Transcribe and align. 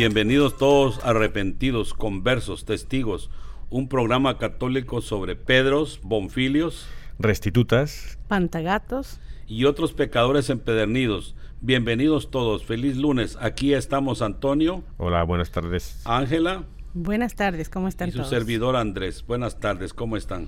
Bienvenidos 0.00 0.56
todos 0.56 0.98
arrepentidos, 1.04 1.92
conversos, 1.92 2.64
testigos, 2.64 3.28
un 3.68 3.86
programa 3.86 4.38
católico 4.38 5.02
sobre 5.02 5.36
Pedros, 5.36 6.00
Bonfilios, 6.02 6.88
restitutas, 7.18 8.18
pantagatos 8.26 9.20
y 9.46 9.66
otros 9.66 9.92
pecadores 9.92 10.48
empedernidos. 10.48 11.36
Bienvenidos 11.60 12.30
todos, 12.30 12.64
feliz 12.64 12.96
lunes. 12.96 13.36
Aquí 13.42 13.74
estamos 13.74 14.22
Antonio. 14.22 14.82
Hola, 14.96 15.22
buenas 15.24 15.50
tardes. 15.50 16.00
Ángela. 16.06 16.64
Buenas 16.94 17.34
tardes, 17.34 17.68
¿cómo 17.68 17.86
están 17.86 18.08
y 18.08 18.12
su 18.12 18.24
servidor 18.24 18.76
Andrés. 18.76 19.22
Buenas 19.26 19.60
tardes, 19.60 19.92
¿cómo 19.92 20.16
están? 20.16 20.46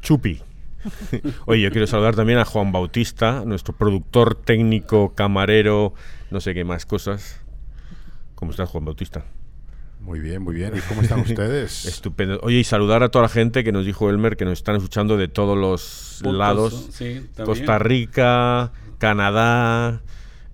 Chupi. 0.00 0.40
Oye, 1.44 1.60
yo 1.60 1.70
quiero 1.72 1.86
saludar 1.86 2.16
también 2.16 2.38
a 2.38 2.46
Juan 2.46 2.72
Bautista, 2.72 3.44
nuestro 3.44 3.76
productor 3.76 4.34
técnico, 4.34 5.14
camarero, 5.14 5.92
no 6.30 6.40
sé 6.40 6.54
qué 6.54 6.64
más 6.64 6.86
cosas. 6.86 7.41
¿Cómo 8.42 8.50
estás, 8.50 8.70
Juan 8.70 8.84
Bautista? 8.84 9.24
Muy 10.00 10.18
bien, 10.18 10.42
muy 10.42 10.56
bien. 10.56 10.72
¿Y 10.76 10.80
cómo 10.80 11.02
están 11.02 11.20
ustedes? 11.30 11.86
Estupendo. 11.86 12.40
Oye, 12.42 12.56
y 12.56 12.64
saludar 12.64 13.04
a 13.04 13.08
toda 13.08 13.22
la 13.22 13.28
gente 13.28 13.62
que 13.62 13.70
nos 13.70 13.86
dijo 13.86 14.10
Elmer 14.10 14.36
que 14.36 14.44
nos 14.44 14.54
están 14.54 14.74
escuchando 14.74 15.16
de 15.16 15.28
todos 15.28 15.56
los 15.56 16.20
lados. 16.24 16.90
Costa 17.44 17.78
Rica, 17.78 18.72
Canadá, 18.98 20.02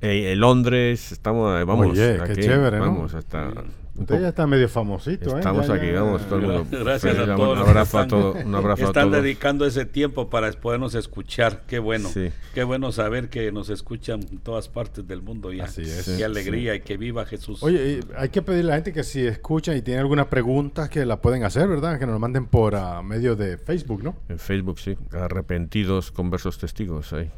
eh, 0.03 0.35
Londres. 0.37 1.13
Estamos, 1.13 1.65
vamos. 1.65 1.87
Oye, 1.87 2.19
qué 2.27 2.37
chévere, 2.37 2.77
¿no? 2.77 2.85
Vamos 2.85 3.15
hasta. 3.15 3.55
Usted 3.99 4.21
ya 4.21 4.29
está 4.29 4.47
medio 4.47 4.69
famosito, 4.69 5.35
¿eh? 5.35 5.39
Estamos 5.39 5.69
aquí, 5.69 5.91
vamos, 5.91 6.23
todo 6.29 6.39
el 6.39 6.47
mundo. 6.47 6.67
Gracias 6.85 7.19
a 7.19 7.37
todos. 7.37 7.59
Un 7.59 7.69
abrazo 7.69 7.99
a 7.99 8.07
todos. 8.07 8.45
Un 8.45 8.55
abrazo 8.55 8.85
están 8.85 9.11
dedicando 9.11 9.67
ese 9.67 9.85
tiempo 9.85 10.31
para 10.31 10.51
podernos 10.53 10.95
escuchar. 10.95 11.63
Qué 11.67 11.79
bueno. 11.79 12.09
Qué 12.55 12.65
bueno 12.65 12.93
saber 12.93 13.29
que 13.29 13.51
nos 13.53 13.71
escuchan 13.71 14.21
en 14.31 14.39
todas 14.39 14.69
partes 14.69 15.07
del 15.07 15.23
mundo 15.23 15.53
ya. 15.53 15.65
Así 15.65 15.83
es. 15.83 16.15
Qué 16.17 16.25
alegría 16.25 16.75
y 16.75 16.81
que 16.81 16.97
viva 16.97 17.27
Jesús. 17.27 17.63
Oye, 17.63 18.01
hay 18.17 18.29
que 18.29 18.43
pedirle 18.43 18.73
a 18.73 18.75
la 18.75 18.77
gente 18.77 18.93
que 18.93 19.05
si 19.05 19.27
escuchan 19.27 19.77
y 19.77 19.83
tienen 19.83 20.03
alguna 20.03 20.31
pregunta 20.31 20.89
que 20.89 21.05
la 21.05 21.21
pueden 21.21 21.45
hacer, 21.45 21.69
¿verdad? 21.69 21.99
Que 21.99 22.07
nos 22.07 22.19
manden 22.21 22.47
por 22.47 22.77
a 22.77 23.03
medio 23.03 23.37
de 23.37 23.59
Facebook, 23.59 24.03
¿no? 24.03 24.17
En 24.29 24.39
Facebook, 24.39 24.79
sí. 24.79 24.97
Arrepentidos 25.13 26.11
conversos 26.13 26.59
testigos 26.59 27.13
ahí. 27.13 27.31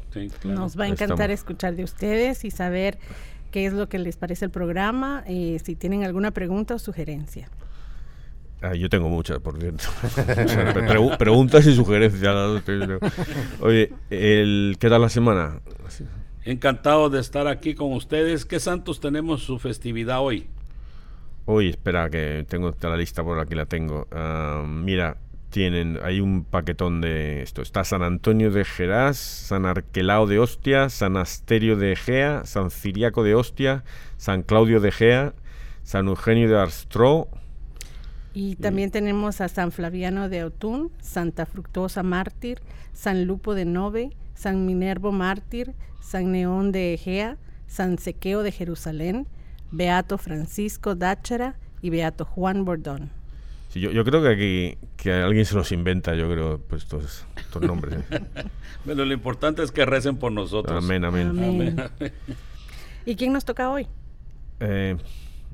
Nos 0.43 0.79
va 0.79 0.85
a 0.85 0.87
encantar 0.87 1.31
escuchar 1.31 1.75
de 1.75 1.83
ustedes 1.83 2.45
y 2.45 2.51
saber 2.51 2.97
qué 3.51 3.65
es 3.65 3.73
lo 3.73 3.87
que 3.89 3.99
les 3.99 4.17
parece 4.17 4.45
el 4.45 4.51
programa, 4.51 5.23
eh, 5.27 5.59
si 5.63 5.75
tienen 5.75 6.03
alguna 6.03 6.31
pregunta 6.31 6.75
o 6.75 6.79
sugerencia. 6.79 7.49
Ah, 8.61 8.75
yo 8.75 8.89
tengo 8.89 9.09
muchas, 9.09 9.39
por 9.39 9.59
cierto. 9.59 9.85
preguntas 11.17 11.65
y 11.65 11.75
sugerencias. 11.75 12.35
Oye, 13.59 13.91
el, 14.11 14.77
¿qué 14.79 14.89
tal 14.89 15.01
la 15.01 15.09
semana? 15.09 15.61
Encantado 16.45 17.09
de 17.09 17.19
estar 17.19 17.47
aquí 17.47 17.73
con 17.73 17.93
ustedes. 17.93 18.45
¿Qué 18.45 18.59
santos 18.59 18.99
tenemos 18.99 19.43
su 19.43 19.57
festividad 19.57 20.21
hoy? 20.21 20.47
Hoy, 21.45 21.69
espera, 21.69 22.09
que 22.11 22.45
tengo 22.47 22.73
la 22.81 22.97
lista 22.97 23.23
por 23.23 23.39
aquí, 23.39 23.55
la 23.55 23.65
tengo. 23.65 24.07
Ah, 24.11 24.63
mira, 24.67 25.17
tienen, 25.51 25.99
hay 26.03 26.19
un 26.19 26.43
paquetón 26.43 27.01
de 27.01 27.43
esto. 27.43 27.61
Está 27.61 27.83
San 27.83 28.01
Antonio 28.01 28.49
de 28.49 28.65
Geras, 28.65 29.17
San 29.17 29.65
Arquelao 29.65 30.25
de 30.25 30.39
Ostia, 30.39 30.89
San 30.89 31.17
Asterio 31.17 31.75
de 31.75 31.91
Egea, 31.91 32.45
San 32.45 32.71
Ciriaco 32.71 33.23
de 33.23 33.35
Ostia, 33.35 33.83
San 34.17 34.41
Claudio 34.41 34.79
de 34.79 34.89
Egea, 34.89 35.33
San 35.83 36.07
Eugenio 36.07 36.49
de 36.49 36.57
Arstró. 36.57 37.27
Y 38.33 38.55
también 38.55 38.89
tenemos 38.89 39.41
a 39.41 39.49
San 39.49 39.71
Flaviano 39.71 40.29
de 40.29 40.39
Autun, 40.39 40.91
Santa 41.01 41.45
Fructuosa 41.45 42.01
Mártir, 42.01 42.61
San 42.93 43.25
Lupo 43.25 43.53
de 43.53 43.65
Nove, 43.65 44.11
San 44.33 44.65
Minervo 44.65 45.11
Mártir, 45.11 45.75
San 45.99 46.31
Neón 46.31 46.71
de 46.71 46.93
Egea, 46.93 47.37
San 47.67 47.99
Sequeo 47.99 48.41
de 48.41 48.51
Jerusalén, 48.51 49.27
Beato 49.69 50.17
Francisco 50.17 50.95
Dáchara 50.95 51.59
y 51.81 51.89
Beato 51.89 52.25
Juan 52.25 52.65
Bordón 52.65 53.20
yo, 53.79 54.03
creo 54.03 54.21
que 54.21 54.27
aquí 54.27 54.87
que 54.97 55.13
alguien 55.13 55.45
se 55.45 55.55
los 55.55 55.71
inventa, 55.71 56.13
yo 56.15 56.29
creo, 56.29 56.59
pues 56.59 56.83
estos, 56.83 57.25
nombres. 57.61 57.99
bueno, 58.85 59.05
lo 59.05 59.13
importante 59.13 59.63
es 59.63 59.71
que 59.71 59.85
recen 59.85 60.17
por 60.17 60.31
nosotros. 60.31 60.83
Amén, 60.83 61.05
amén. 61.05 61.77
¿Y 63.05 63.15
quién 63.15 63.31
nos 63.31 63.45
toca 63.45 63.69
hoy? 63.69 63.87
Eh, 64.59 64.97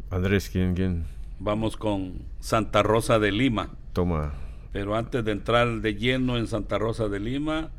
Andrés, 0.10 0.50
¿quién, 0.50 0.74
¿quién? 0.74 1.06
Vamos 1.40 1.78
con 1.78 2.24
Santa 2.40 2.82
Rosa 2.82 3.20
de 3.20 3.32
Lima. 3.32 3.70
Toma. 3.94 4.34
Pero 4.72 4.96
antes 4.96 5.24
de 5.24 5.32
entrar 5.32 5.82
de 5.82 5.96
lleno 5.96 6.38
en 6.38 6.48
Santa 6.48 6.78
Rosa 6.78 7.08
de 7.08 7.20
Lima, 7.20 7.70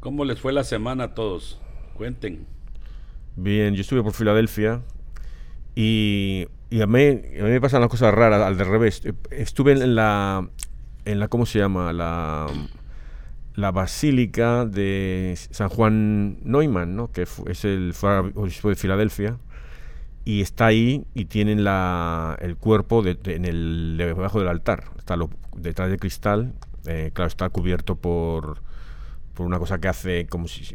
¿cómo 0.00 0.24
les 0.24 0.40
fue 0.40 0.52
la 0.52 0.64
semana 0.64 1.04
a 1.04 1.14
todos? 1.14 1.60
Cuenten. 1.94 2.46
Bien, 3.36 3.74
yo 3.74 3.82
estuve 3.82 4.02
por 4.02 4.12
Filadelfia 4.12 4.82
y 5.76 6.48
y 6.68 6.80
a 6.82 6.86
mí, 6.86 7.04
a 7.04 7.44
mí 7.44 7.50
me 7.50 7.60
pasan 7.60 7.80
las 7.80 7.90
cosas 7.90 8.12
raras, 8.12 8.42
al 8.42 8.56
de 8.56 8.64
revés. 8.64 9.02
Estuve 9.30 9.72
en 9.72 9.94
la, 9.94 10.48
en 11.04 11.20
la 11.20 11.28
¿cómo 11.28 11.46
se 11.46 11.60
llama? 11.60 11.92
La, 11.92 12.48
la 13.54 13.70
Basílica 13.70 14.64
de 14.64 15.34
San 15.50 15.68
Juan 15.68 16.38
Neumann, 16.42 16.96
¿no? 16.96 17.12
que 17.12 17.22
es 17.22 17.64
el 17.64 17.94
obispo 18.34 18.68
de 18.68 18.74
Filadelfia, 18.74 19.38
y 20.24 20.40
está 20.40 20.66
ahí 20.66 21.06
y 21.14 21.26
tienen 21.26 21.62
la, 21.62 22.36
el 22.40 22.56
cuerpo 22.56 23.02
de, 23.02 23.16
en 23.26 23.44
el, 23.44 23.94
debajo 23.96 24.40
del 24.40 24.48
altar, 24.48 24.84
está 24.98 25.16
lo, 25.16 25.30
detrás 25.56 25.88
de 25.88 25.98
cristal, 25.98 26.52
eh, 26.86 27.12
claro, 27.14 27.28
está 27.28 27.48
cubierto 27.48 27.94
por, 27.94 28.60
por 29.34 29.46
una 29.46 29.60
cosa 29.60 29.78
que 29.78 29.86
hace 29.86 30.26
como 30.26 30.48
si 30.48 30.74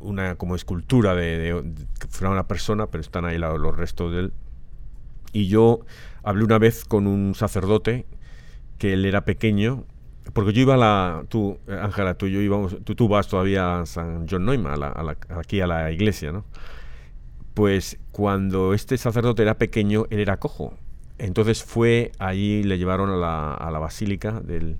una 0.00 0.36
como 0.36 0.54
escultura 0.54 1.14
de, 1.14 1.38
de, 1.38 1.74
fuera 2.08 2.30
una 2.30 2.46
persona, 2.46 2.86
pero 2.86 3.00
están 3.00 3.24
ahí 3.24 3.38
los 3.38 3.76
restos 3.76 4.12
de 4.12 4.20
él 4.20 4.32
y 5.32 5.48
yo 5.48 5.80
hablé 6.22 6.44
una 6.44 6.58
vez 6.58 6.84
con 6.84 7.06
un 7.06 7.34
sacerdote 7.34 8.06
que 8.78 8.92
él 8.94 9.04
era 9.04 9.24
pequeño, 9.24 9.84
porque 10.32 10.52
yo 10.52 10.62
iba 10.62 10.74
a 10.74 10.76
la, 10.76 11.24
tú, 11.28 11.58
Ángela, 11.68 12.14
tú 12.14 12.26
y 12.26 12.32
yo 12.32 12.40
íbamos, 12.40 12.76
tú, 12.84 12.94
tú 12.94 13.08
vas 13.08 13.28
todavía 13.28 13.80
a 13.80 13.86
San 13.86 14.26
John 14.28 14.44
Neumann, 14.44 14.82
aquí 15.30 15.60
a 15.60 15.66
la 15.66 15.90
iglesia, 15.90 16.32
¿no? 16.32 16.44
Pues 17.54 17.98
cuando 18.12 18.72
este 18.72 18.96
sacerdote 18.98 19.42
era 19.42 19.58
pequeño, 19.58 20.06
él 20.10 20.20
era 20.20 20.38
cojo. 20.38 20.74
Entonces 21.18 21.64
fue 21.64 22.12
allí, 22.20 22.62
le 22.62 22.78
llevaron 22.78 23.10
a 23.10 23.16
la, 23.16 23.54
a 23.54 23.70
la 23.72 23.80
basílica 23.80 24.40
del, 24.40 24.78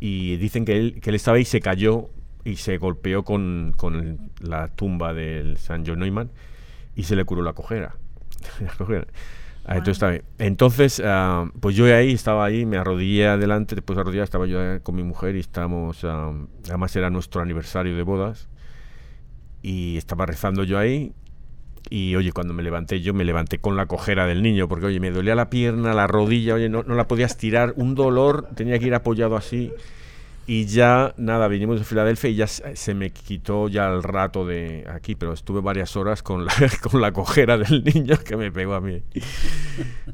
y 0.00 0.36
dicen 0.36 0.64
que 0.64 0.76
él, 0.76 1.00
que 1.00 1.10
él 1.10 1.16
estaba 1.16 1.36
ahí, 1.36 1.44
se 1.44 1.60
cayó 1.60 2.10
y 2.46 2.56
se 2.56 2.78
golpeó 2.78 3.24
con, 3.24 3.74
con 3.76 4.30
la 4.40 4.68
tumba 4.68 5.12
del 5.12 5.56
San 5.56 5.84
John 5.84 5.98
Neumann 5.98 6.30
y 6.94 7.02
se 7.02 7.16
le 7.16 7.24
curó 7.24 7.42
la 7.42 7.52
cojera. 7.52 7.96
Ah, 9.68 9.78
entonces, 9.78 10.22
entonces 10.38 10.98
uh, 11.00 11.50
pues 11.58 11.74
yo 11.74 11.92
ahí 11.92 12.12
estaba 12.12 12.44
ahí, 12.44 12.64
me 12.64 12.76
arrodillé 12.76 13.26
adelante, 13.26 13.74
después 13.74 13.96
de 13.96 14.02
arrodillar 14.02 14.22
estaba 14.22 14.46
yo 14.46 14.60
con 14.84 14.94
mi 14.94 15.02
mujer 15.02 15.34
y 15.34 15.40
estábamos, 15.40 16.04
uh, 16.04 16.46
además 16.68 16.94
era 16.94 17.10
nuestro 17.10 17.42
aniversario 17.42 17.96
de 17.96 18.04
bodas 18.04 18.48
y 19.62 19.96
estaba 19.96 20.24
rezando 20.24 20.62
yo 20.62 20.78
ahí 20.78 21.14
y 21.90 22.14
oye, 22.14 22.30
cuando 22.30 22.54
me 22.54 22.62
levanté 22.62 23.00
yo 23.00 23.12
me 23.12 23.24
levanté 23.24 23.58
con 23.58 23.76
la 23.76 23.86
cojera 23.86 24.24
del 24.28 24.40
niño 24.40 24.68
porque 24.68 24.86
oye, 24.86 25.00
me 25.00 25.10
dolía 25.10 25.34
la 25.34 25.50
pierna, 25.50 25.94
la 25.94 26.06
rodilla, 26.06 26.54
oye, 26.54 26.68
no, 26.68 26.84
no 26.84 26.94
la 26.94 27.08
podía 27.08 27.26
estirar, 27.26 27.74
un 27.74 27.96
dolor, 27.96 28.48
tenía 28.54 28.78
que 28.78 28.86
ir 28.86 28.94
apoyado 28.94 29.34
así 29.34 29.72
y 30.46 30.66
ya, 30.66 31.12
nada, 31.16 31.48
vinimos 31.48 31.80
de 31.80 31.84
Filadelfia 31.84 32.30
y 32.30 32.36
ya 32.36 32.46
se 32.46 32.94
me 32.94 33.10
quitó 33.10 33.68
ya 33.68 33.88
el 33.88 34.02
rato 34.02 34.46
de 34.46 34.86
aquí, 34.88 35.16
pero 35.16 35.32
estuve 35.32 35.60
varias 35.60 35.96
horas 35.96 36.22
con 36.22 36.44
la, 36.44 36.52
con 36.82 37.00
la 37.00 37.12
cojera 37.12 37.58
del 37.58 37.82
niño 37.82 38.16
que 38.24 38.36
me 38.36 38.52
pegó 38.52 38.74
a 38.74 38.80
mí. 38.80 39.02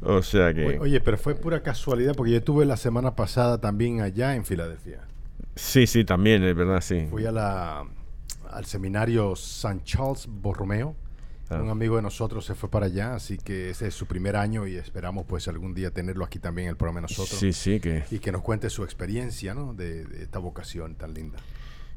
O 0.01 0.23
sea 0.23 0.55
que... 0.55 0.79
Oye, 0.79 1.01
pero 1.01 1.19
fue 1.19 1.35
pura 1.35 1.63
casualidad 1.63 2.15
porque 2.15 2.33
yo 2.33 2.39
estuve 2.39 2.65
la 2.65 2.77
semana 2.77 3.15
pasada 3.15 3.61
también 3.61 4.01
allá 4.01 4.35
en 4.35 4.45
Filadelfia. 4.45 5.01
Sí, 5.55 5.87
sí, 5.87 6.05
también, 6.05 6.43
es 6.45 6.57
verdad, 6.57 6.81
sí. 6.81 7.07
Fui 7.11 7.27
a 7.27 7.33
la, 7.33 7.85
al 8.51 8.65
seminario 8.65 9.37
San 9.37 9.85
Charles 9.85 10.27
Borromeo 10.27 10.97
un 11.61 11.71
amigo 11.71 11.97
de 11.97 12.03
nosotros 12.03 12.45
se 12.45 12.55
fue 12.55 12.71
para 12.71 12.87
allá, 12.87 13.15
así 13.15 13.39
que 13.39 13.71
ese 13.71 13.89
es 13.89 13.95
su 13.95 14.07
primer 14.07 14.37
año 14.37 14.67
y 14.67 14.77
esperamos 14.77 15.25
pues 15.27 15.49
algún 15.49 15.75
día 15.75 15.91
tenerlo 15.91 16.25
aquí 16.25 16.39
también 16.39 16.67
en 16.67 16.71
el 16.71 16.77
programa 16.77 17.01
de 17.01 17.03
nosotros. 17.03 17.39
Sí, 17.39 17.53
sí, 17.53 17.81
que... 17.81 18.05
Y 18.11 18.19
que 18.19 18.33
nos 18.33 18.43
cuente 18.43 18.71
su 18.71 18.85
experiencia, 18.85 19.55
¿no? 19.55 19.75
De, 19.75 20.07
esta 20.21 20.39
vocación 20.39 20.95
tan 20.95 21.15
linda. 21.15 21.39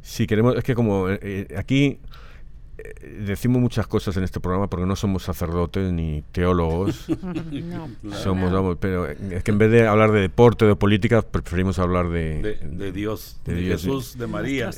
Sí, 0.02 0.28
queremos, 0.28 0.56
es 0.56 0.64
que 0.64 0.76
como 0.76 1.10
eh, 1.10 1.20
eh, 1.22 1.56
aquí 1.58 2.00
eh, 2.78 3.24
decimos 3.26 3.62
muchas 3.62 3.88
cosas 3.88 4.18
en 4.18 4.24
este 4.24 4.42
programa 4.42 4.70
porque 4.70 4.86
no 4.86 4.96
somos 4.96 5.24
sacerdotes 5.24 5.94
ni 5.94 6.24
teólogos. 6.32 7.08
somos, 8.12 8.78
pero 8.80 9.08
es 9.08 9.44
que 9.44 9.52
en 9.52 9.58
vez 9.58 9.72
de 9.72 9.88
hablar 9.88 10.12
de 10.12 10.22
deporte, 10.22 10.66
de 10.66 10.76
política, 10.76 11.22
preferimos 11.22 11.80
hablar 11.80 12.10
de, 12.10 12.60
de, 12.62 12.92
Dios, 12.92 13.40
de, 13.46 13.64
Jesús, 13.64 14.18
de 14.18 14.28
María 14.28 14.72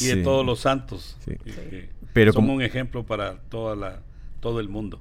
y 0.00 0.06
de 0.06 0.22
todos 0.22 0.46
los 0.46 0.60
santos. 0.60 1.16
pero 2.12 2.32
somos 2.32 2.48
como, 2.48 2.56
un 2.56 2.62
ejemplo 2.62 3.04
para 3.04 3.40
toda 3.48 3.74
la 3.74 4.00
todo 4.40 4.60
el 4.60 4.68
mundo. 4.68 5.00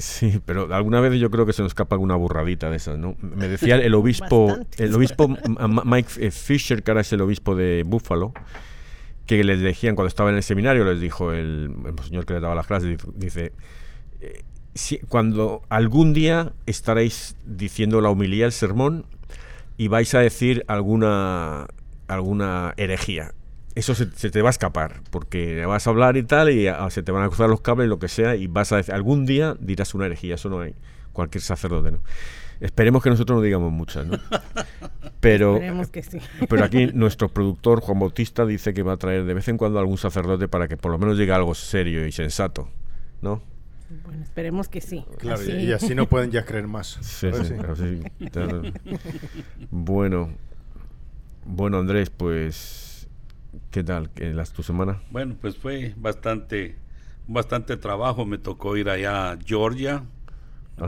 Sí, 0.00 0.40
pero 0.46 0.72
alguna 0.74 1.00
vez 1.00 1.20
yo 1.20 1.30
creo 1.30 1.44
que 1.44 1.52
se 1.52 1.62
nos 1.62 1.70
escapa 1.70 1.94
alguna 1.94 2.16
burradita 2.16 2.70
de 2.70 2.76
esas, 2.76 2.98
¿no? 2.98 3.16
Me 3.20 3.48
decía 3.48 3.76
el 3.76 3.94
obispo, 3.94 4.56
el 4.78 4.94
obispo 4.94 5.28
Mike 5.28 6.26
eh, 6.26 6.30
Fisher, 6.30 6.82
que 6.82 6.90
ahora 6.90 7.02
es 7.02 7.12
el 7.12 7.20
obispo 7.20 7.54
de 7.54 7.82
Buffalo, 7.86 8.32
que 9.26 9.44
les 9.44 9.60
decían 9.60 9.94
cuando 9.96 10.08
estaba 10.08 10.30
en 10.30 10.36
el 10.36 10.42
seminario, 10.42 10.84
les 10.84 11.00
dijo 11.00 11.32
el, 11.32 11.70
señor 12.04 12.24
que 12.24 12.32
le 12.32 12.40
daba 12.40 12.54
las 12.54 12.66
clases, 12.66 12.98
dice, 13.14 13.52
eh, 14.22 14.42
si, 14.74 14.98
cuando 15.00 15.62
algún 15.68 16.14
día 16.14 16.54
estaréis 16.64 17.36
diciendo 17.44 18.00
la 18.00 18.08
humilía, 18.08 18.46
el 18.46 18.52
sermón, 18.52 19.04
y 19.76 19.88
vais 19.88 20.14
a 20.14 20.20
decir 20.20 20.64
alguna 20.66 21.66
alguna 22.08 22.74
herejía 22.76 23.34
eso 23.74 23.94
se, 23.94 24.06
te 24.06 24.42
va 24.42 24.48
a 24.48 24.50
escapar, 24.50 25.02
porque 25.10 25.64
vas 25.64 25.86
a 25.86 25.90
hablar 25.90 26.16
y 26.16 26.22
tal, 26.22 26.50
y 26.50 26.68
se 26.90 27.02
te 27.02 27.12
van 27.12 27.22
a 27.22 27.28
cruzar 27.28 27.48
los 27.48 27.60
cables, 27.60 27.88
lo 27.88 27.98
que 27.98 28.08
sea, 28.08 28.36
y 28.36 28.46
vas 28.46 28.72
a 28.72 28.76
decir, 28.76 28.94
algún 28.94 29.26
día 29.26 29.56
dirás 29.60 29.94
una 29.94 30.06
herejía, 30.06 30.34
eso 30.34 30.48
no 30.48 30.60
hay, 30.60 30.74
cualquier 31.12 31.42
sacerdote, 31.42 31.92
¿no? 31.92 32.00
Esperemos 32.60 33.02
que 33.02 33.08
nosotros 33.08 33.38
no 33.38 33.42
digamos 33.42 33.72
muchas, 33.72 34.06
¿no? 34.06 34.18
Pero, 35.20 35.60
que 35.92 36.02
sí. 36.02 36.18
pero 36.48 36.64
aquí 36.64 36.86
nuestro 36.94 37.28
productor 37.28 37.82
Juan 37.82 37.98
Bautista 37.98 38.46
dice 38.46 38.72
que 38.72 38.82
va 38.82 38.94
a 38.94 38.96
traer 38.96 39.24
de 39.24 39.34
vez 39.34 39.48
en 39.48 39.58
cuando 39.58 39.78
algún 39.78 39.98
sacerdote 39.98 40.48
para 40.48 40.66
que 40.66 40.78
por 40.78 40.90
lo 40.90 40.98
menos 40.98 41.18
diga 41.18 41.36
algo 41.36 41.54
serio 41.54 42.06
y 42.06 42.12
sensato, 42.12 42.70
¿no? 43.20 43.42
Bueno, 44.02 44.22
esperemos 44.22 44.68
que 44.68 44.80
sí. 44.80 45.04
Claro, 45.18 45.42
y 45.44 45.72
así 45.72 45.94
no 45.94 46.06
pueden 46.06 46.30
ya 46.30 46.46
creer 46.46 46.68
más. 46.68 46.98
Sí, 47.02 47.28
sí, 47.44 47.54
bueno, 49.70 50.30
bueno 51.44 51.78
Andrés, 51.78 52.08
pues 52.08 52.89
¿Qué 53.70 53.82
tal 53.84 54.10
las, 54.16 54.52
tu 54.52 54.62
semana? 54.62 55.00
Bueno, 55.10 55.36
pues 55.40 55.56
fue 55.56 55.94
bastante, 55.96 56.76
bastante 57.26 57.76
trabajo. 57.76 58.26
Me 58.26 58.38
tocó 58.38 58.76
ir 58.76 58.88
allá 58.88 59.32
a 59.32 59.38
Georgia, 59.44 60.04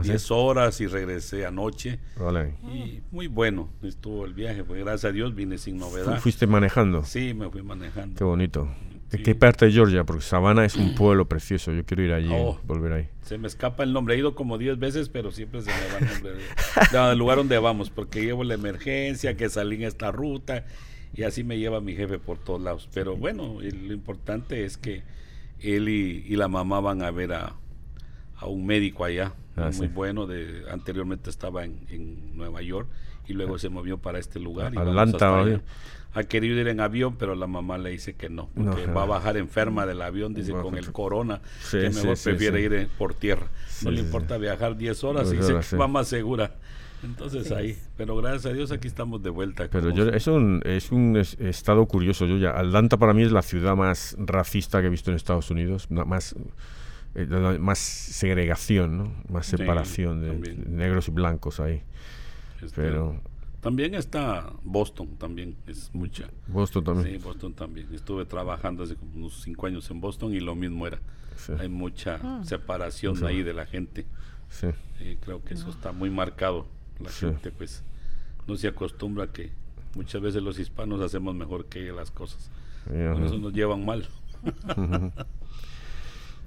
10 0.01 0.31
¿Ah, 0.31 0.33
horas 0.33 0.81
y 0.81 0.87
regresé 0.87 1.45
anoche. 1.45 1.99
Vale. 2.17 2.55
Y 2.63 3.01
muy 3.11 3.27
bueno 3.27 3.69
estuvo 3.83 4.25
el 4.25 4.33
viaje, 4.33 4.63
pues 4.63 4.79
gracias 4.79 5.05
a 5.05 5.11
Dios 5.11 5.35
vine 5.35 5.57
sin 5.57 5.77
novedad. 5.77 6.19
¿Fuiste 6.19 6.47
manejando? 6.47 7.03
Sí, 7.03 7.33
me 7.33 7.49
fui 7.49 7.63
manejando. 7.63 8.17
Qué 8.17 8.23
bonito. 8.23 8.69
¿De 9.11 9.21
qué 9.21 9.35
parte 9.35 9.67
de 9.67 9.71
Georgia? 9.71 10.03
Porque 10.05 10.23
Savannah 10.23 10.65
es 10.65 10.75
un 10.75 10.95
pueblo 10.95 11.29
precioso. 11.29 11.71
Yo 11.71 11.85
quiero 11.85 12.01
ir 12.01 12.13
allí, 12.13 12.31
oh, 12.31 12.59
volver 12.65 12.93
ahí. 12.93 13.09
Se 13.21 13.37
me 13.37 13.47
escapa 13.47 13.83
el 13.83 13.93
nombre. 13.93 14.15
He 14.15 14.17
ido 14.17 14.33
como 14.33 14.57
10 14.57 14.79
veces, 14.79 15.07
pero 15.07 15.31
siempre 15.31 15.61
se 15.61 15.69
me 15.69 15.93
va 15.93 15.99
el 15.99 16.13
nombre 16.13 17.09
del 17.09 17.19
lugar 17.19 17.37
donde 17.37 17.59
vamos. 17.59 17.91
Porque 17.91 18.23
llevo 18.23 18.43
la 18.43 18.55
emergencia, 18.55 19.37
que 19.37 19.49
salí 19.49 19.75
en 19.75 19.83
esta 19.83 20.11
ruta 20.11 20.65
y 21.13 21.23
así 21.23 21.43
me 21.43 21.57
lleva 21.57 21.81
mi 21.81 21.95
jefe 21.95 22.19
por 22.19 22.37
todos 22.37 22.61
lados. 22.61 22.89
Pero 22.93 23.15
bueno, 23.15 23.59
lo 23.61 23.93
importante 23.93 24.65
es 24.65 24.77
que 24.77 25.03
él 25.59 25.89
y, 25.89 26.35
la 26.35 26.47
mamá 26.47 26.79
van 26.79 27.03
a 27.03 27.11
ver 27.11 27.33
a, 27.33 27.55
un 28.45 28.65
médico 28.65 29.05
allá, 29.05 29.33
ah, 29.55 29.69
muy 29.77 29.87
bueno, 29.87 30.27
de 30.27 30.65
anteriormente 30.69 31.29
estaba 31.29 31.63
en, 31.63 32.35
Nueva 32.35 32.61
York 32.61 32.89
y 33.25 33.33
luego 33.33 33.57
se 33.57 33.69
movió 33.69 33.99
para 33.99 34.19
este 34.19 34.39
lugar. 34.39 34.77
Atlanta, 34.77 35.61
ha 36.15 36.23
querido 36.25 36.59
ir 36.59 36.67
en 36.67 36.79
avión, 36.79 37.15
pero 37.17 37.35
la 37.35 37.47
mamá 37.47 37.77
le 37.77 37.89
dice 37.89 38.13
que 38.13 38.29
no, 38.29 38.49
porque 38.53 38.85
va 38.85 39.03
a 39.03 39.05
bajar 39.05 39.37
enferma 39.37 39.85
del 39.85 40.01
avión, 40.01 40.33
dice, 40.33 40.51
con 40.51 40.77
el 40.77 40.91
corona, 40.91 41.41
que 41.71 41.89
mejor 41.89 42.17
prefiere 42.21 42.61
ir 42.61 42.89
por 42.97 43.13
tierra. 43.13 43.47
no 43.83 43.91
le 43.91 44.01
importa 44.01 44.37
viajar 44.37 44.77
10 44.77 45.03
horas 45.03 45.33
y 45.33 45.41
se 45.41 45.77
va 45.77 45.87
más 45.87 46.07
segura. 46.07 46.55
Entonces 47.03 47.51
ahí, 47.51 47.77
pero 47.97 48.15
gracias 48.15 48.45
a 48.45 48.53
Dios 48.53 48.71
aquí 48.71 48.87
estamos 48.87 49.21
de 49.21 49.29
vuelta. 49.29 49.67
Pero 49.69 49.89
yo, 49.89 50.07
es 50.09 50.27
un, 50.27 50.61
es 50.65 50.91
un 50.91 51.17
estado 51.17 51.85
curioso. 51.85 52.25
Yo 52.25 52.37
ya, 52.37 52.51
Atlanta 52.51 52.97
para 52.97 53.13
mí 53.13 53.23
es 53.23 53.31
la 53.31 53.41
ciudad 53.41 53.75
más 53.75 54.15
racista 54.17 54.79
que 54.81 54.87
he 54.87 54.89
visto 54.89 55.11
en 55.11 55.17
Estados 55.17 55.51
Unidos, 55.51 55.91
más, 55.91 56.35
eh, 57.15 57.25
más 57.59 57.79
segregación, 57.79 58.97
¿no? 58.97 59.13
más 59.29 59.47
separación 59.47 60.21
de 60.21 60.55
negros 60.65 61.07
y 61.09 61.11
blancos 61.11 61.59
ahí. 61.59 61.81
Este, 62.61 62.81
pero 62.81 63.19
también 63.63 63.95
está 63.95 64.51
Boston, 64.63 65.15
también 65.17 65.55
es 65.67 65.89
mucha. 65.93 66.29
Boston 66.47 66.83
también. 66.83 67.17
Sí, 67.17 67.23
Boston 67.23 67.53
también. 67.53 67.87
Estuve 67.93 68.25
trabajando 68.25 68.83
hace 68.83 68.95
como 68.95 69.15
unos 69.15 69.41
cinco 69.41 69.67
años 69.67 69.89
en 69.89 70.01
Boston 70.01 70.33
y 70.33 70.41
lo 70.41 70.53
mismo 70.53 70.85
era. 70.85 70.99
Hay 71.59 71.69
mucha 71.69 72.19
ah. 72.21 72.41
separación 72.43 73.25
ahí 73.25 73.41
de 73.41 73.53
la 73.53 73.65
gente. 73.65 74.05
Sí. 74.49 74.67
creo 75.21 75.43
que 75.43 75.55
eso 75.55 75.69
está 75.69 75.93
muy 75.93 76.09
marcado 76.09 76.67
la 76.99 77.09
gente 77.09 77.51
pues 77.51 77.83
no 78.47 78.55
se 78.55 78.67
acostumbra 78.67 79.27
que 79.27 79.51
muchas 79.95 80.21
veces 80.21 80.41
los 80.41 80.59
hispanos 80.59 81.01
hacemos 81.01 81.35
mejor 81.35 81.65
que 81.65 81.91
las 81.91 82.11
cosas. 82.11 82.49
Por 82.85 83.23
eso 83.23 83.37
nos 83.37 83.53
llevan 83.53 83.85
mal. 83.85 84.07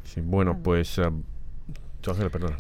sí, 0.05 0.21
bueno, 0.21 0.61
pues... 0.63 0.99
Uh, 0.99 1.23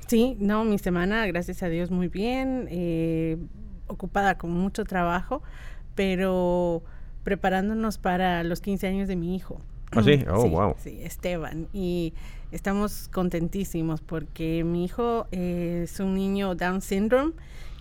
sí, 0.08 0.36
no, 0.40 0.64
mi 0.64 0.78
semana, 0.78 1.26
gracias 1.26 1.62
a 1.62 1.68
Dios, 1.68 1.90
muy 1.90 2.08
bien. 2.08 2.66
Eh, 2.70 3.36
ocupada 3.86 4.38
con 4.38 4.50
mucho 4.50 4.84
trabajo, 4.84 5.42
pero 5.94 6.82
preparándonos 7.22 7.98
para 7.98 8.42
los 8.42 8.60
15 8.60 8.86
años 8.88 9.08
de 9.08 9.16
mi 9.16 9.36
hijo. 9.36 9.60
¿Ah, 9.92 10.02
sí? 10.02 10.24
Oh, 10.30 10.48
wow. 10.48 10.74
Sí, 10.78 10.98
Esteban. 11.02 11.68
Y 11.72 12.14
estamos 12.50 13.08
contentísimos 13.08 14.00
porque 14.00 14.64
mi 14.64 14.84
hijo 14.84 15.26
es 15.30 16.00
un 16.00 16.14
niño 16.14 16.54
Down 16.54 16.80
syndrome 16.80 17.32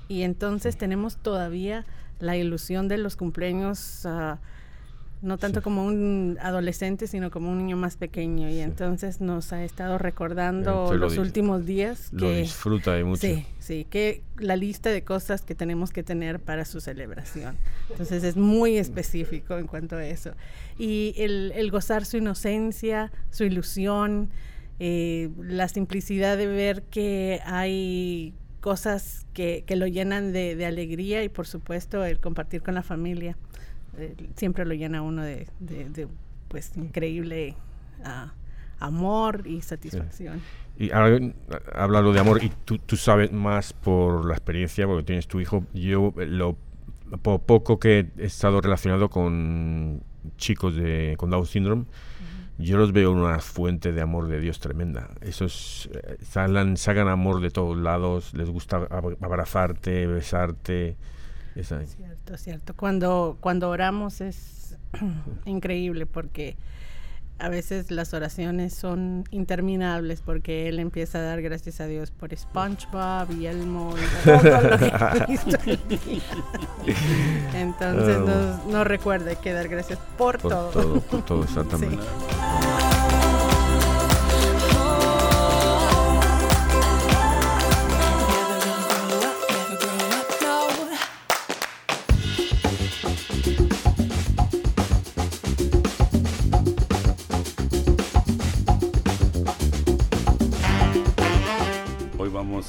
y 0.08 0.24
entonces 0.24 0.78
tenemos 0.78 1.18
todavía 1.18 1.86
la 2.20 2.38
ilusión 2.38 2.88
de 2.88 2.98
los 2.98 3.16
cumpleaños, 3.16 4.04
uh, 4.06 4.38
no 5.22 5.38
tanto 5.38 5.62
como 5.62 5.86
un 5.86 6.38
adolescente, 6.42 7.08
sino 7.08 7.32
como 7.32 7.52
un 7.52 7.58
niño 7.58 7.78
más 7.78 7.98
pequeño. 7.98 8.50
Y 8.50 8.60
entonces 8.60 9.22
nos 9.22 9.52
ha 9.54 9.64
estado 9.64 9.98
recordando 9.98 10.94
los 10.94 11.18
últimos 11.18 11.66
días. 11.66 12.10
Lo 12.12 12.32
disfruta 12.32 12.94
de 12.94 13.04
mucho. 13.04 13.22
Sí, 13.22 13.46
sí, 13.60 13.88
que 13.90 14.22
la 14.38 14.56
lista 14.56 14.92
de 14.92 15.04
cosas 15.04 15.42
que 15.42 15.56
tenemos 15.56 15.92
que 15.92 16.04
tener 16.04 16.40
para 16.40 16.66
su 16.66 16.80
celebración. 16.80 17.58
Entonces 17.90 18.24
es 18.24 18.38
muy 18.38 18.78
específico 18.78 19.58
en 19.58 19.68
cuanto 19.68 19.96
a 19.96 20.06
eso. 20.06 20.32
Y 20.78 21.16
el, 21.18 21.52
el 21.56 21.72
gozar 21.72 22.06
su 22.06 22.18
inocencia, 22.18 23.12
su 23.32 23.46
ilusión, 23.46 24.30
eh, 24.80 25.30
la 25.40 25.70
simplicidad 25.70 26.38
de 26.38 26.48
ver 26.48 26.84
que 26.84 27.40
hay 27.46 28.34
cosas 28.66 29.28
que, 29.36 29.64
que 29.68 29.76
lo 29.76 29.86
llenan 29.86 30.34
de, 30.34 30.56
de, 30.56 30.66
alegría 30.66 31.24
y 31.24 31.30
por 31.30 31.46
supuesto 31.46 32.04
el 32.04 32.20
compartir 32.20 32.64
con 32.64 32.74
la 32.74 32.82
familia. 32.82 33.38
siempre 34.36 34.66
lo 34.66 34.74
llena 34.74 35.04
uno 35.04 35.22
de, 35.22 35.46
pues 36.48 36.76
increíble 36.76 37.54
ah, 38.04 38.34
amor 38.80 39.44
y 39.46 39.62
satisfacción. 39.62 40.42
Y 40.80 40.90
ahora 40.90 41.20
hablando 41.74 42.12
de 42.12 42.20
amor, 42.20 42.44
y 42.44 42.52
tú, 42.66 42.80
tú, 42.80 42.98
sabes 42.98 43.32
más 43.32 43.72
por 43.72 44.26
la 44.26 44.34
experiencia, 44.34 44.88
porque 44.88 45.04
tienes 45.04 45.28
tu 45.28 45.40
hijo. 45.40 45.64
Yo, 45.76 46.16
lo 46.18 46.58
poco 47.22 47.80
que 47.80 48.08
he 48.18 48.26
estado 48.26 48.62
relacionado 48.62 49.12
con 49.12 50.02
chicos 50.38 50.76
de, 50.76 51.14
con 51.20 51.30
Down 51.30 51.46
syndrome, 51.46 51.86
yo 52.58 52.78
los 52.78 52.94
veo 52.94 53.12
una 53.12 53.40
fuente 53.40 53.92
de 53.92 54.02
amor 54.02 54.28
de 54.28 54.40
Dios 54.40 54.60
tremenda. 54.60 55.10
Esos 55.22 55.90
eh, 55.94 56.18
sacan 56.76 57.08
amor 57.08 57.42
de 57.42 57.52
todos 57.52 57.78
lados, 57.78 58.34
les 58.34 58.50
gusta 58.50 58.78
abrazarte, 58.78 60.08
besarte. 60.08 60.96
Cierto, 61.54 62.38
cierto. 62.38 62.74
Cuando, 62.76 63.38
cuando 63.40 63.70
oramos 63.70 64.22
es 64.22 64.78
increíble 65.46 66.06
porque 66.06 66.58
a 67.38 67.50
veces 67.50 67.92
las 67.92 68.14
oraciones 68.14 68.74
son 68.74 69.26
interminables 69.32 70.22
porque 70.22 70.70
él 70.70 70.80
empieza 70.80 71.20
a 71.20 71.22
dar 71.22 71.42
gracias 71.42 71.82
a 71.82 71.88
Dios 71.88 72.12
por 72.12 72.36
SpongeBob 72.36 73.32
y 73.32 73.48
Elmo 73.48 73.94
y 73.98 74.26
todo 74.26 74.62
lo 74.62 74.78
que 74.78 74.92
visto 75.28 75.58
Entonces 77.54 78.18
ah, 78.28 78.62
no, 78.70 78.84
recuerde 78.84 79.36
que 79.36 79.52
dar 79.52 79.68
gracias 79.68 80.00
por, 80.18 80.38
todo. 80.38 81.02
Por 81.02 81.26
todo, 81.26 81.44
exactamente. 81.44 82.00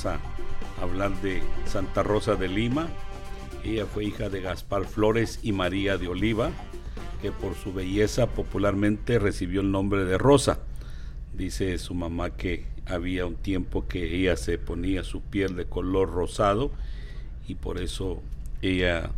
A 0.04 0.18
hablar 0.82 1.18
de 1.22 1.42
Santa 1.64 2.02
Rosa 2.02 2.34
de 2.34 2.48
Lima. 2.48 2.88
Ella 3.64 3.86
fue 3.86 4.04
hija 4.04 4.28
de 4.28 4.42
Gaspar 4.42 4.84
Flores 4.84 5.40
y 5.42 5.52
María 5.52 5.96
de 5.96 6.08
Oliva, 6.08 6.50
que 7.22 7.32
por 7.32 7.54
su 7.54 7.72
belleza 7.72 8.26
popularmente 8.26 9.18
recibió 9.18 9.62
el 9.62 9.70
nombre 9.70 10.04
de 10.04 10.18
Rosa. 10.18 10.58
Dice 11.32 11.78
su 11.78 11.94
mamá 11.94 12.30
que 12.30 12.66
había 12.84 13.26
un 13.26 13.36
tiempo 13.36 13.88
que 13.88 14.14
ella 14.14 14.36
se 14.36 14.58
ponía 14.58 15.02
su 15.02 15.22
piel 15.22 15.56
de 15.56 15.64
color 15.64 16.10
rosado 16.10 16.70
y 17.48 17.54
por 17.54 17.80
eso 17.80 18.22
ella 18.62 19.10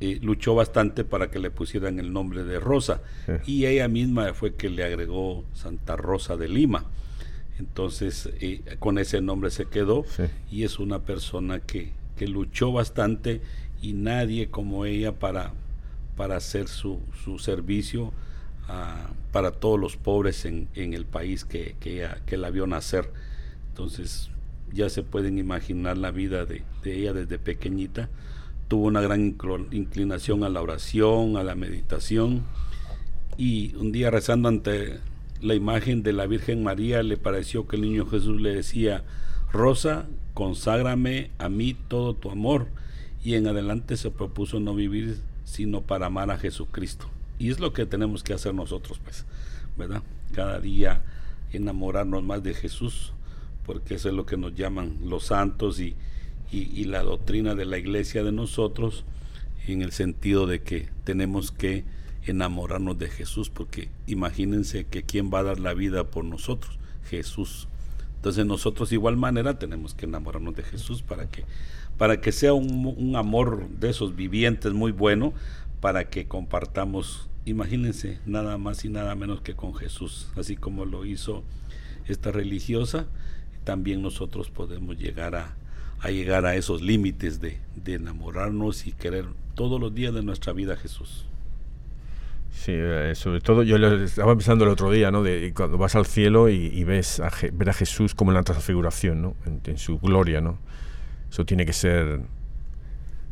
eh, 0.00 0.18
luchó 0.22 0.54
bastante 0.54 1.04
para 1.04 1.30
que 1.30 1.38
le 1.38 1.50
pusieran 1.50 1.98
el 1.98 2.12
nombre 2.12 2.44
de 2.44 2.60
Rosa. 2.60 3.02
Y 3.46 3.66
ella 3.66 3.88
misma 3.88 4.32
fue 4.32 4.54
que 4.54 4.70
le 4.70 4.84
agregó 4.84 5.44
Santa 5.54 5.96
Rosa 5.96 6.36
de 6.36 6.48
Lima. 6.48 6.84
Entonces, 7.58 8.30
eh, 8.40 8.62
con 8.78 8.98
ese 8.98 9.20
nombre 9.20 9.50
se 9.50 9.66
quedó 9.66 10.04
y 10.50 10.62
es 10.62 10.78
una 10.78 11.00
persona 11.00 11.60
que, 11.60 11.92
que, 12.16 12.28
luchó 12.28 12.72
bastante 12.72 13.40
y 13.82 13.94
nadie 13.94 14.48
como 14.48 14.84
ella 14.84 15.18
para, 15.18 15.52
para 16.16 16.36
hacer 16.36 16.68
su, 16.68 17.00
su 17.24 17.38
servicio 17.38 18.12
ah, 18.68 19.10
para 19.32 19.50
todos 19.50 19.78
los 19.78 19.96
pobres 19.96 20.44
en, 20.44 20.68
en 20.74 20.94
el 20.94 21.04
país 21.04 21.44
que, 21.44 21.76
que, 21.80 22.08
que, 22.26 22.36
la 22.36 22.50
vio 22.50 22.66
nacer. 22.66 23.10
Entonces, 23.70 24.30
ya 24.72 24.88
se 24.88 25.02
pueden 25.02 25.38
imaginar 25.38 25.98
la 25.98 26.10
vida 26.10 26.44
de, 26.44 26.62
de 26.82 26.96
ella 26.96 27.12
desde 27.12 27.38
pequeñita. 27.38 28.08
Tuvo 28.68 28.86
una 28.86 29.00
gran 29.00 29.36
inclinación 29.72 30.44
a 30.44 30.48
la 30.48 30.62
oración, 30.62 31.36
a 31.36 31.42
la 31.42 31.54
meditación 31.54 32.44
y 33.38 33.74
un 33.76 33.92
día 33.92 34.10
rezando 34.10 34.48
ante 34.48 34.98
la 35.40 35.54
imagen 35.54 36.02
de 36.02 36.12
la 36.12 36.26
Virgen 36.26 36.62
María, 36.62 37.02
le 37.02 37.16
pareció 37.16 37.66
que 37.66 37.76
el 37.76 37.82
niño 37.82 38.06
Jesús 38.06 38.40
le 38.40 38.54
decía, 38.54 39.04
Rosa, 39.52 40.06
conságrame 40.34 41.30
a 41.38 41.48
mí 41.48 41.74
todo 41.74 42.14
tu 42.14 42.30
amor. 42.30 42.68
Y 43.22 43.34
en 43.34 43.46
adelante 43.46 43.96
se 43.96 44.10
propuso 44.10 44.60
no 44.60 44.74
vivir 44.74 45.18
sino 45.44 45.82
para 45.82 46.06
amar 46.06 46.30
a 46.30 46.38
Jesucristo. 46.38 47.08
Y 47.38 47.50
es 47.50 47.60
lo 47.60 47.72
que 47.72 47.86
tenemos 47.86 48.22
que 48.22 48.34
hacer 48.34 48.54
nosotros, 48.54 49.00
pues, 49.02 49.24
¿verdad? 49.76 50.02
Cada 50.34 50.60
día 50.60 51.02
enamorarnos 51.52 52.22
más 52.22 52.42
de 52.42 52.54
Jesús, 52.54 53.12
porque 53.64 53.94
eso 53.94 54.08
es 54.08 54.14
lo 54.14 54.26
que 54.26 54.36
nos 54.36 54.54
llaman 54.54 54.98
los 55.04 55.26
santos 55.26 55.80
y, 55.80 55.96
y 56.50 56.84
la 56.84 57.02
doctrina 57.02 57.54
de 57.54 57.64
la 57.64 57.78
iglesia 57.78 58.22
de 58.22 58.32
nosotros, 58.32 59.04
en 59.66 59.82
el 59.82 59.92
sentido 59.92 60.46
de 60.46 60.62
que 60.62 60.88
tenemos 61.04 61.50
que 61.50 61.84
enamorarnos 62.30 62.98
de 62.98 63.08
Jesús, 63.08 63.50
porque 63.50 63.90
imagínense 64.06 64.84
que 64.86 65.02
quién 65.02 65.30
va 65.32 65.40
a 65.40 65.44
dar 65.44 65.60
la 65.60 65.74
vida 65.74 66.04
por 66.04 66.24
nosotros, 66.24 66.78
Jesús. 67.04 67.68
Entonces 68.16 68.46
nosotros 68.46 68.90
de 68.90 68.96
igual 68.96 69.16
manera 69.16 69.58
tenemos 69.58 69.94
que 69.94 70.06
enamorarnos 70.06 70.54
de 70.56 70.62
Jesús 70.62 71.02
para 71.02 71.30
que, 71.30 71.44
para 71.96 72.20
que 72.20 72.32
sea 72.32 72.52
un, 72.52 72.94
un 72.96 73.16
amor 73.16 73.68
de 73.68 73.90
esos 73.90 74.16
vivientes 74.16 74.72
muy 74.72 74.92
bueno, 74.92 75.32
para 75.80 76.08
que 76.10 76.26
compartamos, 76.26 77.28
imagínense, 77.44 78.18
nada 78.26 78.58
más 78.58 78.84
y 78.84 78.88
nada 78.88 79.14
menos 79.14 79.40
que 79.40 79.54
con 79.54 79.74
Jesús, 79.74 80.28
así 80.36 80.56
como 80.56 80.84
lo 80.84 81.04
hizo 81.04 81.44
esta 82.08 82.32
religiosa, 82.32 83.06
también 83.64 84.02
nosotros 84.02 84.50
podemos 84.50 84.98
llegar 84.98 85.36
a, 85.36 85.54
a 86.00 86.10
llegar 86.10 86.46
a 86.46 86.56
esos 86.56 86.82
límites 86.82 87.40
de, 87.40 87.58
de 87.76 87.94
enamorarnos 87.94 88.86
y 88.86 88.92
querer 88.92 89.26
todos 89.54 89.80
los 89.80 89.94
días 89.94 90.14
de 90.14 90.22
nuestra 90.22 90.52
vida 90.52 90.74
a 90.74 90.76
Jesús. 90.76 91.26
Sí, 92.52 92.72
eh, 92.74 93.12
sobre 93.14 93.40
todo 93.40 93.62
yo 93.62 93.76
estaba 93.76 94.34
pensando 94.34 94.64
el 94.64 94.70
otro 94.70 94.90
día, 94.90 95.10
¿no? 95.10 95.22
De 95.22 95.52
cuando 95.54 95.78
vas 95.78 95.94
al 95.94 96.06
cielo 96.06 96.48
y, 96.48 96.82
ves 96.84 97.20
a, 97.20 97.30
ver 97.52 97.70
a 97.70 97.72
Jesús 97.72 98.14
como 98.14 98.30
en 98.30 98.34
la 98.34 98.42
transfiguración, 98.42 99.22
¿no? 99.22 99.36
En, 99.64 99.78
su 99.78 99.98
gloria, 99.98 100.40
¿no? 100.40 100.58
Eso 101.30 101.44
tiene 101.44 101.64
que 101.64 101.72
ser 101.72 102.20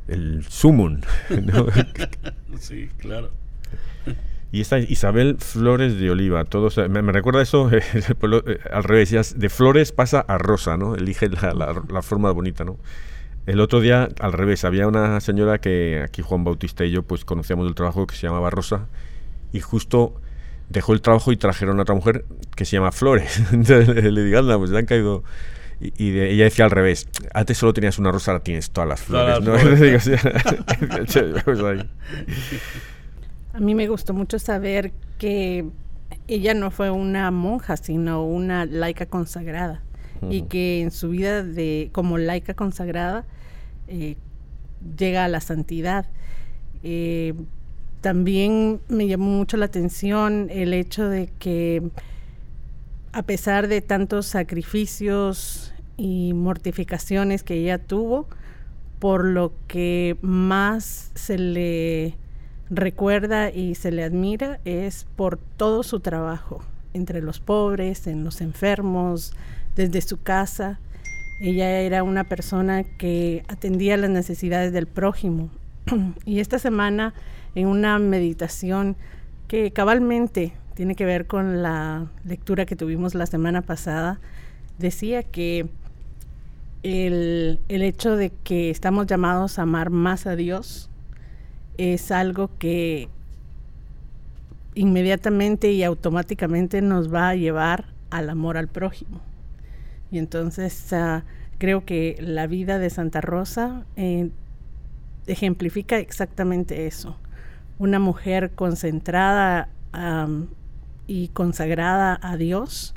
el 0.08 0.44
sumum, 0.49 1.00
¿no? 1.42 1.66
sí, 2.58 2.88
claro. 2.99 3.30
Y 4.52 4.61
esta 4.61 4.78
Isabel 4.78 5.37
Flores 5.38 5.99
de 5.99 6.11
Oliva, 6.11 6.44
todos 6.44 6.78
me, 6.88 7.02
recuerda 7.02 7.42
eso 7.42 7.68
eh, 7.73 7.82
al 8.70 8.85
revés, 8.85 9.38
de 9.38 9.49
flores 9.49 9.92
pasa 9.92 10.20
a 10.20 10.38
rosa, 10.38 10.76
¿no? 10.76 10.94
Elige 10.94 11.28
la, 11.28 11.52
la, 11.52 11.82
la 11.90 12.02
forma 12.02 12.30
bonita, 12.30 12.64
¿no? 12.64 12.78
El 13.46 13.61
otro 13.61 13.80
día, 13.80 14.08
al 14.20 14.32
revés, 14.32 14.64
había 14.64 14.88
una 14.88 15.20
señora 15.20 15.58
que 15.58 16.02
aquí 16.04 16.23
Juan 16.23 16.44
Bautista 16.44 16.85
y 16.85 16.90
yo 16.90 17.02
pues 17.02 17.25
conocíamos 17.25 17.66
del 17.66 17.75
trabajo 17.75 18.06
que 18.06 18.16
se 18.16 18.26
llamaba 18.26 18.50
Rosa 18.50 18.87
y 19.52 19.60
justo 19.60 20.20
dejó 20.68 20.92
el 20.92 21.00
trabajo 21.00 21.32
y 21.32 21.36
trajeron 21.36 21.78
a 21.78 21.82
otra 21.82 21.94
mujer 21.94 22.24
que 22.54 22.64
se 22.64 22.76
llama 22.76 22.92
Flores. 22.92 23.42
Entonces 23.52 24.04
le 24.04 24.24
digo, 24.24 24.38
anda, 24.38 24.58
pues 24.58 24.70
le 24.70 24.78
han 24.78 24.86
caído... 24.86 25.22
Y, 25.78 26.18
ella 26.18 26.44
decía 26.44 26.64
al 26.64 26.70
revés, 26.70 27.06
antes 27.34 27.58
solo 27.58 27.74
tenías 27.74 27.98
una 27.98 28.10
rosa, 28.10 28.30
ahora 28.30 28.42
tienes 28.42 28.70
todas 28.70 28.88
las 28.88 29.00
flores. 29.00 29.44
a 33.52 33.60
mí 33.60 33.74
me 33.74 33.86
gustó 33.86 34.14
mucho 34.14 34.38
saber 34.38 34.92
que 35.18 35.66
ella 36.28 36.54
no 36.54 36.70
fue 36.70 36.90
una 36.90 37.30
monja, 37.30 37.76
sino 37.76 38.24
una 38.24 38.64
laica 38.64 39.04
consagrada. 39.04 39.82
Y 40.30 40.42
que 40.42 40.80
en 40.80 40.92
su 40.92 41.10
vida 41.10 41.42
de 41.42 41.90
como 41.92 42.16
laica 42.16 42.54
consagrada 42.54 43.26
eh, 43.86 44.16
llega 44.96 45.26
a 45.26 45.28
la 45.28 45.40
santidad. 45.42 46.06
Eh, 46.82 47.34
también 48.06 48.78
me 48.86 49.08
llamó 49.08 49.30
mucho 49.30 49.56
la 49.56 49.66
atención 49.66 50.46
el 50.52 50.75
hecho 50.75 51.08
de 51.08 51.28
que 51.40 51.90
a 53.10 53.25
pesar 53.25 53.66
de 53.66 53.80
tantos 53.80 54.26
sacrificios 54.26 55.75
y 55.96 56.32
mortificaciones 56.32 57.42
que 57.42 57.54
ella 57.54 57.78
tuvo, 57.78 58.28
por 59.00 59.25
lo 59.25 59.54
que 59.66 60.18
más 60.22 61.10
se 61.16 61.36
le 61.36 62.14
recuerda 62.70 63.50
y 63.50 63.75
se 63.75 63.90
le 63.90 64.04
admira 64.04 64.60
es 64.64 65.08
por 65.16 65.36
todo 65.56 65.82
su 65.82 65.98
trabajo 65.98 66.62
entre 66.94 67.20
los 67.20 67.40
pobres, 67.40 68.06
en 68.06 68.22
los 68.22 68.40
enfermos, 68.40 69.32
desde 69.75 70.00
su 70.00 70.22
casa. 70.22 70.78
Ella 71.40 71.80
era 71.80 72.04
una 72.04 72.22
persona 72.22 72.84
que 72.84 73.44
atendía 73.48 73.96
las 73.96 74.10
necesidades 74.10 74.72
del 74.72 74.86
prójimo. 74.86 75.50
Y 76.25 76.40
esta 76.40 76.59
semana, 76.59 77.14
en 77.55 77.69
una 77.69 77.99
meditación 77.99 78.97
que 79.49 79.71
cabalmente 79.71 80.52
tiene 80.75 80.95
que 80.95 81.05
ver 81.05 81.26
con 81.26 81.62
la 81.62 82.07
lectura 82.25 82.66
que 82.66 82.76
tuvimos 82.76 83.14
la 83.14 83.26
semana 83.26 83.62
pasada, 83.62 84.21
decía 84.78 85.23
que 85.23 85.66
el, 86.83 87.61
el, 87.69 87.83
hecho 87.83 88.16
de 88.16 88.31
que 88.45 88.71
estamos 88.71 89.07
llamados 89.07 89.59
a 89.59 89.62
amar 89.62 89.90
más 89.90 90.26
a 90.26 90.37
Dios 90.37 90.90
es 91.78 92.11
algo 92.11 92.50
que 92.59 93.09
inmediatamente 94.75 95.73
y 95.73 95.83
automáticamente 95.83 96.83
nos 96.83 97.12
va 97.12 97.31
a 97.31 97.35
llevar 97.35 97.87
al 98.11 98.31
amor 98.31 98.57
al 98.57 98.69
prójimo. 98.69 99.21
Y 100.11 100.19
entonces 100.19 100.93
ah, 100.93 101.25
creo 101.59 101.85
que 101.85 102.16
la 102.21 102.47
vida 102.47 102.78
de 102.78 102.90
Santa 102.90 103.21
Rosa 103.21 103.85
eh, 103.97 104.31
ejemplifica 105.26 105.99
exactamente 105.99 106.87
eso, 106.87 107.16
una 107.78 107.99
mujer 107.99 108.52
concentrada 108.54 109.68
y 111.06 111.28
consagrada 111.28 112.18
a 112.23 112.37
Dios 112.37 112.95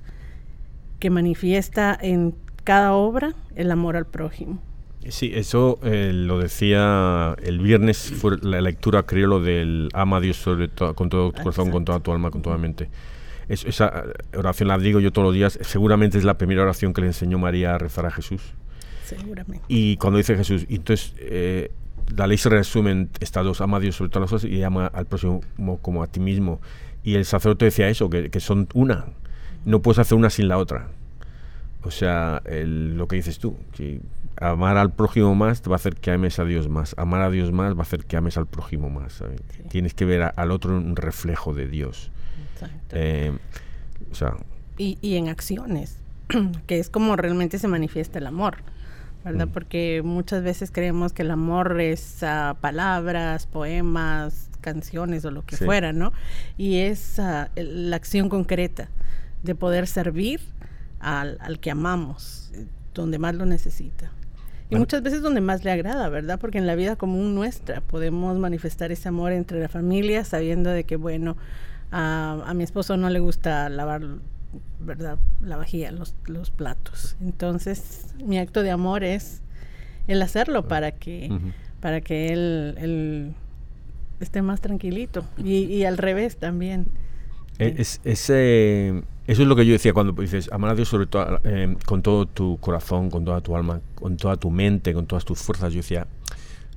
que 0.99 1.09
manifiesta 1.09 1.97
en 1.99 2.35
cada 2.63 2.93
obra 2.93 3.33
el 3.55 3.71
amor 3.71 3.95
al 3.95 4.05
prójimo. 4.05 4.61
Sí, 5.07 5.31
eso 5.33 5.79
eh, 5.81 6.11
lo 6.13 6.39
decía 6.39 7.35
el 7.41 7.59
viernes, 7.59 8.13
fue 8.17 8.37
la 8.41 8.59
lectura, 8.59 9.03
creo, 9.03 9.27
lo 9.27 9.41
del 9.41 9.89
ama 9.93 10.17
a 10.17 10.19
Dios 10.19 10.37
sobre 10.37 10.67
con 10.69 11.09
todo 11.09 11.31
tu 11.31 11.41
corazón, 11.41 11.71
con 11.71 11.85
toda 11.85 12.01
tu 12.01 12.11
alma, 12.11 12.31
con 12.31 12.41
toda 12.41 12.57
mente. 12.57 12.89
esa 13.47 14.03
oración 14.35 14.67
la 14.67 14.77
digo 14.77 14.99
yo 14.99 15.11
todos 15.11 15.27
los 15.27 15.33
días, 15.33 15.57
seguramente 15.61 16.17
es 16.17 16.25
la 16.25 16.37
primera 16.37 16.63
oración 16.63 16.93
que 16.93 17.01
le 17.01 17.07
enseñó 17.07 17.39
María 17.39 17.75
a 17.75 17.77
rezar 17.77 18.05
a 18.05 18.11
Jesús. 18.11 18.41
Seguramente. 19.05 19.63
Y 19.69 19.95
cuando 19.97 20.17
dice 20.17 20.35
Jesús, 20.35 20.65
entonces 20.69 21.15
eh, 21.17 21.71
la 22.15 22.27
ley 22.27 22.37
se 22.37 22.49
resume 22.49 22.91
en 22.91 23.09
estas 23.19 23.43
dos, 23.43 23.61
ama 23.61 23.77
a 23.77 23.79
Dios 23.79 23.95
sobre 23.95 24.09
todas 24.09 24.31
las 24.31 24.41
cosas 24.41 24.51
y 24.51 24.63
ama 24.63 24.87
al 24.87 25.05
próximo 25.05 25.41
como 25.81 26.03
a 26.03 26.07
ti 26.07 26.19
mismo. 26.19 26.59
Y 27.03 27.15
el 27.15 27.25
sacerdote 27.25 27.65
decía 27.65 27.89
eso, 27.89 28.09
que, 28.09 28.29
que 28.29 28.39
son 28.39 28.67
una, 28.73 29.05
no 29.65 29.81
puedes 29.81 29.99
hacer 29.99 30.17
una 30.17 30.29
sin 30.29 30.47
la 30.47 30.57
otra. 30.57 30.87
O 31.83 31.91
sea, 31.91 32.41
lo 32.45 33.07
que 33.07 33.15
dices 33.15 33.39
tú, 33.39 33.55
que 33.73 34.01
amar 34.37 34.77
al 34.77 34.91
prójimo 34.91 35.33
más 35.33 35.61
te 35.61 35.69
va 35.69 35.75
a 35.75 35.77
hacer 35.77 35.95
que 35.95 36.11
ames 36.11 36.37
a 36.39 36.45
Dios 36.45 36.67
más. 36.67 36.93
Amar 36.97 37.21
a 37.21 37.29
Dios 37.29 37.51
más 37.51 37.73
va 37.73 37.79
a 37.79 37.83
hacer 37.83 38.05
que 38.05 38.17
ames 38.17 38.37
al 38.37 38.47
prójimo 38.47 38.89
más. 38.89 39.23
Tienes 39.69 39.93
que 39.93 40.05
ver 40.05 40.33
al 40.35 40.51
otro 40.51 40.75
un 40.75 40.95
reflejo 40.95 41.53
de 41.53 41.67
Dios. 41.67 42.11
Eh, 42.91 43.31
o 44.11 44.15
sea, 44.15 44.35
y, 44.77 44.97
y, 45.01 45.15
en 45.15 45.29
acciones, 45.29 45.97
que 46.67 46.79
es 46.79 46.89
como 46.89 47.15
realmente 47.15 47.59
se 47.59 47.67
manifiesta 47.67 48.19
el 48.19 48.27
amor. 48.27 48.57
¿Verdad? 49.23 49.47
Mm. 49.47 49.51
Porque 49.51 50.01
muchas 50.03 50.43
veces 50.43 50.71
creemos 50.71 51.13
que 51.13 51.23
el 51.23 51.31
amor 51.31 51.79
es 51.81 52.19
uh, 52.21 52.55
palabras, 52.59 53.47
poemas, 53.47 54.49
canciones 54.61 55.25
o 55.25 55.31
lo 55.31 55.45
que 55.45 55.57
fuera, 55.57 55.93
¿no? 55.93 56.11
Y 56.57 56.77
es 56.77 57.19
uh, 57.19 57.47
la 57.55 57.95
acción 57.95 58.29
concreta 58.29 58.89
de 59.43 59.55
poder 59.55 59.87
servir 59.87 60.41
al, 60.99 61.37
al 61.41 61.59
que 61.59 61.71
amamos, 61.71 62.51
donde 62.93 63.19
más 63.19 63.35
lo 63.35 63.45
necesita. 63.45 64.11
Y 64.71 64.75
muchas 64.75 65.01
veces 65.01 65.23
donde 65.23 65.41
más 65.41 65.63
le 65.63 65.71
agrada, 65.71 66.09
¿verdad? 66.09 66.39
Porque 66.39 66.59
en 66.59 66.67
la 66.67 66.75
vida 66.75 66.95
común 66.95 67.33
nuestra 67.33 67.81
podemos 67.81 68.37
manifestar 68.37 68.91
ese 68.91 69.09
amor 69.09 69.31
entre 69.31 69.59
la 69.59 69.67
familia 69.67 70.23
sabiendo 70.23 70.69
de 70.69 70.83
que, 70.83 70.95
bueno, 70.95 71.37
a, 71.91 72.43
a 72.45 72.53
mi 72.53 72.63
esposo 72.63 72.95
no 72.95 73.09
le 73.09 73.19
gusta 73.19 73.67
lavar, 73.69 74.03
¿verdad? 74.79 75.17
La 75.41 75.57
vajilla, 75.57 75.91
los, 75.91 76.15
los, 76.25 76.49
platos. 76.49 77.15
Entonces, 77.21 78.15
mi 78.23 78.37
acto 78.37 78.63
de 78.63 78.71
amor 78.71 79.03
es 79.03 79.41
el 80.07 80.21
hacerlo 80.21 80.67
para 80.67 80.91
que, 80.91 81.31
para 81.79 82.01
que 82.01 82.33
él, 82.33 82.75
él, 82.79 83.33
esté 84.19 84.41
más 84.41 84.61
tranquilito. 84.61 85.25
Y, 85.37 85.63
y 85.65 85.85
al 85.85 85.97
revés 85.97 86.37
también. 86.37 86.87
E, 87.57 87.75
es, 87.77 88.01
ese 88.03 89.03
eso 89.29 89.43
es 89.43 89.47
lo 89.47 89.55
que 89.55 89.63
yo 89.63 89.73
decía 89.73 89.93
cuando 89.93 90.19
dices 90.19 90.49
amar 90.51 90.71
a 90.71 90.73
Dios 90.73 90.89
sobre 90.89 91.05
todo 91.05 91.39
eh, 91.43 91.77
con 91.85 92.01
todo 92.01 92.25
tu 92.25 92.57
corazón, 92.57 93.11
con 93.11 93.25
toda 93.25 93.41
tu 93.41 93.55
alma, 93.55 93.79
con 93.93 94.17
toda 94.17 94.37
tu 94.37 94.49
mente, 94.49 94.91
con 94.91 95.05
todas 95.05 95.23
tus 95.23 95.37
fuerzas. 95.37 95.71
Yo 95.71 95.81
decía, 95.81 96.07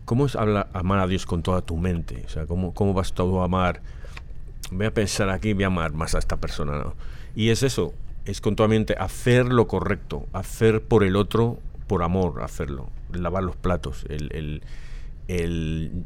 ¿cómo 0.04 0.26
es 0.26 0.36
hablar, 0.36 0.68
amar 0.74 0.98
a 0.98 1.06
Dios 1.06 1.24
con 1.24 1.42
toda 1.42 1.62
tu 1.62 1.78
mente? 1.78 2.22
O 2.26 2.28
sea, 2.28 2.44
¿cómo, 2.44 2.74
cómo 2.74 2.92
vas 2.92 3.14
todo 3.14 3.40
a 3.40 3.46
amar? 3.46 3.80
Voy 4.70 4.84
a 4.84 4.92
pensar 4.92 5.30
aquí, 5.30 5.54
voy 5.54 5.64
a 5.64 5.68
amar 5.68 5.94
más 5.94 6.14
a 6.14 6.18
esta 6.18 6.36
persona, 6.36 6.72
¿no? 6.72 6.94
Y 7.34 7.50
es 7.50 7.62
eso, 7.62 7.94
es 8.24 8.40
con 8.40 8.56
toda 8.56 8.68
mente 8.68 8.94
hacer 8.98 9.46
lo 9.46 9.66
correcto, 9.66 10.26
hacer 10.32 10.82
por 10.82 11.04
el 11.04 11.16
otro, 11.16 11.58
por 11.86 12.02
amor, 12.02 12.42
hacerlo. 12.42 12.90
Lavar 13.12 13.42
los 13.42 13.56
platos, 13.56 14.04
el, 14.08 14.30
el, 14.32 14.62
el 15.28 16.04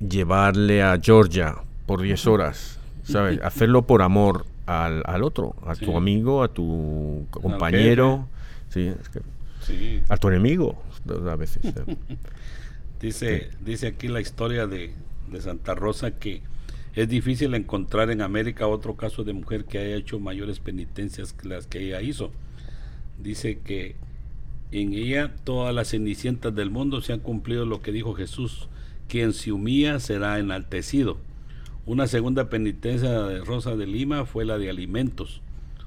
llevarle 0.00 0.82
a 0.82 0.98
Georgia 1.02 1.56
por 1.86 2.02
10 2.02 2.26
horas, 2.26 2.78
¿sabes? 3.02 3.40
Hacerlo 3.42 3.82
por 3.82 4.02
amor, 4.02 4.46
al, 4.66 5.02
al 5.06 5.22
otro, 5.22 5.54
a 5.66 5.74
tu 5.74 5.96
amigo, 5.96 6.42
a 6.42 6.48
tu 6.48 7.26
compañero, 7.30 8.28
sí, 8.68 8.92
a 10.08 10.16
tu 10.16 10.28
enemigo 10.28 10.82
a 11.30 11.36
veces. 11.36 11.62
dice, 13.00 13.50
dice 13.60 13.88
aquí 13.88 14.08
la 14.08 14.20
historia 14.20 14.66
de, 14.66 14.92
de 15.30 15.40
Santa 15.40 15.74
Rosa 15.74 16.12
que 16.12 16.42
es 16.96 17.08
difícil 17.08 17.54
encontrar 17.54 18.10
en 18.10 18.20
América 18.20 18.68
otro 18.68 18.96
caso 18.96 19.24
de 19.24 19.32
mujer 19.32 19.64
que 19.64 19.78
haya 19.78 19.96
hecho 19.96 20.20
mayores 20.20 20.60
penitencias 20.60 21.32
que 21.32 21.48
las 21.48 21.66
que 21.66 21.80
ella 21.86 22.02
hizo. 22.02 22.30
Dice 23.20 23.58
que 23.58 23.96
en 24.70 24.94
ella 24.94 25.34
todas 25.44 25.74
las 25.74 25.88
cenicientas 25.88 26.54
del 26.54 26.70
mundo 26.70 27.00
se 27.00 27.12
han 27.12 27.20
cumplido 27.20 27.66
lo 27.66 27.82
que 27.82 27.92
dijo 27.92 28.14
Jesús, 28.14 28.68
quien 29.08 29.32
se 29.32 29.52
humilla 29.52 29.98
será 29.98 30.38
enaltecido. 30.38 31.18
Una 31.86 32.06
segunda 32.06 32.48
penitencia 32.48 33.10
de 33.22 33.40
Rosa 33.44 33.76
de 33.76 33.86
Lima 33.86 34.24
fue 34.24 34.44
la 34.44 34.56
de 34.56 34.70
alimentos. 34.70 35.42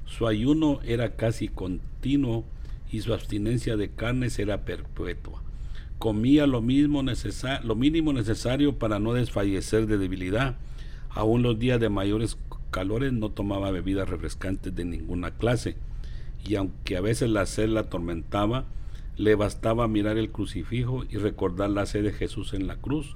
Su 0.05 0.27
ayuno 0.27 0.79
era 0.85 1.15
casi 1.15 1.47
continuo 1.47 2.45
y 2.91 3.01
su 3.01 3.13
abstinencia 3.13 3.77
de 3.77 3.89
carnes 3.89 4.39
era 4.39 4.61
perpetua. 4.63 5.41
Comía 5.99 6.45
lo, 6.47 6.61
mismo 6.61 7.03
lo 7.63 7.75
mínimo 7.75 8.13
necesario 8.13 8.77
para 8.77 8.99
no 8.99 9.13
desfallecer 9.13 9.87
de 9.87 9.97
debilidad. 9.97 10.55
Aún 11.17 11.41
los 11.41 11.57
días 11.57 11.79
de 11.79 11.89
mayores 11.89 12.37
calores 12.69 13.11
no 13.11 13.31
tomaba 13.31 13.71
bebidas 13.71 14.07
refrescantes 14.07 14.75
de 14.75 14.85
ninguna 14.85 15.31
clase. 15.31 15.75
Y 16.45 16.53
aunque 16.53 16.95
a 16.95 17.01
veces 17.01 17.31
la 17.31 17.47
sed 17.47 17.69
la 17.69 17.79
atormentaba, 17.79 18.65
le 19.15 19.33
bastaba 19.33 19.87
mirar 19.87 20.19
el 20.19 20.29
crucifijo 20.29 21.05
y 21.09 21.17
recordar 21.17 21.71
la 21.71 21.87
sed 21.87 22.03
de 22.03 22.13
Jesús 22.13 22.53
en 22.53 22.67
la 22.67 22.75
cruz 22.75 23.15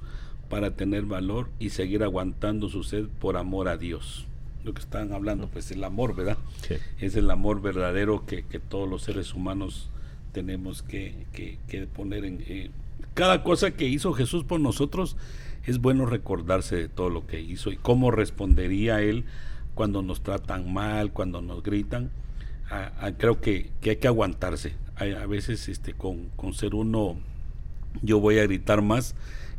para 0.50 0.74
tener 0.74 1.04
valor 1.04 1.48
y 1.60 1.70
seguir 1.70 2.02
aguantando 2.02 2.68
su 2.68 2.82
sed 2.82 3.06
por 3.20 3.36
amor 3.36 3.68
a 3.68 3.76
Dios. 3.76 4.26
Lo 4.64 4.74
que 4.74 4.80
están 4.80 5.12
hablando, 5.12 5.46
pues 5.46 5.70
el 5.70 5.84
amor, 5.84 6.16
¿verdad? 6.16 6.38
Es 6.98 7.14
el 7.14 7.30
amor 7.30 7.62
verdadero 7.62 8.26
que, 8.26 8.42
todos 8.68 8.90
los 8.90 9.04
seres 9.04 9.32
humanos 9.32 9.90
tenemos 10.32 10.82
que, 10.82 11.24
poner 11.94 12.24
en... 12.24 12.42
Eh, 12.48 12.70
cada 13.14 13.44
cosa 13.44 13.70
que 13.70 13.86
hizo 13.86 14.12
Jesús 14.12 14.42
por 14.42 14.58
nosotros, 14.58 15.16
es 15.64 15.78
bueno 15.78 16.06
recordarse 16.06 16.76
de 16.76 16.88
todo 16.88 17.10
lo 17.10 17.26
que 17.26 17.40
hizo 17.40 17.70
y 17.70 17.76
cómo 17.76 18.10
respondería 18.10 19.00
Él 19.00 19.24
cuando 19.74 20.02
nos 20.02 20.22
tratan 20.22 20.72
mal, 20.72 21.12
cuando 21.12 21.40
nos 21.40 21.62
gritan. 21.62 22.10
creo 23.18 23.40
que, 23.40 23.70
hay 23.82 23.96
que 23.96 24.08
aguantarse. 24.08 24.74
a 24.96 25.26
veces 25.26 25.68
este, 25.68 25.94
con 25.94 26.54
ser 26.54 26.74
uno, 26.74 27.16
yo 28.02 28.20
voy 28.20 28.38
a 28.38 28.44
gritar 28.44 28.82
más 28.82 29.14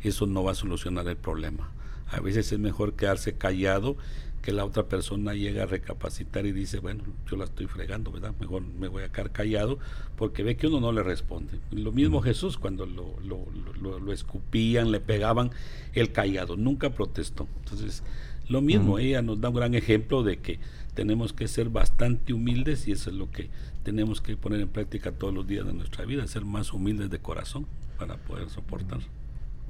eso 0.08 0.26
no 0.26 0.44
va 0.44 0.52
a 0.52 0.54
solucionar 0.54 1.08
el 1.08 1.16
problema. 1.16 1.70
A 2.08 2.20
veces 2.20 2.52
es 2.52 2.58
mejor 2.58 2.94
quedarse 2.94 3.34
callado 3.34 3.96
que 4.44 4.52
la 4.52 4.66
otra 4.66 4.82
persona 4.82 5.32
llegue 5.32 5.62
a 5.62 5.64
recapacitar 5.64 6.44
y 6.44 6.52
dice, 6.52 6.78
bueno, 6.78 7.02
yo 7.30 7.38
la 7.38 7.44
estoy 7.44 7.66
fregando, 7.66 8.12
¿verdad? 8.12 8.34
Mejor 8.38 8.60
me 8.60 8.88
voy 8.88 9.02
a 9.02 9.08
quedar 9.08 9.32
callado 9.32 9.78
porque 10.16 10.42
ve 10.42 10.58
que 10.58 10.66
uno 10.66 10.80
no 10.80 10.92
le 10.92 11.02
responde. 11.02 11.58
Lo 11.70 11.92
mismo 11.92 12.20
Jesús 12.20 12.58
cuando 12.58 12.84
lo, 12.84 13.14
lo, 13.22 14.12
escupían, 14.12 14.92
le 14.92 15.00
pegaban, 15.00 15.50
el 15.94 16.12
callado, 16.12 16.58
nunca 16.58 16.90
protestó. 16.90 17.48
Entonces, 17.60 18.02
lo 18.46 18.60
mismo, 18.60 18.98
ella 18.98 19.22
nos 19.22 19.40
da 19.40 19.48
un 19.48 19.54
gran 19.54 19.74
ejemplo 19.74 20.22
de 20.22 20.36
que 20.36 20.58
tenemos 20.92 21.32
que 21.32 21.48
ser 21.48 21.70
bastante 21.70 22.34
humildes 22.34 22.86
y 22.86 22.92
eso 22.92 23.08
es 23.08 23.16
lo 23.16 23.30
que 23.30 23.48
tenemos 23.82 24.20
que 24.20 24.36
poner 24.36 24.60
en 24.60 24.68
práctica 24.68 25.12
todos 25.12 25.32
los 25.32 25.46
días 25.46 25.64
de 25.64 25.72
nuestra 25.72 26.04
vida, 26.04 26.26
ser 26.26 26.44
más 26.44 26.74
humildes 26.74 27.08
de 27.08 27.18
corazón 27.18 27.64
para 27.98 28.18
poder 28.18 28.50
soportar. 28.50 29.00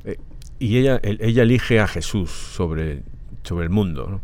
Eh, 0.05 0.19
y 0.59 0.79
ella, 0.79 1.01
ella 1.05 1.45
elige 1.45 1.79
a 1.79 1.87
Jesús 1.87 2.33
sobre, 2.33 3.05
sobre 3.45 3.67
el 3.67 3.71
mundo. 3.71 4.21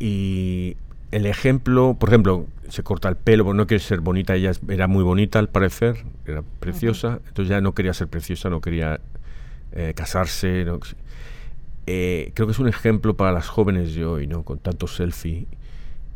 Y 0.00 0.76
el 1.12 1.26
ejemplo, 1.26 1.94
por 1.98 2.08
ejemplo, 2.08 2.46
se 2.68 2.82
corta 2.82 3.08
el 3.08 3.16
pelo, 3.16 3.52
no 3.52 3.66
quiere 3.66 3.82
ser 3.82 4.00
bonita, 4.00 4.34
ella 4.34 4.52
era 4.68 4.88
muy 4.88 5.04
bonita 5.04 5.38
al 5.38 5.48
parecer, 5.48 6.04
era 6.26 6.42
preciosa, 6.60 7.20
entonces 7.28 7.50
ya 7.50 7.60
no 7.60 7.74
quería 7.74 7.92
ser 7.92 8.08
preciosa, 8.08 8.48
no 8.48 8.60
quería 8.60 9.00
eh, 9.72 9.92
casarse. 9.94 10.64
Eh, 11.86 12.32
creo 12.34 12.46
que 12.46 12.52
es 12.52 12.58
un 12.58 12.68
ejemplo 12.68 13.16
para 13.16 13.30
las 13.32 13.48
jóvenes 13.48 13.94
de 13.94 14.04
hoy, 14.04 14.26
¿no? 14.26 14.42
Con 14.42 14.58
tanto 14.58 14.86
selfie 14.86 15.46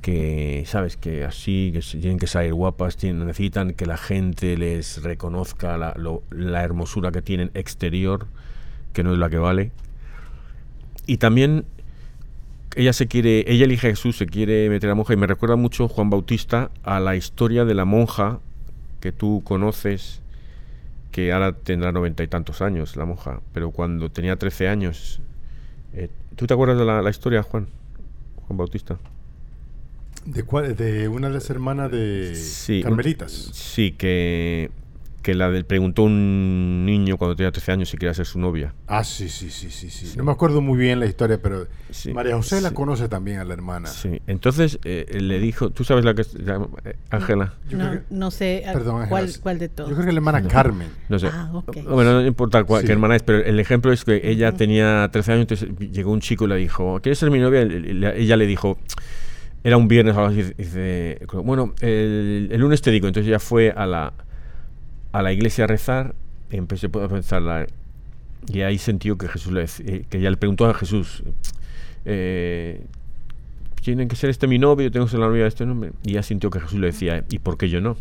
que, 0.00 0.64
¿sabes? 0.66 0.96
Que 0.96 1.24
así, 1.24 1.70
que 1.72 1.80
tienen 1.80 2.18
que 2.18 2.26
salir 2.26 2.54
guapas, 2.54 2.96
tienen, 2.96 3.26
necesitan 3.26 3.72
que 3.74 3.84
la 3.84 3.96
gente 3.96 4.56
les 4.56 5.02
reconozca 5.02 5.76
la, 5.76 5.94
la 6.30 6.62
hermosura 6.62 7.12
que 7.12 7.20
tienen 7.20 7.50
exterior 7.54 8.26
que 8.94 9.02
no 9.02 9.12
es 9.12 9.18
la 9.18 9.28
que 9.28 9.38
vale. 9.38 9.72
Y 11.06 11.18
también 11.18 11.66
ella 12.76 12.92
se 12.92 13.06
quiere, 13.06 13.44
ella 13.46 13.64
elige 13.64 13.88
a 13.88 13.90
Jesús, 13.90 14.16
se 14.16 14.26
quiere 14.26 14.68
meter 14.68 14.90
a 14.90 14.94
monja 14.94 15.12
y 15.12 15.16
me 15.16 15.26
recuerda 15.26 15.56
mucho 15.56 15.88
Juan 15.88 16.10
Bautista 16.10 16.70
a 16.82 17.00
la 17.00 17.16
historia 17.16 17.64
de 17.64 17.74
la 17.74 17.84
monja 17.84 18.40
que 19.00 19.12
tú 19.12 19.42
conoces, 19.44 20.20
que 21.12 21.32
ahora 21.32 21.52
tendrá 21.52 21.92
noventa 21.92 22.22
y 22.22 22.28
tantos 22.28 22.62
años 22.62 22.96
la 22.96 23.04
monja, 23.04 23.40
pero 23.52 23.70
cuando 23.70 24.10
tenía 24.10 24.36
trece 24.36 24.68
años, 24.68 25.20
eh, 25.92 26.08
¿tú 26.36 26.46
te 26.46 26.54
acuerdas 26.54 26.78
de 26.78 26.84
la, 26.84 27.10
historia, 27.10 27.42
Juan? 27.42 27.68
Juan 28.46 28.56
Bautista. 28.56 28.98
¿De 30.24 30.42
cuál? 30.42 30.74
De 30.74 31.06
una 31.08 31.28
de 31.28 31.34
las 31.34 31.50
hermanas 31.50 31.90
de 31.90 32.34
sí, 32.34 32.82
Carmelitas. 32.82 33.30
sí, 33.32 33.92
que 33.92 34.70
que 35.24 35.34
la 35.34 35.50
del 35.50 35.64
preguntó 35.64 36.02
un 36.02 36.84
niño 36.84 37.16
cuando 37.16 37.34
tenía 37.34 37.50
13 37.50 37.72
años 37.72 37.88
si 37.88 37.96
quería 37.96 38.12
ser 38.12 38.26
su 38.26 38.38
novia. 38.38 38.74
Ah, 38.86 39.02
sí, 39.02 39.30
sí, 39.30 39.48
sí, 39.50 39.70
sí, 39.70 39.88
sí. 39.88 40.18
No 40.18 40.22
me 40.22 40.30
acuerdo 40.30 40.60
muy 40.60 40.78
bien 40.78 41.00
la 41.00 41.06
historia, 41.06 41.40
pero 41.42 41.66
María 42.12 42.36
José 42.36 42.60
la 42.60 42.72
conoce 42.72 43.08
también 43.08 43.38
a 43.38 43.44
la 43.44 43.54
hermana. 43.54 43.88
Sí, 43.88 44.20
entonces 44.26 44.78
eh, 44.84 45.18
le 45.18 45.40
dijo, 45.40 45.70
¿tú 45.70 45.82
sabes 45.82 46.04
la 46.04 46.14
que 46.14 46.20
es 46.20 46.36
eh, 46.36 46.96
Ángela? 47.08 47.54
No, 47.70 48.00
no, 48.10 48.30
sé 48.30 48.64
Perdón, 48.70 49.06
cuál, 49.08 49.32
cuál, 49.42 49.58
de 49.58 49.70
todos. 49.70 49.88
Yo 49.88 49.96
creo 49.96 50.06
que 50.06 50.12
la 50.12 50.18
hermana 50.18 50.46
Carmen. 50.46 50.88
No 51.08 51.18
sé. 51.18 51.28
Ah, 51.32 51.50
Bueno, 51.88 52.20
no 52.20 52.26
importa 52.26 52.62
cuál, 52.64 52.84
qué 52.84 52.92
hermana 52.92 53.16
es, 53.16 53.22
pero 53.22 53.38
el 53.38 53.58
ejemplo 53.58 53.92
es 53.92 54.04
que 54.04 54.20
ella 54.22 54.52
tenía 54.52 55.08
13 55.10 55.32
años, 55.32 55.50
entonces 55.50 55.90
llegó 55.90 56.12
un 56.12 56.20
chico 56.20 56.44
y 56.44 56.48
le 56.48 56.56
dijo, 56.56 57.00
¿quieres 57.00 57.18
ser 57.18 57.30
mi 57.30 57.38
novia? 57.38 57.62
Ella 57.62 58.36
le 58.36 58.46
dijo, 58.46 58.76
era 59.62 59.78
un 59.78 59.88
viernes, 59.88 60.14
dice, 60.58 61.26
bueno, 61.42 61.72
el, 61.80 62.50
el 62.52 62.60
lunes 62.60 62.82
te 62.82 62.90
digo, 62.90 63.08
entonces 63.08 63.26
ella 63.28 63.38
fue 63.38 63.70
a 63.74 63.86
la 63.86 64.12
a 65.14 65.22
la 65.22 65.32
iglesia 65.32 65.64
a 65.64 65.66
rezar, 65.68 66.12
empecé 66.50 66.88
a 66.88 67.08
pensar, 67.08 67.68
y 68.48 68.62
ahí 68.62 68.78
sentí 68.78 69.16
que 69.16 69.28
Jesús 69.28 69.52
le 69.52 69.64
eh, 69.86 70.04
que 70.10 70.20
ya 70.20 70.28
le 70.28 70.36
preguntó 70.36 70.66
a 70.66 70.74
Jesús, 70.74 71.22
eh, 72.04 72.84
¿tienen 73.80 74.08
que 74.08 74.16
ser 74.16 74.30
este 74.30 74.48
mi 74.48 74.58
novio? 74.58 74.90
¿Tengo 74.90 75.06
que 75.06 75.12
ser 75.12 75.20
la 75.20 75.28
novia 75.28 75.42
de 75.42 75.48
este 75.48 75.66
nombre? 75.66 75.92
Y 76.02 76.14
ya 76.14 76.24
sintió 76.24 76.50
que 76.50 76.58
Jesús 76.58 76.80
le 76.80 76.88
decía, 76.88 77.24
¿y 77.30 77.38
por 77.38 77.56
qué 77.56 77.68
yo 77.68 77.80
no? 77.80 77.96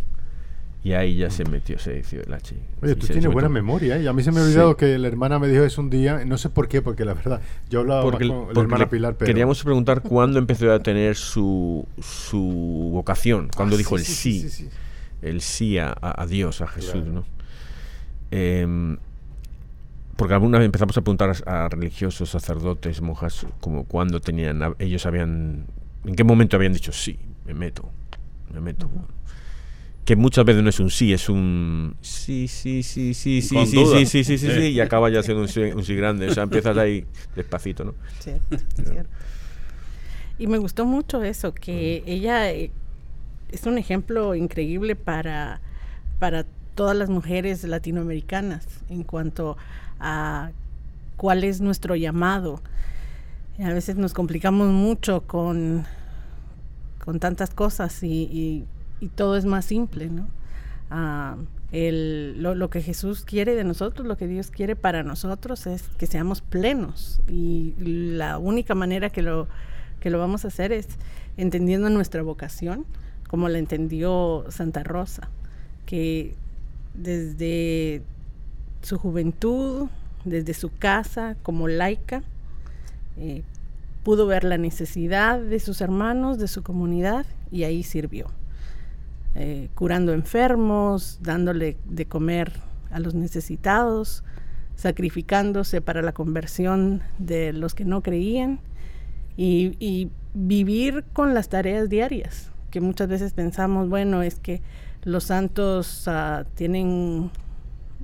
Y 0.84 0.94
ahí 0.94 1.18
ya 1.18 1.30
se 1.30 1.46
metió, 1.46 1.78
se 1.78 1.94
dice 1.94 2.24
el 2.26 2.34
H. 2.34 2.56
Oye, 2.82 2.96
tú 2.96 3.06
tienes 3.06 3.32
buena 3.32 3.48
memoria, 3.48 4.00
¿eh? 4.00 4.08
A 4.08 4.12
mí 4.12 4.24
se 4.24 4.32
me 4.32 4.40
ha 4.40 4.44
olvidado 4.44 4.76
que 4.76 4.98
la 4.98 5.08
hermana 5.08 5.38
me 5.38 5.48
dijo 5.48 5.64
eso 5.64 5.82
un 5.82 5.92
día, 5.92 6.26
no 6.26 6.40
sé 6.40 6.50
por 6.50 6.68
qué, 6.68 6.82
porque 6.82 7.06
la 7.06 7.14
verdad, 7.14 7.42
yo 7.70 7.82
hablaba 7.82 8.02
con 8.10 8.28
la 8.54 8.62
hermana 8.62 8.90
Pilar, 8.90 9.16
pero... 9.18 9.28
Queríamos 9.28 9.64
preguntar 9.64 10.02
cuándo 10.02 10.40
empezó 10.40 10.74
a 10.74 10.80
tener 10.80 11.16
su, 11.16 11.88
su 12.02 12.90
vocación, 12.92 13.52
cuándo 13.56 13.76
ah, 13.76 13.78
dijo 13.78 13.98
el 13.98 14.04
sí 14.04 14.68
el 15.24 15.42
sí 15.42 15.78
a, 15.78 15.96
Dios, 16.28 16.62
a 16.62 16.68
Jesús, 16.68 17.06
¿no? 17.06 17.26
Em, 18.32 18.98
porque 20.16 20.34
alguna 20.34 20.58
vez 20.60 20.66
empezamos 20.66 20.98
a 20.98 21.02
preguntar 21.02 21.36
a, 21.46 21.70
religiosos, 21.70 22.30
sacerdotes, 22.30 23.02
monjas, 23.02 23.46
como 23.60 23.86
cuándo 23.86 24.20
tenían, 24.20 24.76
ellos 24.80 25.06
habían, 25.06 25.66
en 26.06 26.16
qué 26.16 26.24
momento 26.24 26.56
habían 26.56 26.74
dicho 26.74 26.92
sí, 26.92 27.18
me 27.46 27.54
meto, 27.54 27.90
me 28.54 28.62
meto. 28.62 28.90
Que 30.06 30.18
muchas 30.18 30.44
veces 30.44 30.62
no 30.62 30.70
es 30.70 30.80
un 30.82 30.90
sí, 30.90 31.14
es 31.14 31.30
un 31.30 31.96
sí, 32.02 32.50
sí, 32.50 32.84
sí, 32.84 33.14
sí, 33.14 33.42
sí, 33.42 33.66
sí, 33.66 34.06
sí, 34.06 34.06
sí, 34.06 34.24
sí, 34.24 34.38
sí, 34.38 34.68
y 34.68 34.80
acaba 34.82 35.10
ya 35.10 35.24
siendo 35.24 35.44
un 35.44 35.84
sí, 35.84 35.96
grande. 35.96 36.28
O 36.28 36.34
sea, 36.34 36.44
empiezas 36.44 36.76
ahí 36.78 37.06
despacito, 37.38 37.86
¿no? 37.86 37.96
Cierto, 38.20 38.58
cierto. 38.76 39.10
Y 40.38 40.48
me 40.48 40.58
gustó 40.58 40.86
mucho 40.86 41.24
eso, 41.24 41.54
que 41.54 42.04
ella 42.06 42.52
eh, 42.52 42.72
es 43.54 43.66
un 43.68 43.78
ejemplo 43.78 44.34
increíble 44.36 44.96
para, 44.96 45.62
para 46.20 46.46
todas 46.76 46.98
las 46.98 47.10
mujeres 47.10 47.64
latinoamericanas 47.64 48.66
en 48.90 49.04
cuanto 49.04 49.58
a 50.00 50.52
cuál 51.18 51.44
es 51.44 51.62
nuestro 51.62 51.96
llamado. 51.96 52.62
A 53.64 53.70
veces 53.70 53.96
nos 53.96 54.14
complicamos 54.14 54.70
mucho 54.70 55.22
con, 55.22 55.86
con 57.06 57.20
tantas 57.20 57.52
cosas 57.52 58.02
y, 58.04 58.66
todo 59.16 59.36
es 59.36 59.46
más 59.46 59.66
simple, 59.66 60.10
¿no? 60.10 60.28
Ah, 60.90 61.36
lo, 61.72 62.56
lo, 62.56 62.70
que 62.70 62.82
Jesús 62.82 63.26
quiere 63.26 63.54
de 63.54 63.64
nosotros, 63.64 64.08
lo 64.08 64.16
que 64.16 64.28
Dios 64.28 64.50
quiere 64.50 64.76
para 64.76 65.04
nosotros 65.04 65.68
es 65.68 65.84
que 65.98 66.06
seamos 66.06 66.42
plenos 66.42 67.20
y 67.28 67.74
la 67.78 68.38
única 68.38 68.76
manera 68.76 69.10
que 69.10 69.22
lo, 69.22 69.48
que 70.00 70.10
lo 70.10 70.20
vamos 70.20 70.46
a 70.46 70.50
hacer 70.50 70.72
es 70.72 70.88
entendiendo 71.36 71.90
nuestra 71.90 72.22
vocación, 72.22 72.86
como 73.34 73.50
la 73.50 73.58
entendió 73.58 74.46
Santa 74.50 74.84
Rosa, 74.84 75.28
que 75.88 76.36
desde 76.94 78.04
su 78.84 79.00
juventud, 79.00 79.90
desde 80.24 80.54
su 80.54 80.70
casa 80.70 81.36
como 81.42 81.68
laica, 81.68 82.22
eh, 83.18 83.42
pudo 84.04 84.28
ver 84.28 84.44
la 84.44 84.60
necesidad 84.60 85.40
de 85.40 85.60
sus 85.60 85.82
hermanos, 85.82 86.38
de 86.38 86.48
su 86.48 86.62
comunidad, 86.62 87.26
y 87.52 87.64
ahí 87.64 87.82
sirvió, 87.82 88.28
eh, 89.34 89.70
curando 89.74 90.14
enfermos, 90.14 91.18
dándole 91.24 91.76
de 91.86 92.06
comer 92.06 92.62
a 92.92 93.00
los 93.00 93.16
necesitados, 93.16 94.24
sacrificándose 94.76 95.82
para 95.82 96.04
la 96.04 96.12
conversión 96.12 97.02
de 97.18 97.52
los 97.52 97.74
que 97.74 97.84
no 97.84 98.04
creían 98.04 98.60
y 99.38 100.12
vivir 100.36 101.04
con 101.14 101.34
las 101.34 101.50
tareas 101.50 101.90
diarias, 101.90 102.53
que 102.74 102.82
muchas 102.82 103.08
veces 103.08 103.34
pensamos, 103.34 103.88
bueno, 103.88 104.24
es 104.24 104.40
que 104.40 104.60
los 105.04 105.26
santos 105.26 106.08
uh, 106.08 106.44
tienen 106.56 107.30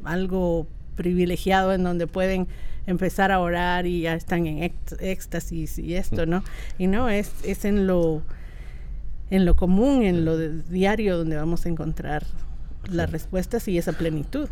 algo 0.03 0.67
privilegiado 0.95 1.73
en 1.73 1.83
donde 1.83 2.05
pueden 2.05 2.47
empezar 2.85 3.31
a 3.31 3.39
orar 3.39 3.87
y 3.87 4.01
ya 4.01 4.13
están 4.13 4.45
en 4.45 4.71
éxtasis 4.99 5.79
y 5.79 5.95
esto, 5.95 6.27
¿no? 6.27 6.43
Y 6.77 6.85
no, 6.85 7.09
es, 7.09 7.33
es 7.43 7.65
en 7.65 7.87
lo 7.87 8.21
en 9.31 9.45
lo 9.45 9.55
común, 9.55 10.03
en 10.03 10.23
lo 10.23 10.37
diario 10.37 11.17
donde 11.17 11.35
vamos 11.35 11.65
a 11.65 11.69
encontrar 11.69 12.23
las 12.91 13.11
respuestas 13.11 13.67
y 13.67 13.79
esa 13.79 13.93
plenitud. 13.93 14.49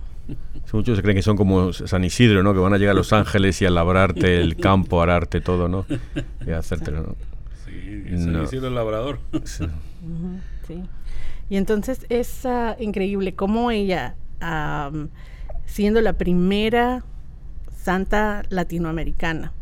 Muchos 0.74 1.00
creen 1.02 1.18
que 1.18 1.22
son 1.22 1.38
como 1.38 1.74
San 1.74 2.04
Isidro, 2.04 2.42
¿no? 2.42 2.56
Que 2.56 2.60
van 2.60 2.74
a 2.74 2.80
llegar 2.80 2.94
a 2.94 2.98
los 2.98 3.14
ángeles 3.14 3.62
y 3.62 3.68
a 3.68 3.70
labrarte 3.70 4.42
el 4.42 4.56
campo, 4.58 5.00
ararte 5.00 5.42
todo, 5.42 5.68
¿no? 5.68 5.86
Y 6.44 6.50
hacértelo, 6.50 7.04
¿no? 7.04 7.37
Isidro 7.88 8.68
el 8.68 8.76
labrador. 8.76 9.20
Sí 9.46 9.66
sí. 10.68 10.84
Y 11.50 11.58
entonces 11.58 12.06
es 12.10 12.44
uh, 12.46 12.82
increíble 12.82 13.34
cómo 13.36 13.72
ella, 13.72 14.16
siendo 15.66 16.02
la 16.02 16.14
primera 16.14 17.04
santa 17.76 18.44
latinoamericana, 18.50 19.54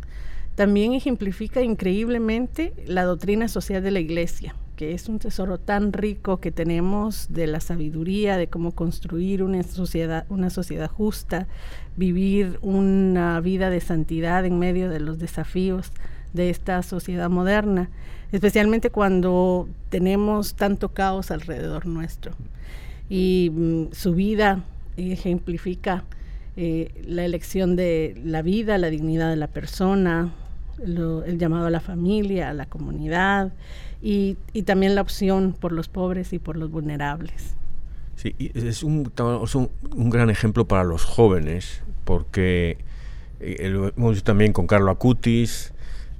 también 0.56 0.94
ejemplifica 0.94 1.62
increíblemente 1.62 2.74
la 2.88 3.04
doctrina 3.04 3.48
social 3.48 3.84
de 3.84 3.92
la 3.92 4.00
iglesia, 4.00 4.56
que 4.78 4.94
es 4.94 5.08
un 5.10 5.20
tesoro 5.20 5.60
tan 5.60 5.94
rico 5.94 6.40
que 6.40 6.52
tenemos 6.52 7.28
de 7.30 7.46
la 7.46 7.60
sabiduría, 7.60 8.38
de 8.38 8.48
cómo 8.48 8.72
construir 8.72 9.44
una 9.44 9.62
sociedad, 9.64 10.26
una 10.30 10.50
sociedad 10.50 10.90
justa, 10.90 11.48
vivir 11.98 12.58
una 12.62 13.40
vida 13.42 13.70
de 13.70 13.82
santidad 13.82 14.46
en 14.46 14.58
medio 14.58 14.90
de 14.90 15.02
los 15.02 15.20
desafíos 15.20 15.92
de 16.36 16.50
esta 16.50 16.84
sociedad 16.84 17.30
moderna 17.30 17.90
especialmente 18.36 18.90
cuando 18.90 19.68
tenemos 19.90 20.56
tanto 20.56 20.90
caos 20.90 21.32
alrededor 21.32 21.86
nuestro. 21.86 22.34
Y 23.10 23.52
mm, 23.54 23.94
su 23.94 24.14
vida 24.14 24.64
ejemplifica 24.98 26.04
eh, 26.58 26.92
la 27.08 27.26
elección 27.26 27.76
de 27.76 28.20
la 28.24 28.42
vida, 28.42 28.78
la 28.78 28.90
dignidad 28.90 29.30
de 29.30 29.36
la 29.36 29.48
persona, 29.48 30.34
el 30.78 31.38
llamado 31.38 31.68
a 31.68 31.70
la 31.70 31.80
familia, 31.80 32.50
a 32.50 32.54
la 32.54 32.66
comunidad 32.66 33.54
y, 34.02 34.38
también 34.66 34.96
la 34.96 35.02
opción 35.02 35.56
por 35.58 35.72
los 35.72 35.88
pobres 35.88 36.34
y 36.34 36.40
por 36.40 36.58
los 36.58 36.70
vulnerables. 36.70 37.56
Sí, 38.18 38.36
es 38.40 38.84
un, 38.84 39.10
gran 40.10 40.30
ejemplo 40.30 40.68
para 40.68 40.84
los 40.84 41.06
jóvenes, 41.06 41.82
porque 42.04 42.78
eh, 43.40 43.70
lo 43.70 43.88
hemos 43.90 44.12
visto 44.12 44.26
también 44.26 44.52
con 44.52 44.68
Carlo 44.68 44.92
Acutis, 44.92 45.74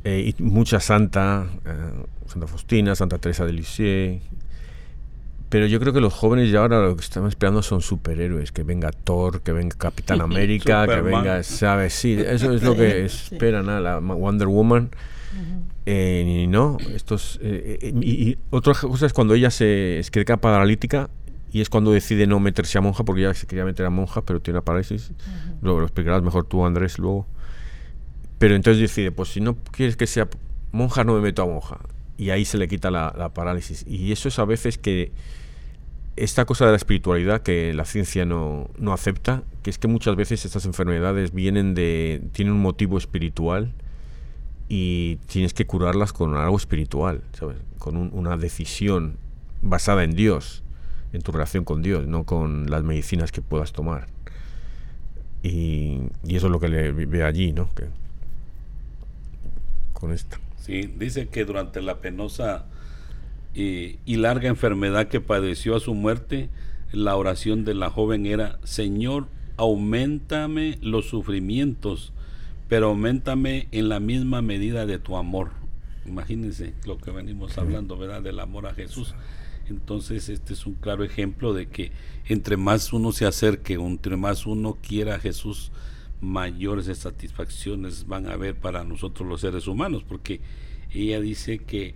eh, 0.06 0.34
y 0.38 0.44
mucha 0.44 0.80
santa, 0.80 1.48
eh, 1.66 2.06
Santa 2.28 2.46
Faustina, 2.46 2.94
Santa 2.94 3.18
Teresa 3.18 3.44
de 3.44 3.54
Lisieux. 3.54 4.22
Pero 5.50 5.66
yo 5.66 5.80
creo 5.80 5.94
que 5.94 6.00
los 6.00 6.14
jóvenes 6.14 6.52
ya 6.52 6.60
ahora 6.60 6.80
lo 6.82 6.96
que 6.96 7.02
están 7.02 7.26
esperando 7.26 7.64
son 7.64 7.82
superhéroes, 7.82 8.52
que 8.52 8.62
venga 8.62 8.92
Thor, 8.92 9.42
que 9.42 9.52
venga 9.52 9.76
Capitán 9.76 10.22
América, 10.22 10.86
que 10.88 11.02
venga, 11.02 11.42
¿sabes? 11.42 11.94
Sí, 11.94 12.14
eso 12.14 12.54
es 12.54 12.62
lo 12.62 12.76
que 12.76 13.04
esperan, 13.06 13.68
a 13.70 13.80
la 13.80 13.98
Wonder 13.98 14.48
Woman. 14.48 14.92
Eh, 15.88 16.44
y 16.44 16.48
no, 16.48 16.78
estos, 16.96 17.40
y, 17.42 18.38
otra 18.52 18.74
cosa 18.74 19.08
es 19.08 19.14
cuando 19.14 19.34
ella 19.34 19.52
se, 19.52 20.02
se 20.04 20.12
queda 20.12 20.38
paralítica 20.38 21.10
y 21.52 21.62
es 21.62 21.70
cuando 21.70 21.92
decide 21.92 22.28
no 22.28 22.40
meterse 22.40 22.78
a 22.78 22.82
monja, 22.82 23.04
porque 23.04 23.24
ya 23.24 23.34
se 23.34 23.48
quería 23.48 23.66
meter 23.66 23.88
a 23.88 23.90
monja, 23.90 24.22
pero 24.22 24.40
tiene 24.40 24.60
una 24.60 24.66
parálisis. 24.66 25.12
Luego 25.62 25.80
lo 25.80 25.86
explicarás 25.86 26.22
mejor 26.22 26.46
tú, 26.46 26.64
Andrés, 26.64 27.00
luego. 27.00 27.26
Pero 28.38 28.56
entonces 28.56 28.82
decide, 28.82 29.12
pues 29.12 29.30
si 29.30 29.42
no 29.42 29.56
quieres 29.56 29.96
que 29.96 30.08
sea 30.08 30.28
monja, 30.72 31.04
no 31.04 31.14
me 31.14 31.22
meto 31.22 31.42
a 31.42 31.46
monja. 31.46 31.80
Y 32.18 32.30
ahí 32.30 32.46
se 32.46 32.58
le 32.58 32.68
quita 32.68 32.92
la, 32.92 33.32
parálisis. 33.34 33.86
Y 33.88 34.12
eso 34.12 34.28
es 34.28 34.40
a 34.40 34.46
veces 34.46 34.78
que 34.78 35.12
esta 36.16 36.46
cosa 36.46 36.66
de 36.66 36.72
la 36.72 36.78
espiritualidad 36.78 37.42
que 37.42 37.74
la 37.74 37.86
ciencia 37.86 38.26
no, 38.26 38.70
no, 38.78 38.94
acepta, 38.94 39.44
que 39.64 39.70
es 39.70 39.78
que 39.78 39.88
muchas 39.88 40.16
veces 40.16 40.46
estas 40.46 40.66
enfermedades 40.66 41.34
vienen 41.34 41.76
de, 41.76 42.22
tienen 42.32 42.54
un 42.54 42.62
motivo 42.62 42.98
espiritual 42.98 43.74
y 44.70 45.18
tienes 45.28 45.54
que 45.54 45.66
curarlas 45.66 46.14
con 46.14 46.36
algo 46.36 46.58
espiritual, 46.58 47.22
¿sabes? 47.34 47.58
Con 47.80 47.98
una 48.14 48.38
decisión 48.38 49.18
basada 49.62 50.04
en 50.04 50.12
Dios, 50.16 50.64
en 51.14 51.22
tu 51.22 51.32
relación 51.32 51.66
con 51.66 51.82
Dios, 51.82 52.08
no 52.08 52.24
con 52.24 52.70
las 52.70 52.84
medicinas 52.84 53.32
que 53.32 53.42
puedas 53.42 53.74
tomar. 53.74 54.08
Y, 55.44 56.00
eso 56.28 56.48
es 56.48 56.52
lo 56.52 56.60
que 56.60 56.70
le 56.70 56.92
ve 56.92 57.24
allí, 57.24 57.54
¿no? 57.54 57.70
Con 60.06 60.14
esto. 60.14 60.38
Sí, 60.58 60.94
dice 61.00 61.28
que 61.30 61.46
durante 61.46 61.82
la 61.82 62.00
penosa 62.00 62.66
y, 63.56 63.98
larga 64.06 64.50
enfermedad 64.50 65.08
que 65.08 65.20
padeció 65.20 65.76
a 65.76 65.80
su 65.80 65.96
muerte, 65.96 66.50
la 66.92 67.16
oración 67.16 67.66
de 67.66 67.74
la 67.74 67.90
joven 67.90 68.28
era, 68.28 68.60
Señor, 68.64 69.28
aumentame 69.58 70.78
los 70.82 71.08
sufrimientos, 71.10 72.14
pero 72.68 72.90
aumentame 72.90 73.68
en 73.72 73.90
la 73.90 74.00
misma 74.00 74.44
medida 74.44 74.86
de 74.86 75.00
tu 75.00 75.18
amor. 75.18 75.52
Imagínense 76.06 76.74
lo 76.86 77.00
que 77.00 77.10
venimos 77.10 77.58
hablando, 77.58 77.98
¿verdad? 77.98 78.22
Del 78.22 78.40
amor 78.40 78.68
a 78.68 78.76
Jesús. 78.76 79.16
Entonces, 79.68 80.30
este 80.30 80.54
es 80.54 80.68
un 80.68 80.76
claro 80.76 81.04
ejemplo 81.04 81.54
de 81.56 81.66
que 81.68 81.92
entre 82.28 82.58
más 82.58 82.94
uno 82.94 83.12
se 83.12 83.26
acerque, 83.26 83.74
entre 83.74 84.18
más 84.18 84.46
uno 84.46 84.78
quiera 84.80 85.16
a 85.16 85.20
Jesús, 85.20 85.72
mayores 86.26 86.86
satisfacciones 86.98 88.08
van 88.08 88.28
a 88.28 88.34
haber 88.34 88.56
para 88.56 88.84
nosotros 88.84 89.28
los 89.28 89.42
seres 89.42 89.68
humanos, 89.68 90.04
porque 90.08 90.42
ella 90.94 91.20
dice 91.20 91.60
que 91.60 91.96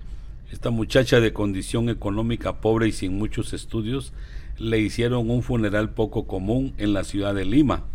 esta 0.52 0.72
muchacha 0.72 1.20
de 1.20 1.34
condición 1.34 1.90
económica 1.90 2.62
pobre 2.62 2.88
y 2.88 2.92
sin 2.92 3.18
muchos 3.18 3.54
estudios 3.54 4.14
le 4.58 4.80
hicieron 4.80 5.30
un 5.30 5.44
funeral 5.44 5.92
poco 5.92 6.26
común 6.28 6.74
en 6.78 6.94
la 6.94 7.04
ciudad 7.04 7.34
de 7.34 7.46
Lima. 7.46 7.86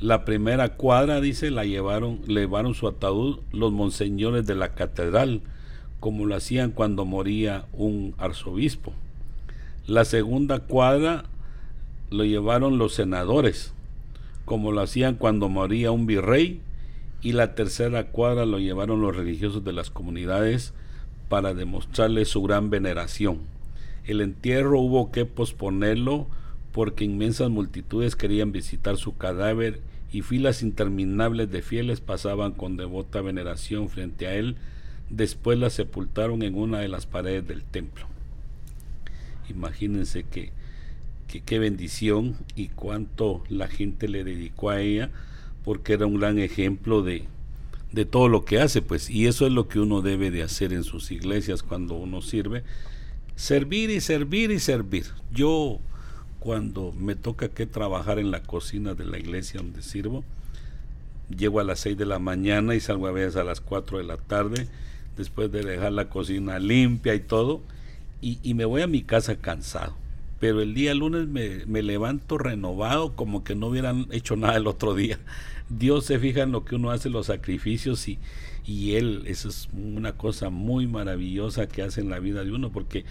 La 0.00 0.24
primera 0.24 0.76
cuadra, 0.76 1.20
dice, 1.20 1.50
la 1.50 1.64
llevaron, 1.64 2.22
llevaron 2.22 2.74
su 2.74 2.88
ataúd 2.88 3.40
los 3.52 3.72
monseñores 3.72 4.46
de 4.46 4.54
la 4.54 4.74
catedral, 4.74 5.42
como 5.98 6.24
lo 6.24 6.34
hacían 6.34 6.70
cuando 6.70 7.04
moría 7.04 7.66
un 7.72 8.14
arzobispo. 8.16 8.94
La 9.86 10.04
segunda 10.04 10.60
cuadra 10.60 11.24
lo 12.10 12.24
llevaron 12.24 12.78
los 12.78 12.94
senadores, 12.94 13.74
como 14.50 14.72
lo 14.72 14.80
hacían 14.80 15.14
cuando 15.14 15.48
moría 15.48 15.92
un 15.92 16.06
virrey, 16.06 16.60
y 17.22 17.34
la 17.34 17.54
tercera 17.54 18.08
cuadra 18.08 18.46
lo 18.46 18.58
llevaron 18.58 19.00
los 19.00 19.14
religiosos 19.14 19.62
de 19.62 19.72
las 19.72 19.90
comunidades 19.90 20.74
para 21.28 21.54
demostrarle 21.54 22.24
su 22.24 22.42
gran 22.42 22.68
veneración. 22.68 23.42
El 24.04 24.20
entierro 24.20 24.80
hubo 24.80 25.12
que 25.12 25.24
posponerlo 25.24 26.26
porque 26.72 27.04
inmensas 27.04 27.48
multitudes 27.48 28.16
querían 28.16 28.50
visitar 28.50 28.96
su 28.96 29.16
cadáver 29.16 29.82
y 30.10 30.22
filas 30.22 30.62
interminables 30.62 31.48
de 31.52 31.62
fieles 31.62 32.00
pasaban 32.00 32.50
con 32.50 32.76
devota 32.76 33.20
veneración 33.20 33.88
frente 33.88 34.26
a 34.26 34.34
él. 34.34 34.56
Después 35.10 35.60
la 35.60 35.70
sepultaron 35.70 36.42
en 36.42 36.56
una 36.56 36.80
de 36.80 36.88
las 36.88 37.06
paredes 37.06 37.46
del 37.46 37.62
templo. 37.62 38.06
Imagínense 39.48 40.24
que 40.24 40.50
qué 41.38 41.60
bendición 41.60 42.36
y 42.56 42.68
cuánto 42.68 43.44
la 43.48 43.68
gente 43.68 44.08
le 44.08 44.24
dedicó 44.24 44.70
a 44.70 44.80
ella 44.80 45.10
porque 45.64 45.92
era 45.92 46.06
un 46.06 46.18
gran 46.18 46.40
ejemplo 46.40 47.02
de, 47.02 47.26
de 47.92 48.04
todo 48.04 48.28
lo 48.28 48.44
que 48.44 48.60
hace, 48.60 48.82
pues, 48.82 49.08
y 49.08 49.28
eso 49.28 49.46
es 49.46 49.52
lo 49.52 49.68
que 49.68 49.78
uno 49.78 50.02
debe 50.02 50.32
de 50.32 50.42
hacer 50.42 50.72
en 50.72 50.82
sus 50.82 51.12
iglesias 51.12 51.62
cuando 51.62 51.94
uno 51.94 52.20
sirve, 52.20 52.64
servir 53.36 53.90
y 53.90 54.00
servir 54.00 54.50
y 54.50 54.58
servir. 54.58 55.06
Yo 55.32 55.78
cuando 56.40 56.92
me 56.98 57.14
toca 57.14 57.48
que 57.48 57.66
trabajar 57.66 58.18
en 58.18 58.32
la 58.32 58.42
cocina 58.42 58.94
de 58.94 59.04
la 59.04 59.18
iglesia 59.18 59.60
donde 59.60 59.82
sirvo, 59.82 60.24
llego 61.28 61.60
a 61.60 61.64
las 61.64 61.78
6 61.80 61.96
de 61.96 62.06
la 62.06 62.18
mañana 62.18 62.74
y 62.74 62.80
salgo 62.80 63.06
a 63.06 63.12
veces 63.12 63.36
a 63.36 63.44
las 63.44 63.60
4 63.60 63.98
de 63.98 64.04
la 64.04 64.16
tarde, 64.16 64.66
después 65.16 65.52
de 65.52 65.62
dejar 65.62 65.92
la 65.92 66.08
cocina 66.08 66.58
limpia 66.58 67.14
y 67.14 67.20
todo, 67.20 67.60
y, 68.20 68.40
y 68.42 68.54
me 68.54 68.64
voy 68.64 68.82
a 68.82 68.88
mi 68.88 69.02
casa 69.02 69.36
cansado 69.36 69.94
pero 70.40 70.62
el 70.62 70.72
día 70.72 70.94
lunes 70.94 71.28
me, 71.28 71.82
levanto 71.82 72.38
renovado 72.38 73.14
como 73.14 73.44
que 73.44 73.54
no 73.54 73.68
hubieran 73.68 74.06
hecho 74.10 74.36
nada 74.36 74.56
el 74.56 74.66
otro 74.66 74.94
día. 74.94 75.20
Dios 75.68 76.06
se 76.06 76.18
fija 76.18 76.42
en 76.42 76.50
lo 76.50 76.64
que 76.64 76.74
uno 76.74 76.90
hace, 76.90 77.10
los 77.10 77.26
sacrificios 77.26 78.08
y, 78.08 78.18
y 78.64 78.94
Él, 78.94 79.24
eso 79.26 79.50
es 79.50 79.68
una 79.74 80.12
cosa 80.16 80.48
muy 80.48 80.86
maravillosa 80.86 81.68
que 81.68 81.82
hace 81.82 82.00
en 82.00 82.08
la 82.08 82.18
vida 82.20 82.42
de 82.42 82.52
uno, 82.52 82.72
porque 82.72 83.04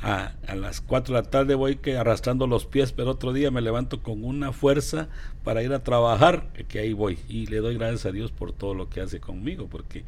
a, 0.00 0.32
a, 0.46 0.56
las 0.56 0.80
4 0.80 1.14
de 1.14 1.20
la 1.20 1.28
tarde 1.28 1.54
voy 1.54 1.76
que 1.76 1.98
arrastrando 1.98 2.46
los 2.46 2.64
pies, 2.64 2.92
pero 2.92 3.10
otro 3.10 3.34
día 3.34 3.50
me 3.50 3.60
levanto 3.60 4.02
con 4.02 4.24
una 4.24 4.52
fuerza 4.52 5.08
para 5.44 5.62
ir 5.62 5.74
a 5.74 5.84
trabajar, 5.84 6.48
que 6.68 6.78
ahí 6.78 6.94
voy. 6.94 7.18
Y 7.28 7.46
le 7.46 7.58
doy 7.58 7.76
gracias 7.76 8.06
a 8.06 8.12
Dios 8.12 8.32
por 8.32 8.52
todo 8.52 8.72
lo 8.72 8.88
que 8.88 9.02
hace 9.02 9.20
conmigo, 9.20 9.68
porque 9.70 10.04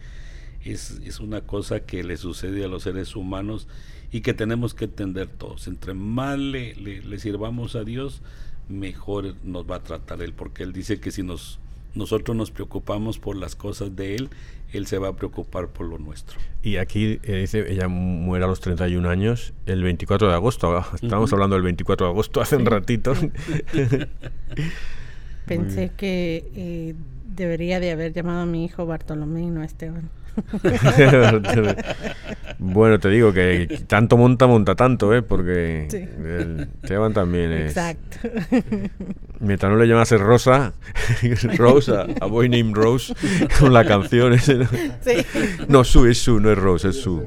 es, 0.65 1.03
es 1.05 1.21
una 1.21 1.43
cosa 1.43 1.81
que 1.81 2.03
le 2.03 2.17
sucede 2.17 2.65
a 2.65 2.69
los 2.69 2.85
seres 2.85 3.15
humanos 3.15 3.69
y 4.12 4.20
que 4.20 4.35
tenemos 4.35 4.75
que 4.75 4.85
entender 4.85 5.27
todos. 5.27 5.66
Entre 5.66 5.94
más 5.94 6.38
le, 6.38 6.75
le, 6.75 7.18
sirvamos 7.18 7.75
a 7.75 7.83
Dios, 7.83 8.20
mejor 8.68 9.35
nos 9.42 9.68
va 9.68 9.77
a 9.77 9.83
tratar 9.83 10.20
Él, 10.22 10.35
porque 10.35 10.62
Él 10.62 10.75
dice 10.75 11.01
que 11.01 11.11
si 11.11 11.22
nos, 11.22 11.59
nosotros 11.94 12.37
nos 12.37 12.51
preocupamos 12.51 13.18
por 13.18 13.37
las 13.37 13.57
cosas 13.57 13.96
de 13.96 14.16
Él, 14.16 14.29
Él 14.72 14.87
se 14.87 14.98
va 14.98 15.09
a 15.09 15.16
preocupar 15.16 15.68
por 15.68 15.87
lo 15.87 15.98
nuestro. 15.98 16.38
Y 16.62 16.77
aquí 16.77 17.20
eh, 17.22 17.38
dice, 17.40 17.72
ella 17.72 17.88
muere 17.88 18.44
a 18.44 18.48
los 18.48 18.61
31 18.61 19.09
años, 19.09 19.55
el 19.64 19.83
24 19.83 20.29
de 20.29 20.35
agosto, 20.35 20.77
ah, 20.77 20.87
estamos 20.94 21.33
hablando 21.33 21.57
del 21.57 21.62
24 21.62 22.07
de 22.07 22.12
agosto 22.12 22.42
hace 22.42 22.57
un 22.57 22.66
ratito. 22.66 23.14
Pensé 25.46 25.90
que 25.96 26.51
eh, 26.55 26.94
debería 27.35 27.81
de 27.81 27.90
haber 27.90 28.12
llamado 28.12 28.42
a 28.42 28.46
mi 28.46 28.66
hijo 28.66 28.85
Bartolomé 28.85 29.40
y 29.42 29.46
no 29.46 29.62
a 29.62 29.64
Esteban. 29.64 30.11
bueno, 32.59 32.99
te 32.99 33.09
digo 33.09 33.33
que 33.33 33.85
tanto 33.87 34.16
monta, 34.16 34.47
monta 34.47 34.75
tanto, 34.75 35.14
¿eh? 35.14 35.23
Porque 35.23 35.88
el 35.88 36.68
Esteban 36.83 37.12
también 37.12 37.53
es. 37.53 37.77
Exacto. 37.77 38.18
Mientras 39.40 39.73
no 39.73 39.79
le 39.79 39.87
llamase 39.87 40.18
Rosa, 40.18 40.73
Rosa, 41.57 42.07
a 42.21 42.27
boy 42.27 42.49
named 42.49 42.75
Rose, 42.75 43.14
con 43.59 43.73
la 43.73 43.85
canción. 43.85 44.33
¿no? 44.33 44.38
no, 45.68 45.85
su 45.85 46.07
es 46.07 46.18
su, 46.18 46.40
no 46.40 46.51
es 46.51 46.59
Rose, 46.59 46.90
es 46.90 47.01
su. 47.01 47.25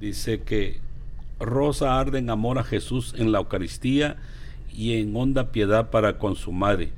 Dice 0.00 0.40
que 0.40 0.80
Rosa 1.38 2.00
arde 2.00 2.18
en 2.18 2.30
amor 2.30 2.58
a 2.58 2.64
Jesús 2.64 3.14
en 3.16 3.32
la 3.32 3.38
Eucaristía 3.38 4.16
y 4.72 4.98
en 4.98 5.14
honda 5.14 5.52
piedad 5.52 5.90
para 5.90 6.18
con 6.18 6.36
su 6.36 6.52
madre 6.52 6.92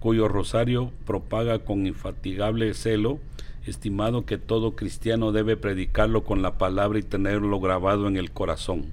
cuyo 0.00 0.26
rosario 0.28 0.90
propaga 1.06 1.60
con 1.60 1.86
infatigable 1.86 2.74
celo, 2.74 3.18
estimado 3.66 4.24
que 4.24 4.38
todo 4.38 4.74
cristiano 4.74 5.30
debe 5.30 5.56
predicarlo 5.56 6.24
con 6.24 6.42
la 6.42 6.58
palabra 6.58 6.98
y 6.98 7.02
tenerlo 7.02 7.60
grabado 7.60 8.08
en 8.08 8.16
el 8.16 8.32
corazón. 8.32 8.86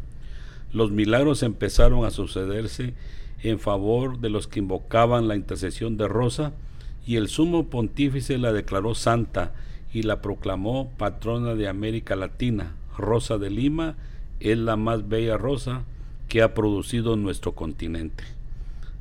Los 0.74 0.92
milagros 0.92 1.44
empezaron 1.44 2.06
a 2.06 2.12
sucederse 2.12 2.94
en 3.42 3.60
favor 3.60 4.20
de 4.20 4.30
los 4.30 4.48
que 4.48 4.60
invocaban 4.60 5.28
la 5.28 5.36
intercesión 5.36 5.98
de 5.98 6.08
Rosa, 6.08 6.52
y 7.06 7.16
el 7.16 7.30
sumo 7.30 7.68
pontífice 7.68 8.38
la 8.38 8.52
declaró 8.52 8.94
santa 8.94 9.54
y 9.94 10.04
la 10.04 10.22
proclamó 10.22 10.92
patrona 10.98 11.56
de 11.56 11.70
América 11.70 12.18
Latina. 12.18 12.76
Rosa 12.98 13.38
de 13.38 13.50
Lima 13.50 13.96
es 14.42 14.58
la 14.58 14.76
más 14.76 15.08
bella 15.08 15.38
rosa 15.38 15.84
que 16.28 16.42
ha 16.42 16.54
producido 16.54 17.16
nuestro 17.16 17.54
continente. 17.54 18.26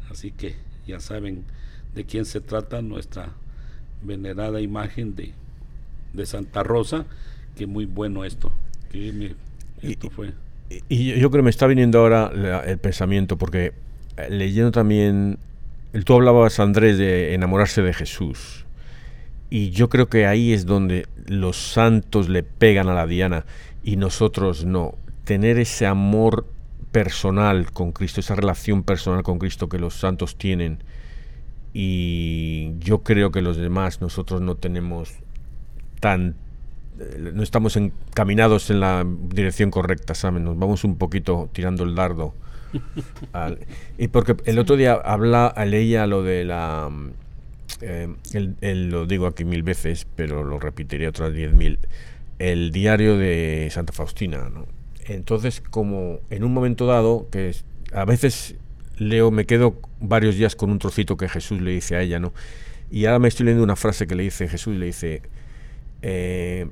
Así 0.08 0.30
que 0.30 0.54
ya 0.86 1.00
saben, 1.00 1.44
de 1.96 2.04
quién 2.04 2.26
se 2.26 2.40
trata 2.40 2.82
nuestra 2.82 3.30
venerada 4.02 4.60
imagen 4.60 5.16
de, 5.16 5.32
de 6.12 6.26
Santa 6.26 6.62
Rosa, 6.62 7.06
que 7.56 7.66
muy 7.66 7.86
bueno 7.86 8.24
esto, 8.24 8.52
que 8.92 9.34
esto 9.82 10.06
y, 10.06 10.10
fue. 10.10 10.32
Y 10.90 11.18
yo 11.18 11.30
creo 11.30 11.40
que 11.40 11.44
me 11.44 11.50
está 11.50 11.66
viniendo 11.66 11.98
ahora 11.98 12.30
el 12.66 12.78
pensamiento, 12.78 13.38
porque 13.38 13.72
eh, 14.18 14.28
leyendo 14.30 14.72
también, 14.72 15.38
tú 16.04 16.14
hablabas, 16.14 16.60
Andrés, 16.60 16.98
de 16.98 17.32
enamorarse 17.34 17.80
de 17.80 17.94
Jesús. 17.94 18.66
Y 19.48 19.70
yo 19.70 19.88
creo 19.88 20.08
que 20.08 20.26
ahí 20.26 20.52
es 20.52 20.66
donde 20.66 21.06
los 21.26 21.56
santos 21.56 22.28
le 22.28 22.42
pegan 22.42 22.88
a 22.88 22.94
la 22.94 23.06
diana 23.06 23.46
y 23.82 23.96
nosotros 23.96 24.66
no. 24.66 24.96
Tener 25.24 25.58
ese 25.58 25.86
amor 25.86 26.46
personal 26.92 27.70
con 27.72 27.92
Cristo, 27.92 28.20
esa 28.20 28.34
relación 28.34 28.82
personal 28.82 29.22
con 29.22 29.38
Cristo 29.38 29.68
que 29.68 29.78
los 29.78 29.94
santos 29.94 30.36
tienen 30.36 30.78
y 31.78 32.72
yo 32.78 33.02
creo 33.02 33.30
que 33.30 33.42
los 33.42 33.58
demás 33.58 34.00
nosotros 34.00 34.40
no 34.40 34.54
tenemos 34.54 35.10
tan 36.00 36.36
eh, 36.98 37.32
no 37.34 37.42
estamos 37.42 37.76
encaminados 37.76 38.70
en 38.70 38.80
la 38.80 39.04
dirección 39.06 39.70
correcta, 39.70 40.14
¿saben? 40.14 40.44
Nos 40.44 40.58
vamos 40.58 40.84
un 40.84 40.96
poquito 40.96 41.50
tirando 41.52 41.84
el 41.84 41.94
dardo. 41.94 42.32
y 43.98 44.08
porque 44.08 44.36
el 44.46 44.58
otro 44.58 44.76
día 44.76 44.94
habla, 44.94 45.52
leía 45.66 46.06
lo 46.06 46.22
de 46.22 46.46
la... 46.46 46.88
Eh, 47.82 48.08
el, 48.32 48.88
lo 48.88 49.04
digo 49.04 49.26
aquí 49.26 49.44
mil 49.44 49.62
veces, 49.62 50.06
pero 50.16 50.44
lo 50.44 50.58
repetiría 50.58 51.10
otras 51.10 51.34
diez 51.34 51.52
mil. 51.52 51.78
El 52.38 52.70
diario 52.70 53.18
de 53.18 53.68
Santa 53.70 53.92
Faustina, 53.92 54.48
¿no? 54.48 54.64
Entonces, 55.04 55.60
como 55.60 56.20
en 56.30 56.42
un 56.42 56.54
momento 56.54 56.86
dado, 56.86 57.28
que 57.30 57.54
a 57.92 58.06
veces 58.06 58.56
leo, 58.96 59.30
me 59.30 59.46
quedo 59.46 59.80
varios 60.00 60.36
días 60.36 60.56
con 60.56 60.70
un 60.70 60.78
trocito 60.78 61.16
que 61.16 61.28
Jesús 61.28 61.60
le 61.60 61.72
dice 61.72 61.96
a 61.96 62.02
ella, 62.02 62.18
¿no? 62.18 62.32
Y 62.90 63.06
ahora 63.06 63.18
me 63.18 63.28
estoy 63.28 63.46
leyendo 63.46 63.64
una 63.64 63.76
frase 63.76 64.06
que 64.06 64.14
le 64.14 64.22
dice 64.22 64.48
Jesús, 64.48 64.76
le 64.76 64.86
dice, 64.86 65.22
eh, 66.02 66.68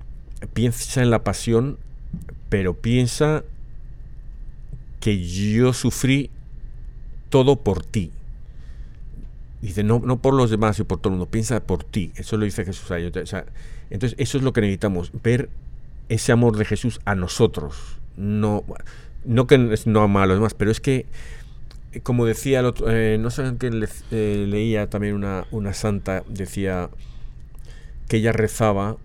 piensa 0.52 1.02
en 1.02 1.10
la 1.10 1.24
pasión, 1.24 1.78
pero 2.48 2.74
piensa 2.74 3.44
que 5.00 5.26
yo 5.26 5.72
sufrí 5.72 6.30
todo 7.30 7.56
por 7.56 7.84
ti. 7.84 8.10
Dice, 9.60 9.82
no, 9.82 9.98
no 9.98 10.18
por 10.18 10.34
los 10.34 10.50
demás 10.50 10.78
y 10.78 10.84
por 10.84 10.98
todo 10.98 11.08
el 11.08 11.18
mundo, 11.18 11.30
piensa 11.30 11.60
por 11.60 11.84
ti. 11.84 12.12
Eso 12.16 12.36
lo 12.36 12.44
dice 12.44 12.64
Jesús 12.64 12.90
a 12.90 12.98
ella. 12.98 13.10
entonces, 13.90 14.14
eso 14.18 14.38
es 14.38 14.44
lo 14.44 14.52
que 14.52 14.60
necesitamos, 14.60 15.10
ver 15.22 15.48
ese 16.08 16.32
amor 16.32 16.56
de 16.56 16.64
Jesús 16.64 17.00
a 17.04 17.14
nosotros, 17.14 17.98
no, 18.16 18.62
no 19.24 19.46
que 19.46 19.58
no 19.86 20.02
ama 20.02 20.22
a 20.22 20.26
los 20.26 20.36
demás, 20.36 20.54
pero 20.54 20.70
es 20.70 20.80
que, 20.80 21.06
como 22.02 22.26
decía 22.26 22.60
el 22.60 22.66
otro, 22.66 22.90
eh, 22.90 23.18
no 23.18 23.30
sé 23.30 23.54
qué 23.58 23.70
eh, 24.10 24.46
leía 24.48 24.90
también 24.90 25.14
una, 25.14 25.46
una 25.50 25.72
santa, 25.72 26.22
decía 26.28 26.90
que 28.08 28.18
ella 28.18 28.32
rezaba 28.32 28.96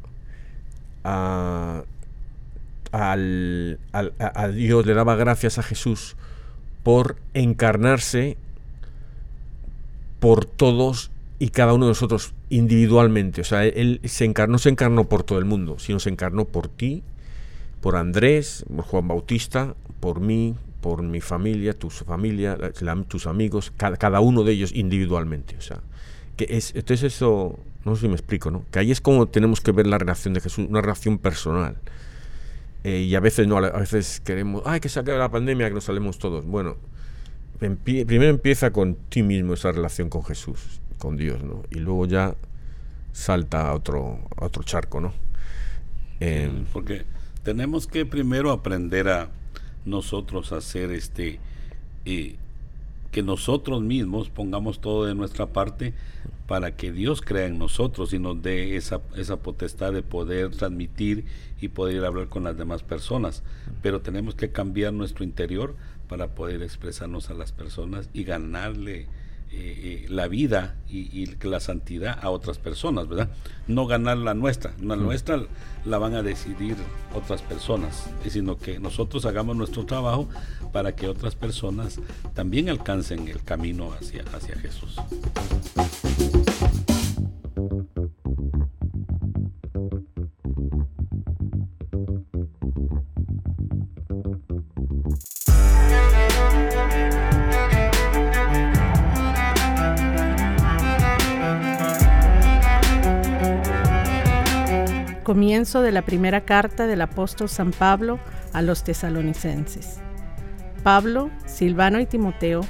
a, 1.04 1.84
al, 2.92 3.80
a 3.94 4.48
Dios, 4.50 4.86
le 4.86 4.94
daba 4.94 5.16
gracias 5.16 5.58
a 5.58 5.64
Jesús 5.64 6.16
por 6.84 7.18
encarnarse 7.34 8.38
por 10.20 10.46
todos 10.46 11.12
y 11.40 11.50
cada 11.50 11.74
uno 11.74 11.86
de 11.86 11.92
nosotros 11.92 12.34
individualmente. 12.50 13.42
O 13.42 13.44
sea, 13.46 13.66
él 13.66 14.02
se 14.04 14.26
encarnó, 14.26 14.54
no 14.54 14.60
se 14.60 14.70
encarnó 14.70 15.06
por 15.06 15.24
todo 15.24 15.40
el 15.40 15.46
mundo, 15.46 15.80
sino 15.80 16.00
se 16.00 16.10
encarnó 16.10 16.46
por 16.46 16.68
ti, 16.68 17.04
por 17.82 17.96
Andrés, 17.96 18.66
por 18.76 18.86
Juan 18.86 19.08
Bautista, 19.08 19.76
por 20.00 20.20
mí, 20.20 20.56
por 20.82 21.02
mi 21.04 21.22
familia, 21.22 21.78
tu 21.78 21.90
familia, 21.90 22.58
tus 23.08 23.28
amigos, 23.28 23.74
cada, 23.76 24.20
uno 24.20 24.44
de 24.44 24.54
ellos 24.54 24.72
individualmente. 24.74 25.56
O 25.58 25.62
sea, 25.62 25.82
que 26.38 26.48
es, 26.50 26.74
entonces 26.76 27.16
eso, 27.16 27.60
no 27.86 27.96
sé 27.96 28.02
si 28.02 28.08
me 28.08 28.16
explico, 28.16 28.50
¿no? 28.52 28.66
Que 28.72 28.80
ahí 28.80 28.92
es 28.92 29.02
como 29.02 29.28
tenemos 29.28 29.62
que 29.62 29.72
ver 29.72 29.88
la 29.88 29.98
relación 29.98 30.34
de 30.34 30.42
Jesús, 30.42 30.68
una 30.70 30.82
relación 30.82 31.18
personal. 31.18 31.78
Eh, 32.84 33.02
y 33.02 33.16
a 33.16 33.20
veces 33.20 33.48
no, 33.48 33.58
a 33.58 33.80
veces 33.80 34.22
queremos, 34.22 34.64
ay, 34.66 34.80
que 34.80 34.88
se 34.88 35.00
acabe 35.00 35.18
la 35.18 35.30
pandemia, 35.30 35.68
que 35.68 35.74
nos 35.74 35.84
salemos 35.84 36.18
todos. 36.18 36.46
Bueno, 36.46 36.78
primero 37.60 38.30
empieza 38.30 38.72
con 38.72 38.96
ti 38.96 39.22
mismo 39.22 39.54
esa 39.54 39.72
relación 39.72 40.10
con 40.10 40.24
Jesús, 40.24 40.80
con 40.98 41.18
Dios, 41.18 41.44
¿no? 41.44 41.64
Y 41.72 41.80
luego 41.80 42.06
ya 42.06 42.36
salta 43.12 43.68
a 43.68 43.74
otro, 43.74 44.20
otro 44.38 44.64
charco, 44.64 45.02
¿no? 45.02 45.14
Em, 46.22 46.66
porque 46.72 47.04
tenemos 47.44 47.88
que 47.88 48.06
primero 48.06 48.52
aprender 48.52 49.10
a 49.10 49.30
nosotros 49.86 50.52
hacer 50.52 50.92
este 50.92 51.40
y 52.06 52.36
que 53.12 53.24
nosotros 53.24 53.82
mismos 53.82 54.30
pongamos 54.30 54.80
todo 54.82 55.06
de 55.06 55.16
nuestra 55.16 55.48
parte 55.48 55.94
para 56.48 56.76
que 56.76 56.92
Dios 56.92 57.22
crea 57.22 57.46
en 57.46 57.60
nosotros 57.60 58.14
y 58.14 58.20
nos 58.20 58.42
dé 58.42 58.76
esa, 58.76 59.02
esa 59.16 59.38
potestad 59.38 59.94
de 59.94 60.02
poder 60.02 60.52
transmitir 60.52 61.26
y 61.62 61.70
poder 61.70 62.04
hablar 62.06 62.28
con 62.28 62.44
las 62.44 62.58
demás 62.58 62.82
personas. 62.82 63.44
Pero 63.82 64.02
tenemos 64.02 64.36
que 64.36 64.52
cambiar 64.52 64.94
nuestro 64.94 65.24
interior 65.24 65.76
para 66.08 66.30
poder 66.30 66.64
expresarnos 66.64 67.30
a 67.30 67.36
las 67.36 67.52
personas 67.52 68.10
y 68.14 68.24
ganarle 68.24 69.08
eh, 69.52 70.06
la 70.10 70.28
vida 70.28 70.76
y, 70.88 71.26
la 71.42 71.60
santidad 71.60 72.20
a 72.22 72.30
otras 72.30 72.58
personas, 72.58 73.08
¿verdad? 73.08 73.30
No 73.68 73.88
ganar 73.88 74.18
la 74.18 74.34
nuestra, 74.34 74.74
la 74.82 74.96
nuestra 74.96 75.42
la 75.86 75.98
van 75.98 76.14
a 76.14 76.22
decidir 76.22 76.76
otras 77.16 77.42
personas, 77.42 78.10
sino 78.28 78.58
que 78.58 78.80
nosotros 78.80 79.26
hagamos 79.26 79.56
nuestro 79.56 79.86
trabajo 79.86 80.28
para 80.72 80.96
que 80.96 81.08
otras 81.08 81.36
personas 81.36 82.00
también 82.34 82.70
alcancen 82.70 83.28
el 83.28 83.44
camino 83.44 83.92
hacia, 83.94 84.24
hacia 84.34 84.56
Jesús. 84.56 84.96
Comienzo 105.30 105.84
de 105.84 105.92
la 105.92 106.02
primera 106.02 106.44
carta 106.44 106.88
del 106.88 107.02
apóstol 107.02 107.50
San 107.50 107.70
Pablo 107.70 108.18
a 108.52 108.64
los 108.64 108.84
tesalonicenses. 108.84 110.00
Pablo, 110.82 111.30
Silvano 111.46 112.00
y 112.00 112.08
Timoteo, 112.08 112.62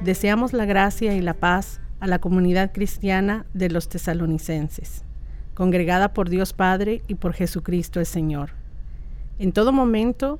deseamos 0.00 0.52
la 0.52 0.64
gracia 0.64 1.14
y 1.14 1.20
la 1.20 1.34
paz 1.34 1.80
a 1.98 2.06
la 2.06 2.20
comunidad 2.20 2.70
cristiana 2.72 3.46
de 3.52 3.68
los 3.68 3.88
tesalonicenses, 3.88 5.02
congregada 5.54 6.14
por 6.14 6.30
Dios 6.30 6.52
Padre 6.52 7.02
y 7.08 7.16
por 7.16 7.32
Jesucristo 7.32 7.98
el 7.98 8.06
Señor. 8.06 8.50
En 9.40 9.50
todo 9.50 9.72
momento, 9.72 10.38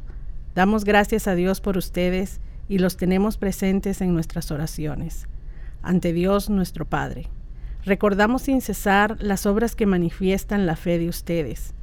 damos 0.55 0.85
gracias 0.85 1.27
a 1.27 1.35
Dios 1.35 1.61
por 1.61 1.77
ustedes 1.77 2.41
y 2.69 2.79
los 2.79 2.97
tenemos 2.97 3.37
presentes 3.37 4.01
en 4.01 4.15
nuestras 4.15 4.53
oraciones, 4.53 5.27
ante 5.83 6.13
Dios 6.13 6.51
nuestro 6.51 6.85
Padre. 6.85 7.34
Recordamos 7.85 8.43
sin 8.43 8.63
cesar 8.63 9.19
las 9.21 9.45
obras 9.45 9.77
que 9.77 9.85
manifiestan 9.85 10.65
la 10.65 10.75
fe 10.75 10.99
de 10.99 11.09
ustedes, 11.09 11.75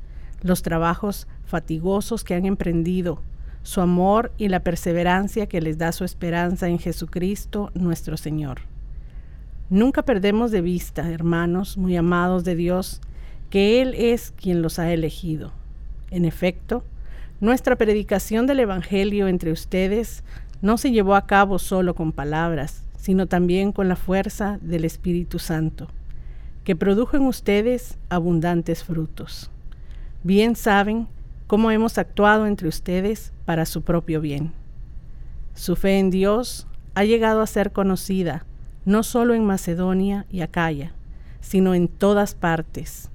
los 0.42 0.64
trabajos 0.64 1.28
fatigosos 1.46 2.24
que 2.24 2.34
han 2.34 2.46
emprendido, 2.46 3.22
su 3.62 3.82
amor 3.82 4.32
y 4.38 4.48
la 4.48 4.62
perseverancia 4.62 5.46
que 5.46 5.62
les 5.62 5.78
da 5.78 5.92
su 5.92 6.04
esperanza 6.04 6.68
en 6.68 6.80
Jesucristo 6.80 7.70
nuestro 7.76 8.18
Señor. 8.18 8.62
Nunca 9.70 10.02
perdemos 10.02 10.50
de 10.50 10.62
vista, 10.62 11.08
hermanos 11.08 11.78
muy 11.78 11.96
amados 11.96 12.44
de 12.44 12.56
Dios, 12.56 13.00
que 13.52 13.82
Él 13.82 13.94
es 13.94 14.34
quien 14.36 14.64
los 14.64 14.80
ha 14.80 14.92
elegido. 14.92 15.52
En 16.10 16.26
efecto, 16.26 16.84
nuestra 17.40 17.76
predicación 17.76 18.48
del 18.48 18.62
Evangelio 18.62 19.28
entre 19.28 19.52
ustedes 19.52 20.24
no 20.64 20.80
se 20.80 20.92
llevó 20.92 21.14
a 21.14 21.28
cabo 21.28 21.60
solo 21.60 21.94
con 21.94 22.12
palabras, 22.12 22.84
sino 23.02 23.26
también 23.26 23.72
con 23.72 23.88
la 23.88 23.96
fuerza 23.96 24.60
del 24.62 24.86
Espíritu 24.86 25.40
Santo, 25.40 25.88
que 26.64 26.76
produjo 26.76 27.18
en 27.18 27.24
ustedes 27.24 27.98
abundantes 28.10 28.84
frutos. 28.84 29.50
Bien 30.24 30.56
saben 30.56 31.08
cómo 31.48 31.72
hemos 31.72 31.98
actuado 31.98 32.46
entre 32.46 32.68
ustedes 32.68 33.34
para 33.44 33.66
su 33.66 33.82
propio 33.82 34.22
bien. 34.22 34.52
Su 35.56 35.76
fe 35.76 35.98
en 35.98 36.12
Dios 36.12 36.68
ha 36.94 37.04
llegado 37.04 37.42
a 37.42 37.48
ser 37.48 37.72
conocida 37.72 38.46
no 38.86 39.02
solo 39.02 39.34
en 39.34 39.46
Macedonia 39.46 40.28
y 40.30 40.42
Acaya, 40.42 40.94
sino 41.40 41.74
en 41.74 41.88
todas 41.88 42.36
partes, 42.36 43.10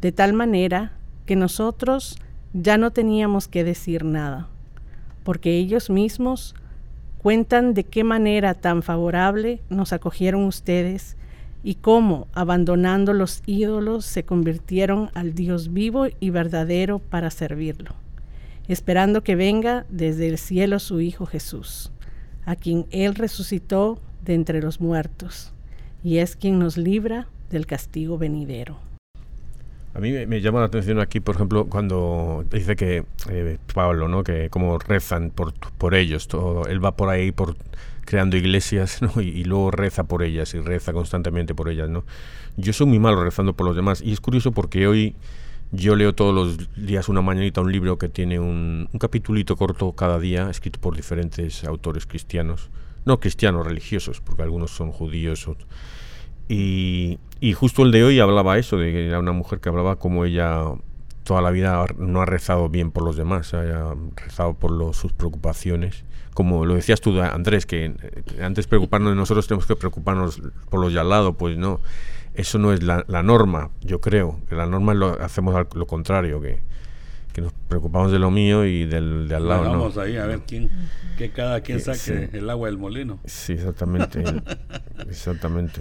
de 0.00 0.12
tal 0.12 0.34
manera 0.34 0.92
que 1.26 1.34
nosotros 1.34 2.16
ya 2.52 2.78
no 2.78 2.92
teníamos 2.92 3.48
que 3.48 3.64
decir 3.64 4.04
nada, 4.04 4.48
porque 5.24 5.56
ellos 5.56 5.90
mismos 5.90 6.54
cuentan 7.22 7.72
de 7.72 7.84
qué 7.84 8.04
manera 8.04 8.54
tan 8.54 8.82
favorable 8.82 9.60
nos 9.70 9.92
acogieron 9.92 10.44
ustedes 10.44 11.16
y 11.62 11.76
cómo, 11.76 12.26
abandonando 12.32 13.12
los 13.12 13.42
ídolos, 13.46 14.04
se 14.04 14.24
convirtieron 14.24 15.10
al 15.14 15.32
Dios 15.32 15.72
vivo 15.72 16.06
y 16.18 16.30
verdadero 16.30 16.98
para 16.98 17.30
servirlo, 17.30 17.94
esperando 18.66 19.22
que 19.22 19.36
venga 19.36 19.86
desde 19.88 20.28
el 20.28 20.38
cielo 20.38 20.80
su 20.80 21.00
Hijo 21.00 21.24
Jesús, 21.26 21.92
a 22.44 22.56
quien 22.56 22.86
Él 22.90 23.14
resucitó 23.14 24.00
de 24.24 24.34
entre 24.34 24.60
los 24.60 24.80
muertos, 24.80 25.52
y 26.02 26.18
es 26.18 26.34
quien 26.34 26.58
nos 26.58 26.76
libra 26.76 27.28
del 27.50 27.66
castigo 27.66 28.18
venidero. 28.18 28.91
A 29.94 30.00
mí 30.00 30.10
me, 30.26 30.40
llama 30.40 30.60
la 30.60 30.66
atención 30.66 31.00
aquí, 31.00 31.20
por 31.20 31.34
ejemplo, 31.34 31.66
cuando 31.66 32.44
dice 32.50 32.76
que 32.76 33.04
eh, 33.28 33.58
Pablo, 33.74 34.08
¿no? 34.08 34.24
Que 34.24 34.48
como 34.48 34.78
rezan 34.78 35.30
por, 35.30 35.52
por 35.52 35.94
ellos, 35.94 36.28
todo, 36.28 36.66
él 36.66 36.82
va 36.82 36.96
por 36.96 37.10
ahí 37.10 37.30
por 37.30 37.56
creando 38.06 38.36
iglesias, 38.36 39.02
¿no? 39.02 39.20
Y, 39.20 39.44
luego 39.44 39.70
reza 39.70 40.04
por 40.04 40.22
ellas 40.22 40.54
y 40.54 40.60
reza 40.60 40.94
constantemente 40.94 41.54
por 41.54 41.68
ellas, 41.68 41.90
¿no? 41.90 42.04
Yo 42.56 42.72
soy 42.72 42.86
muy 42.86 42.98
malo 42.98 43.22
rezando 43.22 43.54
por 43.54 43.66
los 43.66 43.76
demás 43.76 44.00
y 44.00 44.12
es 44.12 44.20
curioso 44.20 44.52
porque 44.52 44.86
hoy 44.86 45.14
yo 45.72 45.94
leo 45.94 46.14
todos 46.14 46.34
los 46.34 46.74
días 46.74 47.08
una 47.08 47.22
mañanita 47.22 47.60
un 47.60 47.72
libro 47.72 47.98
que 47.98 48.08
tiene 48.08 48.38
un, 48.38 48.88
un 48.90 48.98
capitulito 48.98 49.56
corto 49.56 49.92
cada 49.92 50.18
día, 50.18 50.48
escrito 50.50 50.80
por 50.80 50.96
diferentes 50.96 51.64
autores 51.64 52.06
cristianos, 52.06 52.70
no 53.04 53.20
cristianos, 53.20 53.66
religiosos, 53.66 54.20
porque 54.20 54.42
algunos 54.42 54.70
son 54.70 54.90
judíos. 54.90 55.46
y, 56.48 57.18
y 57.42 57.54
justo 57.54 57.82
el 57.82 57.90
de 57.90 58.04
hoy 58.04 58.20
hablaba 58.20 58.56
eso, 58.56 58.76
de 58.76 58.92
que 58.92 59.08
era 59.08 59.18
una 59.18 59.32
mujer 59.32 59.58
que 59.58 59.68
hablaba 59.68 59.96
como 59.96 60.24
ella 60.24 60.62
toda 61.24 61.42
la 61.42 61.50
vida 61.50 61.84
no 61.98 62.22
ha 62.22 62.24
rezado 62.24 62.68
bien 62.68 62.92
por 62.92 63.02
los 63.02 63.16
demás, 63.16 63.52
ha 63.52 63.96
rezado 64.14 64.54
por 64.54 64.94
sus 64.94 65.12
preocupaciones. 65.12 66.04
Como 66.34 66.64
lo 66.64 66.76
decías 66.76 67.00
tú, 67.00 67.20
Andrés, 67.20 67.66
que 67.66 67.86
eh, 67.86 68.42
antes 68.42 68.68
preocuparnos 68.68 69.10
de 69.10 69.16
nosotros 69.16 69.48
tenemos 69.48 69.66
que 69.66 69.74
preocuparnos 69.74 70.40
por 70.70 70.78
los 70.78 70.94
de 70.94 71.00
al 71.00 71.08
lado, 71.08 71.32
pues 71.32 71.58
no. 71.58 71.80
Eso 72.34 72.58
no 72.58 72.72
es 72.72 72.80
la, 72.84 73.02
norma, 73.24 73.70
yo 73.80 74.00
creo. 74.00 74.38
Que 74.48 74.54
la 74.54 74.66
norma 74.66 74.94
lo 74.94 75.20
hacemos 75.20 75.66
lo 75.74 75.86
contrario, 75.88 76.40
que, 76.40 76.60
nos 77.40 77.52
preocupamos 77.66 78.12
de 78.12 78.20
lo 78.20 78.30
mío 78.30 78.64
y 78.64 78.84
del 78.84 79.26
de 79.26 79.34
al 79.34 79.48
lado. 79.48 79.64
Vamos 79.64 79.98
ahí 79.98 80.16
a 80.16 80.26
ver 80.26 80.42
quién, 80.46 80.70
que 81.18 81.32
cada 81.32 81.60
quien 81.60 81.80
saque 81.80 82.30
el 82.34 82.48
agua 82.48 82.68
del 82.68 82.78
molino. 82.78 83.18
Sí, 83.24 83.54
exactamente. 83.54 84.22
exactamente. 85.08 85.80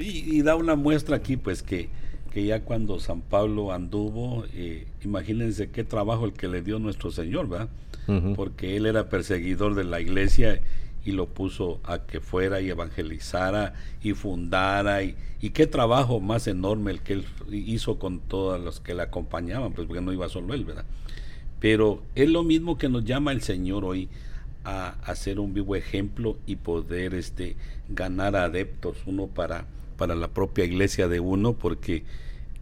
Y, 0.00 0.42
da 0.42 0.56
una 0.56 0.76
muestra 0.76 1.16
aquí, 1.16 1.36
pues 1.36 1.62
que, 1.62 1.90
que 2.32 2.44
ya 2.46 2.62
cuando 2.62 2.98
San 3.00 3.20
Pablo 3.20 3.72
anduvo, 3.72 4.44
eh, 4.54 4.86
imagínense 5.04 5.70
qué 5.70 5.84
trabajo 5.84 6.24
el 6.24 6.32
que 6.32 6.48
le 6.48 6.62
dio 6.62 6.78
nuestro 6.78 7.10
Señor, 7.10 7.48
¿verdad? 7.48 7.68
Porque 8.34 8.76
él 8.76 8.86
era 8.86 9.08
perseguidor 9.08 9.76
de 9.76 9.84
la 9.84 10.00
iglesia 10.00 10.60
y 11.04 11.12
lo 11.12 11.26
puso 11.26 11.80
a 11.84 12.00
que 12.06 12.20
fuera 12.20 12.60
y 12.60 12.68
evangelizara 12.68 13.74
y 14.02 14.14
fundara 14.14 15.04
y, 15.04 15.14
y, 15.40 15.50
qué 15.50 15.68
trabajo 15.68 16.18
más 16.18 16.48
enorme 16.48 16.90
el 16.90 17.02
que 17.02 17.12
él 17.12 17.24
hizo 17.52 18.00
con 18.00 18.18
todos 18.18 18.60
los 18.60 18.80
que 18.80 18.94
le 18.94 19.02
acompañaban, 19.02 19.72
pues 19.74 19.86
porque 19.86 20.00
no 20.00 20.12
iba 20.12 20.28
solo 20.28 20.54
él, 20.54 20.64
¿verdad? 20.64 20.86
Pero 21.60 22.02
es 22.14 22.28
lo 22.28 22.42
mismo 22.42 22.78
que 22.78 22.88
nos 22.88 23.04
llama 23.04 23.32
el 23.32 23.42
Señor 23.42 23.84
hoy 23.84 24.08
a, 24.64 24.96
hacer 25.04 25.38
un 25.38 25.54
vivo 25.54 25.76
ejemplo 25.76 26.36
y 26.46 26.56
poder 26.56 27.14
este, 27.14 27.56
ganar 27.88 28.34
adeptos, 28.34 28.96
uno 29.06 29.26
para, 29.28 29.66
para 30.00 30.14
la 30.14 30.28
propia 30.28 30.64
iglesia 30.64 31.08
de 31.08 31.20
uno, 31.20 31.52
porque 31.52 32.04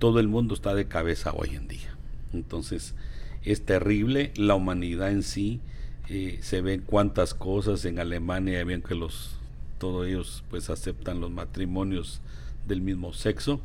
todo 0.01 0.19
el 0.19 0.27
mundo 0.27 0.55
está 0.55 0.75
de 0.75 0.89
cabeza 0.89 1.33
hoy 1.33 1.55
en 1.55 1.69
día. 1.69 1.97
Entonces, 2.33 2.97
es 3.45 3.65
terrible 3.65 4.33
la 4.35 4.57
humanidad 4.57 5.13
en 5.13 5.23
sí. 5.23 5.61
Eh, 6.09 6.41
se 6.43 6.63
ven 6.63 6.83
cuántas 6.85 7.35
cosas 7.35 7.85
en 7.85 8.01
Alemania, 8.01 8.65
bien 8.65 8.83
que 8.83 8.97
los 8.97 9.37
todos 9.79 10.09
ellos 10.09 10.43
pues 10.51 10.69
aceptan 10.69 11.21
los 11.21 11.31
matrimonios 11.31 12.21
del 12.67 12.81
mismo 12.81 13.13
sexo 13.13 13.61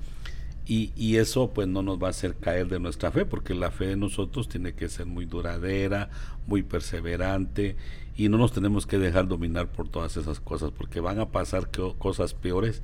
y, 0.68 0.92
y, 0.96 1.16
eso 1.16 1.50
pues 1.52 1.68
no 1.68 1.82
nos 1.82 1.98
va 1.98 2.08
a 2.08 2.12
hacer 2.12 2.36
caer 2.36 2.68
de 2.68 2.80
nuestra 2.80 3.12
fe 3.12 3.26
porque 3.26 3.56
la 3.56 3.72
fe 3.72 3.88
de 3.88 3.98
nosotros 3.98 4.48
tiene 4.48 4.74
que 4.74 4.88
ser 4.90 5.08
muy 5.08 5.26
duradera, 5.26 6.12
muy 6.46 6.62
perseverante 6.62 7.76
y 8.16 8.30
no 8.30 8.38
nos 8.38 8.54
tenemos 8.54 8.86
que 8.86 9.00
dejar 9.00 9.28
dominar 9.28 9.72
por 9.72 9.90
todas 9.90 10.16
esas 10.16 10.40
cosas 10.40 10.70
porque 10.70 11.00
van 11.00 11.20
a 11.20 11.30
pasar 11.32 11.72
cosas 11.98 12.36
peores 12.36 12.84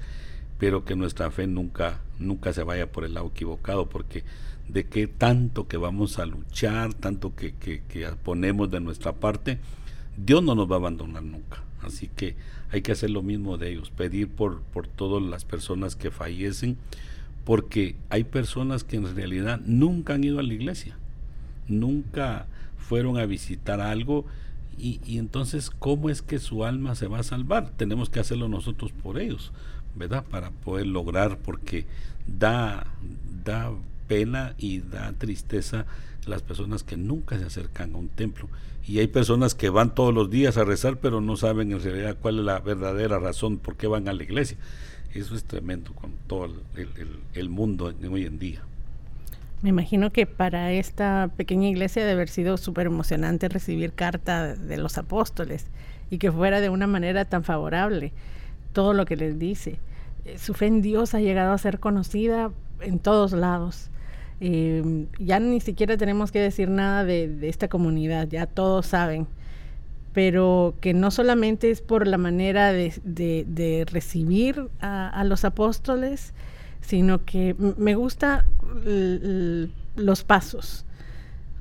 pero 0.60 0.86
que 0.86 0.96
nuestra 0.96 1.32
fe 1.32 1.48
nunca 1.48 2.02
nunca 2.20 2.54
se 2.54 2.64
vaya 2.64 2.92
por 2.92 3.06
el 3.06 3.16
lado 3.16 3.28
equivocado 3.28 3.90
porque 3.90 4.24
de 4.68 4.86
qué 4.86 5.08
tanto 5.08 5.68
que 5.68 5.78
vamos 5.78 6.20
a 6.20 6.26
luchar 6.26 6.94
tanto 6.94 7.34
que, 7.36 7.54
que, 7.56 8.08
ponemos 8.24 8.70
de 8.70 8.82
nuestra 8.82 9.14
parte 9.14 9.58
Dios 10.18 10.44
no 10.44 10.54
nos 10.54 10.70
va 10.70 10.76
a 10.76 10.80
abandonar 10.80 11.24
nunca 11.24 11.64
así 11.82 12.08
que 12.08 12.36
hay 12.72 12.82
que 12.82 12.92
hacer 12.92 13.10
lo 13.10 13.24
mismo 13.24 13.58
de 13.58 13.72
ellos 13.72 13.90
pedir 13.90 14.28
por 14.28 14.62
por 14.62 14.86
todas 14.88 15.24
las 15.24 15.46
personas 15.46 15.96
que 15.96 16.12
fallecen 16.12 16.78
porque 17.46 17.96
hay 18.10 18.26
personas 18.26 18.84
que 18.84 18.98
en 18.98 19.16
realidad 19.16 19.60
nunca 19.66 20.14
han 20.14 20.24
ido 20.24 20.40
a 20.40 20.44
la 20.44 20.54
iglesia 20.54 20.98
nunca 21.68 22.48
fueron 22.78 23.18
a 23.18 23.26
visitar 23.26 23.80
algo 23.80 24.26
y, 24.82 25.18
entonces, 25.18 25.70
¿cómo 25.70 26.10
es 26.10 26.22
que 26.22 26.40
su 26.40 26.64
alma 26.64 26.96
se 26.96 27.08
va 27.08 27.20
a 27.20 27.24
salvar? 27.24 27.72
Tenemos 27.72 28.10
que 28.10 28.22
hacerlo 28.22 28.48
nosotros 28.48 28.94
por 28.94 29.20
ellos, 29.20 29.52
Para 30.08 30.52
poder 30.52 30.88
lograr, 30.88 31.38
porque 31.40 31.86
da, 32.26 32.88
da 33.44 33.72
pena 34.08 34.56
y 34.58 34.80
da 34.80 35.12
tristeza 35.14 35.86
las 36.26 36.42
personas 36.42 36.84
que 36.84 36.96
nunca 36.96 37.38
se 37.38 37.46
acercan 37.46 37.96
a 37.96 37.98
un 37.98 38.08
templo. 38.08 38.48
Y 38.88 39.00
hay 39.00 39.08
personas 39.08 39.56
que 39.56 39.70
van 39.70 39.94
todos 39.94 40.14
los 40.14 40.30
días 40.30 40.58
a 40.58 40.64
rezar, 40.64 40.98
pero 40.98 41.22
no 41.22 41.36
saben 41.36 41.72
en 41.72 41.84
realidad 41.84 42.18
cuál 42.22 42.40
es 42.40 42.46
la 42.46 42.60
verdadera 42.60 43.20
razón 43.20 43.58
por 43.58 43.76
qué 43.76 43.88
van 43.88 44.08
a 44.08 44.14
la 44.14 44.24
iglesia. 44.24 44.58
Eso 45.14 45.36
es 45.36 45.44
tremendo 45.44 45.94
con 45.94 46.14
todo 46.28 46.46
el, 46.46 46.90
el 47.34 47.50
mundo 47.50 47.94
hoy 48.10 48.26
en 48.26 48.40
día. 48.40 48.62
Me 49.62 49.70
imagino 49.70 50.12
que 50.12 50.26
para 50.26 50.72
esta 50.72 51.30
pequeña 51.36 51.68
iglesia 51.68 52.04
debe 52.04 52.14
haber 52.14 52.30
sido 52.30 52.56
súper 52.56 52.88
emocionante 52.88 53.50
recibir 53.50 53.92
carta 53.92 54.56
de 54.56 54.78
los 54.78 54.98
apóstoles 54.98 55.66
y 56.10 56.18
que 56.18 56.32
fuera 56.32 56.62
de 56.62 56.70
una 56.70 56.88
manera 56.88 57.26
tan 57.26 57.44
favorable 57.44 58.14
todo 58.72 58.94
lo 58.94 59.06
que 59.06 59.18
les 59.18 59.38
dice. 59.38 59.78
Eh, 60.26 60.38
su 60.38 60.54
fe 60.54 60.68
en 60.68 60.82
Dios 60.82 61.14
ha 61.14 61.20
llegado 61.20 61.54
a 61.54 61.58
ser 61.58 61.80
conocida 61.80 62.52
en 62.82 63.00
todos 63.00 63.32
lados. 63.32 63.90
Eh, 64.42 65.08
ya 65.20 65.40
ni 65.40 65.60
siquiera 65.60 65.98
tenemos 65.98 66.32
que 66.32 66.40
decir 66.40 66.70
nada 66.70 67.04
de, 67.04 67.38
esta 67.50 67.68
comunidad, 67.68 68.28
ya 68.30 68.46
todos 68.46 68.86
saben, 68.86 69.28
pero 70.14 70.76
que 70.80 70.94
no 70.94 71.12
solamente 71.12 71.72
es 71.72 71.82
por 71.82 72.08
la 72.08 72.18
manera 72.18 72.72
de, 72.72 73.86
recibir 73.92 74.70
a 74.80 75.24
los 75.26 75.44
apóstoles, 75.44 76.34
sino 76.82 77.26
que 77.26 77.56
me 77.78 77.96
gusta 77.96 78.46
los 79.96 80.24
pasos, 80.24 80.86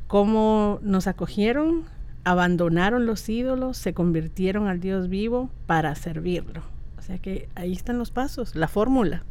cómo 0.06 0.78
nos 0.82 1.06
acogieron, 1.06 1.84
abandonaron 2.24 3.06
los 3.06 3.28
ídolos, 3.28 3.76
se 3.76 3.92
convirtieron 3.92 4.68
al 4.68 4.80
Dios 4.80 5.08
vivo 5.08 5.50
para 5.66 5.94
servirlo. 5.94 6.77
O 7.08 7.10
sea 7.10 7.18
que 7.18 7.48
ahí 7.54 7.72
están 7.72 7.98
los 7.98 8.10
pasos, 8.10 8.54
la 8.54 8.68
fórmula. 8.68 9.24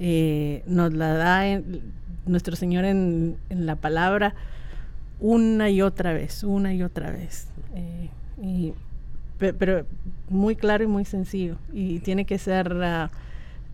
Eh, 0.00 0.64
nos 0.66 0.92
la 0.92 1.14
da 1.14 1.60
nuestro 2.26 2.56
Señor 2.56 2.84
en, 2.84 3.36
la 3.50 3.76
palabra 3.76 4.34
una 5.20 5.70
y 5.70 5.80
otra 5.80 6.12
vez, 6.12 6.42
una 6.42 6.74
y 6.74 6.82
otra 6.82 7.12
vez. 7.12 7.46
Eh, 7.76 8.72
pero 9.38 9.86
muy 10.28 10.56
claro 10.56 10.82
y 10.82 10.88
muy 10.88 11.04
sencillo. 11.04 11.56
Y 11.72 12.00
tiene 12.00 12.24
que 12.24 12.38
ser... 12.38 12.72
Ah, 12.82 13.10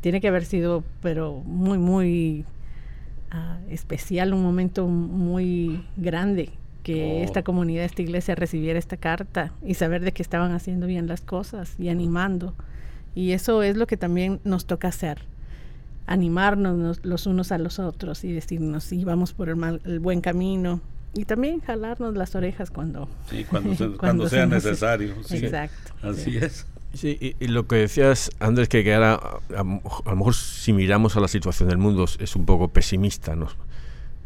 tiene 0.02 0.20
que 0.20 0.28
haber 0.28 0.44
sido, 0.44 0.84
pero 1.00 1.40
muy, 1.46 1.78
muy 1.78 2.44
ah, 3.30 3.56
especial, 3.70 4.34
un 4.34 4.42
momento 4.42 4.86
muy 4.86 5.82
grande 5.96 6.50
que 6.82 7.20
oh. 7.20 7.24
esta 7.24 7.42
comunidad, 7.42 7.86
esta 7.86 8.02
iglesia 8.02 8.34
recibiera 8.34 8.78
esta 8.78 8.98
carta 8.98 9.52
y 9.64 9.72
saber 9.72 10.02
de 10.04 10.12
que 10.12 10.22
estaban 10.22 10.52
haciendo 10.52 10.86
bien 10.86 11.06
las 11.06 11.22
cosas 11.22 11.74
y 11.78 11.88
animando. 11.88 12.54
Y 13.14 13.32
eso 13.32 13.62
es 13.62 13.76
lo 13.76 13.86
que 13.86 13.96
también 13.96 14.40
nos 14.44 14.66
toca 14.66 14.88
hacer, 14.88 15.18
animarnos 16.06 17.00
los 17.04 17.26
unos 17.26 17.52
a 17.52 17.58
los 17.58 17.78
otros 17.78 18.24
y 18.24 18.32
decirnos, 18.32 18.84
sí, 18.84 19.04
vamos 19.04 19.32
por 19.32 19.48
el, 19.48 19.56
mal, 19.56 19.80
el 19.84 20.00
buen 20.00 20.20
camino. 20.20 20.80
Y 21.14 21.26
también 21.26 21.60
jalarnos 21.60 22.16
las 22.16 22.34
orejas 22.34 22.70
cuando, 22.70 23.08
cuando, 24.00 24.28
sea 24.28 24.46
necesario. 24.46 25.14
Exacto. 25.30 25.94
Así 26.02 26.36
es. 26.36 26.66
Sí, 26.92 27.36
y, 27.40 27.46
lo 27.48 27.66
que 27.66 27.76
decías, 27.76 28.30
Andrés, 28.38 28.68
que, 28.68 28.84
que 28.84 28.94
ahora 28.94 29.14
a, 29.14 29.62
lo 29.62 30.16
mejor 30.16 30.34
si 30.34 30.72
miramos 30.72 31.16
a 31.16 31.20
la 31.20 31.28
situación 31.28 31.68
del 31.68 31.78
mundo 31.78 32.06
es 32.18 32.36
un 32.36 32.46
poco 32.46 32.68
pesimista, 32.68 33.34
¿no? 33.34 33.48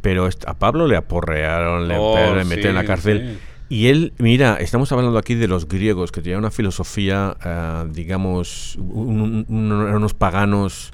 Pero 0.02 0.28
a 0.46 0.54
Pablo 0.54 0.86
le 0.86 0.96
aporrearon, 0.96 1.88
le, 1.88 1.96
oh, 1.98 2.14
metieron 2.44 2.70
en 2.70 2.74
la 2.74 2.84
cárcel. 2.84 3.38
Y 3.68 3.88
él, 3.88 4.12
mira, 4.18 4.56
estamos 4.56 4.90
hablando 4.92 5.18
aquí 5.18 5.34
de 5.34 5.48
los 5.48 5.68
griegos, 5.68 6.10
que 6.10 6.22
tenían 6.22 6.40
una 6.40 6.50
filosofía, 6.50 7.36
eh, 7.44 7.88
digamos, 7.92 8.76
unos 8.78 10.14
paganos 10.14 10.92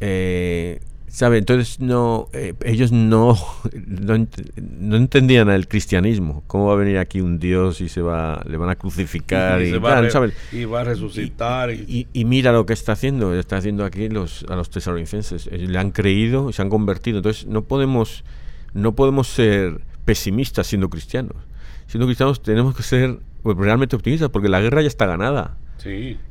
eh, 0.00 0.80
¿Sabe? 1.10 1.38
Entonces 1.38 1.80
no, 1.80 2.28
eh, 2.32 2.54
ellos 2.64 2.92
no, 2.92 3.36
no, 3.74 4.96
entendían 4.96 5.50
el 5.50 5.66
cristianismo. 5.66 6.44
¿Cómo 6.46 6.66
va 6.66 6.74
a 6.74 6.76
venir 6.76 6.98
aquí 6.98 7.20
un 7.20 7.40
Dios 7.40 7.80
y 7.80 7.88
se 7.88 8.00
va, 8.00 8.40
le 8.48 8.56
van 8.56 8.70
a 8.70 8.76
crucificar 8.76 9.60
y, 9.60 9.72
va, 9.72 9.98
a 9.98 10.84
resucitar? 10.84 11.72
Y, 11.72 12.06
mira 12.24 12.52
lo 12.52 12.64
que 12.64 12.74
está 12.74 12.92
haciendo, 12.92 13.34
está 13.34 13.56
haciendo 13.56 13.84
aquí 13.84 14.08
los, 14.08 14.44
a 14.48 14.54
los 14.54 14.70
tesalonicenses. 14.70 15.46
Le 15.50 15.76
han 15.76 15.90
creído 15.90 16.48
y 16.48 16.52
se 16.52 16.62
han 16.62 16.70
convertido. 16.70 17.18
Entonces 17.18 17.44
no 17.46 17.64
podemos, 17.64 18.22
no 18.72 18.94
podemos 18.94 19.26
ser 19.26 19.80
pesimistas 20.04 20.68
siendo 20.68 20.88
cristianos. 20.90 21.34
Siendo 21.90 22.06
cristianos 22.06 22.40
tenemos 22.40 22.76
que 22.76 22.84
ser 22.84 23.18
pues, 23.42 23.56
realmente 23.56 23.96
optimistas 23.96 24.28
porque 24.28 24.48
la 24.48 24.60
guerra 24.60 24.80
ya 24.80 24.86
está 24.86 25.06
ganada. 25.06 25.56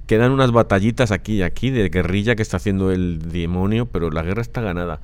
Quedan 0.07 0.31
unas 0.31 0.53
batallitas 0.53 1.11
aquí 1.11 1.33
y 1.33 1.41
aquí 1.41 1.69
de 1.69 1.89
guerrilla 1.89 2.37
que 2.37 2.41
está 2.41 2.55
haciendo 2.55 2.91
el 2.91 3.29
demonio, 3.29 3.85
pero 3.85 4.09
la 4.09 4.23
guerra 4.23 4.41
está 4.41 4.61
ganada. 4.61 5.01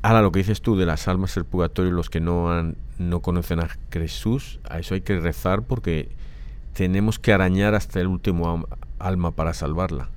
Ahora, 0.00 0.22
lo 0.22 0.32
que 0.32 0.38
dices 0.38 0.62
tú 0.62 0.78
de 0.78 0.86
las 0.86 1.06
almas 1.06 1.34
del 1.34 1.44
purgatorio, 1.44 1.92
los 1.92 2.08
que 2.08 2.18
no, 2.18 2.50
han, 2.50 2.76
no 2.96 3.20
conocen 3.20 3.60
a 3.60 3.68
Jesús, 3.90 4.58
a 4.70 4.78
eso 4.78 4.94
hay 4.94 5.02
que 5.02 5.20
rezar 5.20 5.64
porque 5.64 6.08
tenemos 6.72 7.18
que 7.18 7.34
arañar 7.34 7.74
hasta 7.74 8.00
el 8.00 8.06
último 8.06 8.66
alma 8.98 9.32
para 9.32 9.52
salvarla. 9.52 10.08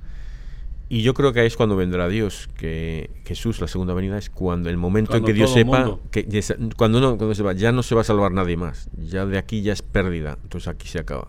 Y 0.88 1.02
yo 1.02 1.14
creo 1.14 1.32
que 1.32 1.40
ahí 1.40 1.46
es 1.48 1.56
cuando 1.56 1.74
vendrá 1.74 2.08
Dios, 2.08 2.48
que 2.56 3.10
Jesús, 3.24 3.60
la 3.60 3.66
segunda 3.66 3.92
venida, 3.92 4.18
es 4.18 4.30
cuando 4.30 4.70
el 4.70 4.76
momento 4.76 5.16
en 5.16 5.24
que 5.24 5.32
Dios 5.32 5.52
sepa, 5.52 5.98
que 6.12 6.26
cuando, 6.76 7.00
no, 7.00 7.16
cuando 7.16 7.34
se 7.34 7.42
va, 7.42 7.54
ya 7.54 7.72
no 7.72 7.82
se 7.82 7.96
va 7.96 8.02
a 8.02 8.04
salvar 8.04 8.30
nadie 8.30 8.56
más, 8.56 8.88
ya 8.96 9.26
de 9.26 9.36
aquí 9.36 9.62
ya 9.62 9.72
es 9.72 9.82
pérdida, 9.82 10.38
entonces 10.44 10.68
aquí 10.68 10.86
se 10.86 11.00
acaba. 11.00 11.28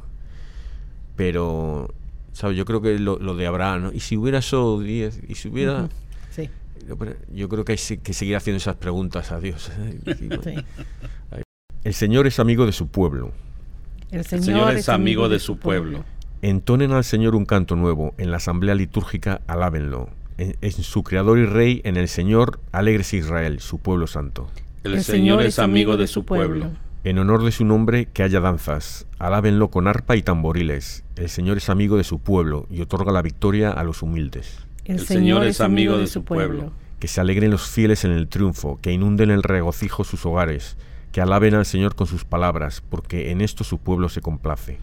Pero, 1.15 1.91
¿sabes? 2.33 2.55
Yo 2.55 2.65
creo 2.65 2.81
que 2.81 2.99
lo, 2.99 3.17
de 3.17 3.47
Abraham, 3.47 3.83
¿no? 3.83 3.91
Y 3.93 3.99
si 4.01 4.15
hubiera 4.15 4.43
solo 4.43 4.79
10, 4.79 5.21
y 5.27 5.33
si 5.33 5.47
hubiera... 5.47 5.89
Sí. 6.29 6.49
Yo 7.33 7.49
creo 7.49 7.65
que 7.65 7.71
hay 7.71 7.97
que 7.97 8.13
seguir 8.13 8.35
haciendo 8.35 8.57
esas 8.57 8.75
preguntas 8.75 9.31
a 9.31 9.39
Dios. 9.39 9.71
¿eh? 9.79 10.63
El 11.83 11.93
Señor 11.93 12.27
es 12.27 12.39
amigo 12.39 12.65
de 12.67 12.73
su 12.73 12.87
pueblo. 12.87 13.31
El 14.11 14.23
Señor, 14.23 14.73
es 14.73 14.87
amigo 14.89 15.27
de 15.29 15.39
su 15.39 15.57
pueblo. 15.57 16.05
Entonen 16.43 16.91
al 16.91 17.03
Señor 17.03 17.33
un 17.33 17.45
canto 17.45 17.75
nuevo, 17.75 18.13
en 18.19 18.29
la 18.29 18.37
asamblea 18.37 18.75
litúrgica 18.75 19.41
alábenlo. 19.47 20.09
En, 20.37 20.71
su 20.71 21.01
Creador 21.01 21.39
y 21.39 21.45
Rey, 21.45 21.81
en 21.83 21.97
el 21.97 22.07
Señor, 22.07 22.59
alegres 22.71 23.11
Israel, 23.15 23.59
su 23.59 23.79
pueblo 23.79 24.05
santo. 24.05 24.47
El, 24.83 25.03
Señor 25.03 25.41
es 25.41 25.57
amigo 25.57 25.97
de 25.97 26.05
su 26.05 26.25
pueblo. 26.25 26.69
En 27.03 27.17
honor 27.17 27.43
de 27.43 27.51
su 27.51 27.65
nombre, 27.65 28.05
que 28.13 28.21
haya 28.21 28.39
danzas. 28.39 29.07
Alábenlo 29.17 29.69
con 29.69 29.87
arpa 29.87 30.15
y 30.15 30.21
tamboriles. 30.21 31.03
El 31.15 31.29
Señor 31.29 31.57
es 31.57 31.69
amigo 31.69 31.97
de 31.97 32.03
su 32.03 32.19
pueblo 32.19 32.67
y 32.69 32.81
otorga 32.81 33.11
la 33.11 33.23
victoria 33.23 33.71
a 33.71 33.83
los 33.83 34.03
humildes. 34.03 34.59
El, 34.85 34.99
Señor 34.99 35.43
es 35.43 35.59
amigo 35.59 35.97
de 35.97 36.05
su 36.05 36.23
pueblo. 36.23 36.71
Que 36.99 37.07
se 37.07 37.19
alegren 37.19 37.49
los 37.49 37.67
fieles 37.67 38.05
en 38.05 38.11
el 38.11 38.27
triunfo, 38.27 38.77
que 38.79 38.91
inunden 38.91 39.31
el 39.31 39.41
regocijo 39.41 40.03
sus 40.03 40.23
hogares, 40.27 40.77
que 41.11 41.19
alaben 41.19 41.55
al 41.55 41.65
Señor 41.65 41.95
con 41.95 42.05
sus 42.05 42.25
palabras, 42.25 42.83
porque 42.87 43.31
en 43.31 43.41
esto 43.41 43.63
su 43.63 43.79
pueblo 43.79 44.07
se 44.07 44.21
complace. 44.21 44.77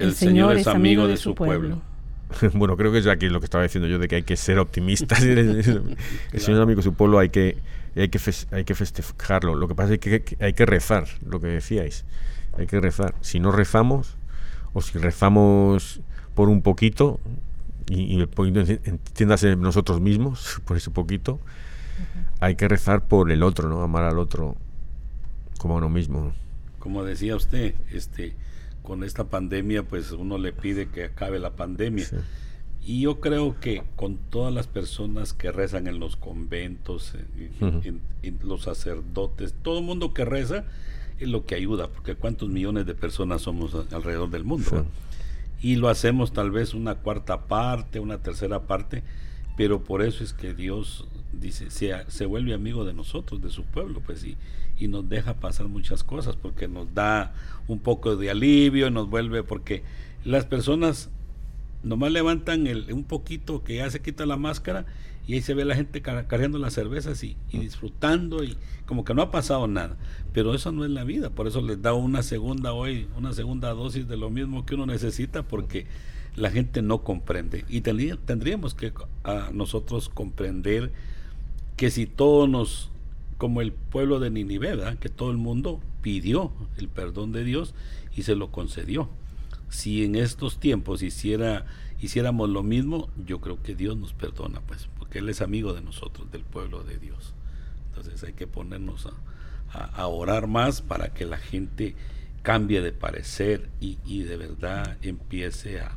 El, 0.00 0.14
Señor, 0.14 0.56
es 0.56 0.66
amigo 0.66 1.06
de 1.06 1.16
su 1.16 1.34
pueblo. 1.34 1.82
bueno, 2.54 2.76
creo 2.76 2.92
que 2.92 2.98
es 2.98 3.06
aquí 3.06 3.28
lo 3.28 3.40
que 3.40 3.44
estaba 3.44 3.64
diciendo 3.64 3.88
yo, 3.88 3.98
de 3.98 4.08
que 4.08 4.16
hay 4.16 4.22
que 4.22 4.36
ser 4.36 4.58
optimistas. 4.58 5.22
el 5.22 5.62
Señor 5.62 5.88
es 6.32 6.62
amigo 6.62 6.76
de 6.76 6.82
su 6.82 6.94
pueblo, 6.94 7.18
hay 7.18 7.28
que 7.28 7.58
hay 7.96 8.08
que, 8.08 8.20
hay 8.52 8.64
que 8.64 8.74
festejarlo. 8.74 9.54
Lo 9.54 9.68
que 9.68 9.74
pasa 9.74 9.94
es 9.94 9.98
que 9.98 10.36
hay 10.40 10.52
que 10.52 10.66
rezar, 10.66 11.06
lo 11.24 11.40
que 11.40 11.48
decíais. 11.48 12.04
Hay 12.56 12.66
que 12.66 12.80
rezar. 12.80 13.14
Si 13.20 13.40
no 13.40 13.52
rezamos, 13.52 14.16
o 14.72 14.80
si 14.80 14.98
rezamos 14.98 16.00
por 16.34 16.48
un 16.48 16.62
poquito, 16.62 17.20
y, 17.88 18.16
y 18.16 18.20
el 18.20 18.28
poquito 18.28 18.60
entiéndase 18.60 19.56
nosotros 19.56 20.00
mismos, 20.00 20.60
por 20.64 20.76
ese 20.76 20.90
poquito, 20.90 21.40
hay 22.40 22.54
que 22.54 22.68
rezar 22.68 23.06
por 23.06 23.30
el 23.30 23.42
otro, 23.42 23.68
¿no? 23.68 23.82
Amar 23.82 24.04
al 24.04 24.18
otro 24.18 24.56
como 25.58 25.74
a 25.74 25.78
uno 25.78 25.90
mismo. 25.90 26.32
Como 26.78 27.04
decía 27.04 27.36
usted, 27.36 27.74
este, 27.92 28.34
con 28.90 29.04
esta 29.04 29.28
pandemia, 29.28 29.84
pues 29.84 30.10
uno 30.10 30.36
le 30.36 30.52
pide 30.52 30.88
que 30.88 31.04
acabe 31.04 31.38
la 31.38 31.54
pandemia. 31.54 32.08
Y 32.84 33.02
yo 33.02 33.20
creo 33.20 33.60
que 33.60 33.84
con 33.94 34.16
todas 34.16 34.52
las 34.52 34.66
personas 34.66 35.32
que 35.32 35.52
rezan 35.52 35.86
en 35.86 36.00
los 36.00 36.16
conventos, 36.16 37.14
en, 37.60 38.00
los 38.42 38.62
sacerdotes, 38.62 39.54
todo 39.62 39.78
el 39.78 39.84
mundo 39.84 40.12
que 40.12 40.24
reza 40.24 40.64
es 41.20 41.28
lo 41.28 41.46
que 41.46 41.54
ayuda, 41.54 41.86
porque 41.86 42.16
cuántos 42.16 42.48
millones 42.48 42.84
de 42.84 42.96
personas 42.96 43.42
somos 43.42 43.76
alrededor 43.92 44.28
del 44.28 44.42
mundo. 44.42 44.84
Y 45.62 45.76
lo 45.76 45.88
hacemos 45.88 46.32
tal 46.32 46.50
vez 46.50 46.74
una 46.74 46.96
cuarta 46.96 47.46
parte, 47.46 48.00
una 48.00 48.18
tercera 48.18 48.62
parte, 48.62 49.04
pero 49.56 49.84
por 49.84 50.02
eso 50.02 50.24
es 50.24 50.32
que 50.32 50.52
Dios 50.52 51.06
dice, 51.32 51.70
se, 51.70 51.92
se 52.08 52.26
vuelve 52.26 52.54
amigo 52.54 52.84
de 52.84 52.92
nosotros, 52.92 53.40
de 53.42 53.50
su 53.50 53.64
pueblo, 53.64 54.00
pues 54.04 54.24
y, 54.24 54.36
y 54.78 54.88
nos 54.88 55.08
deja 55.08 55.34
pasar 55.34 55.68
muchas 55.68 56.04
cosas, 56.04 56.36
porque 56.36 56.68
nos 56.68 56.92
da 56.94 57.34
un 57.68 57.78
poco 57.78 58.16
de 58.16 58.30
alivio, 58.30 58.88
y 58.88 58.90
nos 58.90 59.08
vuelve, 59.08 59.42
porque 59.42 59.82
las 60.24 60.44
personas 60.44 61.10
nomás 61.82 62.12
levantan 62.12 62.66
el, 62.66 62.92
un 62.92 63.04
poquito 63.04 63.62
que 63.62 63.76
ya 63.76 63.90
se 63.90 64.00
quita 64.00 64.26
la 64.26 64.36
máscara 64.36 64.86
y 65.26 65.34
ahí 65.34 65.42
se 65.42 65.54
ve 65.54 65.64
la 65.64 65.76
gente 65.76 66.02
cargando 66.02 66.58
las 66.58 66.74
cervezas 66.74 67.22
y, 67.22 67.36
disfrutando 67.52 68.42
y 68.42 68.56
como 68.86 69.04
que 69.04 69.14
no 69.14 69.22
ha 69.22 69.30
pasado 69.30 69.68
nada. 69.68 69.96
Pero 70.32 70.54
eso 70.54 70.72
no 70.72 70.84
es 70.84 70.90
la 70.90 71.04
vida, 71.04 71.30
por 71.30 71.46
eso 71.46 71.60
les 71.60 71.80
da 71.80 71.92
una 71.92 72.22
segunda 72.22 72.72
hoy, 72.72 73.06
una 73.16 73.32
segunda 73.32 73.70
dosis 73.70 74.08
de 74.08 74.16
lo 74.16 74.30
mismo 74.30 74.66
que 74.66 74.74
uno 74.74 74.86
necesita 74.86 75.42
porque 75.42 75.86
la 76.34 76.50
gente 76.50 76.82
no 76.82 77.02
comprende. 77.02 77.64
Y 77.68 77.80
tendríamos 77.82 78.74
que 78.74 78.92
a 79.24 79.50
nosotros 79.52 80.08
comprender 80.08 80.92
que 81.80 81.90
si 81.90 82.04
todos 82.04 82.46
nos, 82.46 82.90
como 83.38 83.62
el 83.62 83.72
pueblo 83.72 84.20
de 84.20 84.28
Ninive, 84.28 84.98
que 85.00 85.08
todo 85.08 85.30
el 85.30 85.38
mundo 85.38 85.80
pidió 86.02 86.52
el 86.76 86.88
perdón 86.88 87.32
de 87.32 87.42
Dios 87.42 87.74
y 88.14 88.24
se 88.24 88.36
lo 88.36 88.52
concedió 88.52 89.08
si 89.70 90.04
en 90.04 90.16
estos 90.16 90.58
tiempos 90.58 91.02
hiciera, 91.02 91.64
hiciéramos 92.00 92.50
lo 92.50 92.62
mismo, 92.62 93.08
yo 93.24 93.40
creo 93.40 93.62
que 93.62 93.74
Dios 93.74 93.96
nos 93.96 94.12
perdona, 94.12 94.60
pues, 94.60 94.88
porque 94.98 95.20
Él 95.20 95.28
es 95.28 95.40
amigo 95.40 95.72
de 95.72 95.80
nosotros, 95.80 96.30
del 96.30 96.42
pueblo 96.42 96.82
de 96.82 96.98
Dios. 96.98 97.32
Entonces 97.88 98.22
hay 98.24 98.34
que 98.34 98.46
ponernos 98.46 99.06
a, 99.06 100.06
orar 100.06 100.48
más 100.48 100.82
para 100.82 101.14
que 101.14 101.24
la 101.24 101.38
gente 101.38 101.94
cambie 102.42 102.82
de 102.82 102.92
parecer 102.92 103.70
y, 103.80 104.22
de 104.24 104.36
verdad 104.36 104.98
empiece 105.00 105.80
a, 105.80 105.96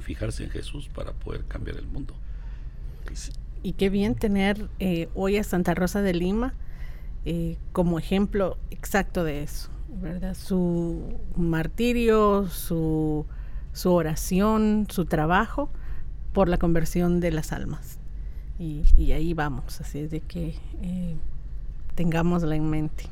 fijarse 0.00 0.42
en 0.42 0.50
Jesús 0.50 0.88
para 0.88 1.12
poder 1.12 1.44
cambiar 1.44 1.76
el 1.76 1.86
mundo. 1.86 2.16
Y 3.62 3.74
qué 3.74 3.90
bien 3.90 4.14
tener 4.14 4.68
eh, 4.80 5.08
hoy 5.14 5.36
a 5.36 5.44
Santa 5.44 5.74
Rosa 5.74 6.02
de 6.02 6.14
Lima 6.14 6.54
eh, 7.24 7.56
como 7.72 7.98
ejemplo 7.98 8.56
exacto 8.70 9.24
de 9.24 9.42
eso. 9.42 9.72
¿verdad? 10.00 10.34
Su 10.34 11.18
martirio, 11.36 12.48
su, 12.48 13.26
su 13.72 13.92
oración, 13.92 14.86
su 14.90 15.04
trabajo 15.04 15.70
por 16.32 16.48
la 16.48 16.58
conversión 16.58 17.20
de 17.20 17.30
las 17.30 17.52
almas. 17.52 17.98
Y, 18.58 19.10
ahí 19.10 19.34
vamos, 19.34 19.80
así 19.80 19.98
es 19.98 20.10
de 20.10 20.20
que 20.20 20.54
eh, 20.82 21.16
tengámosla 21.96 22.54
en 22.54 22.70
mente. 22.70 23.06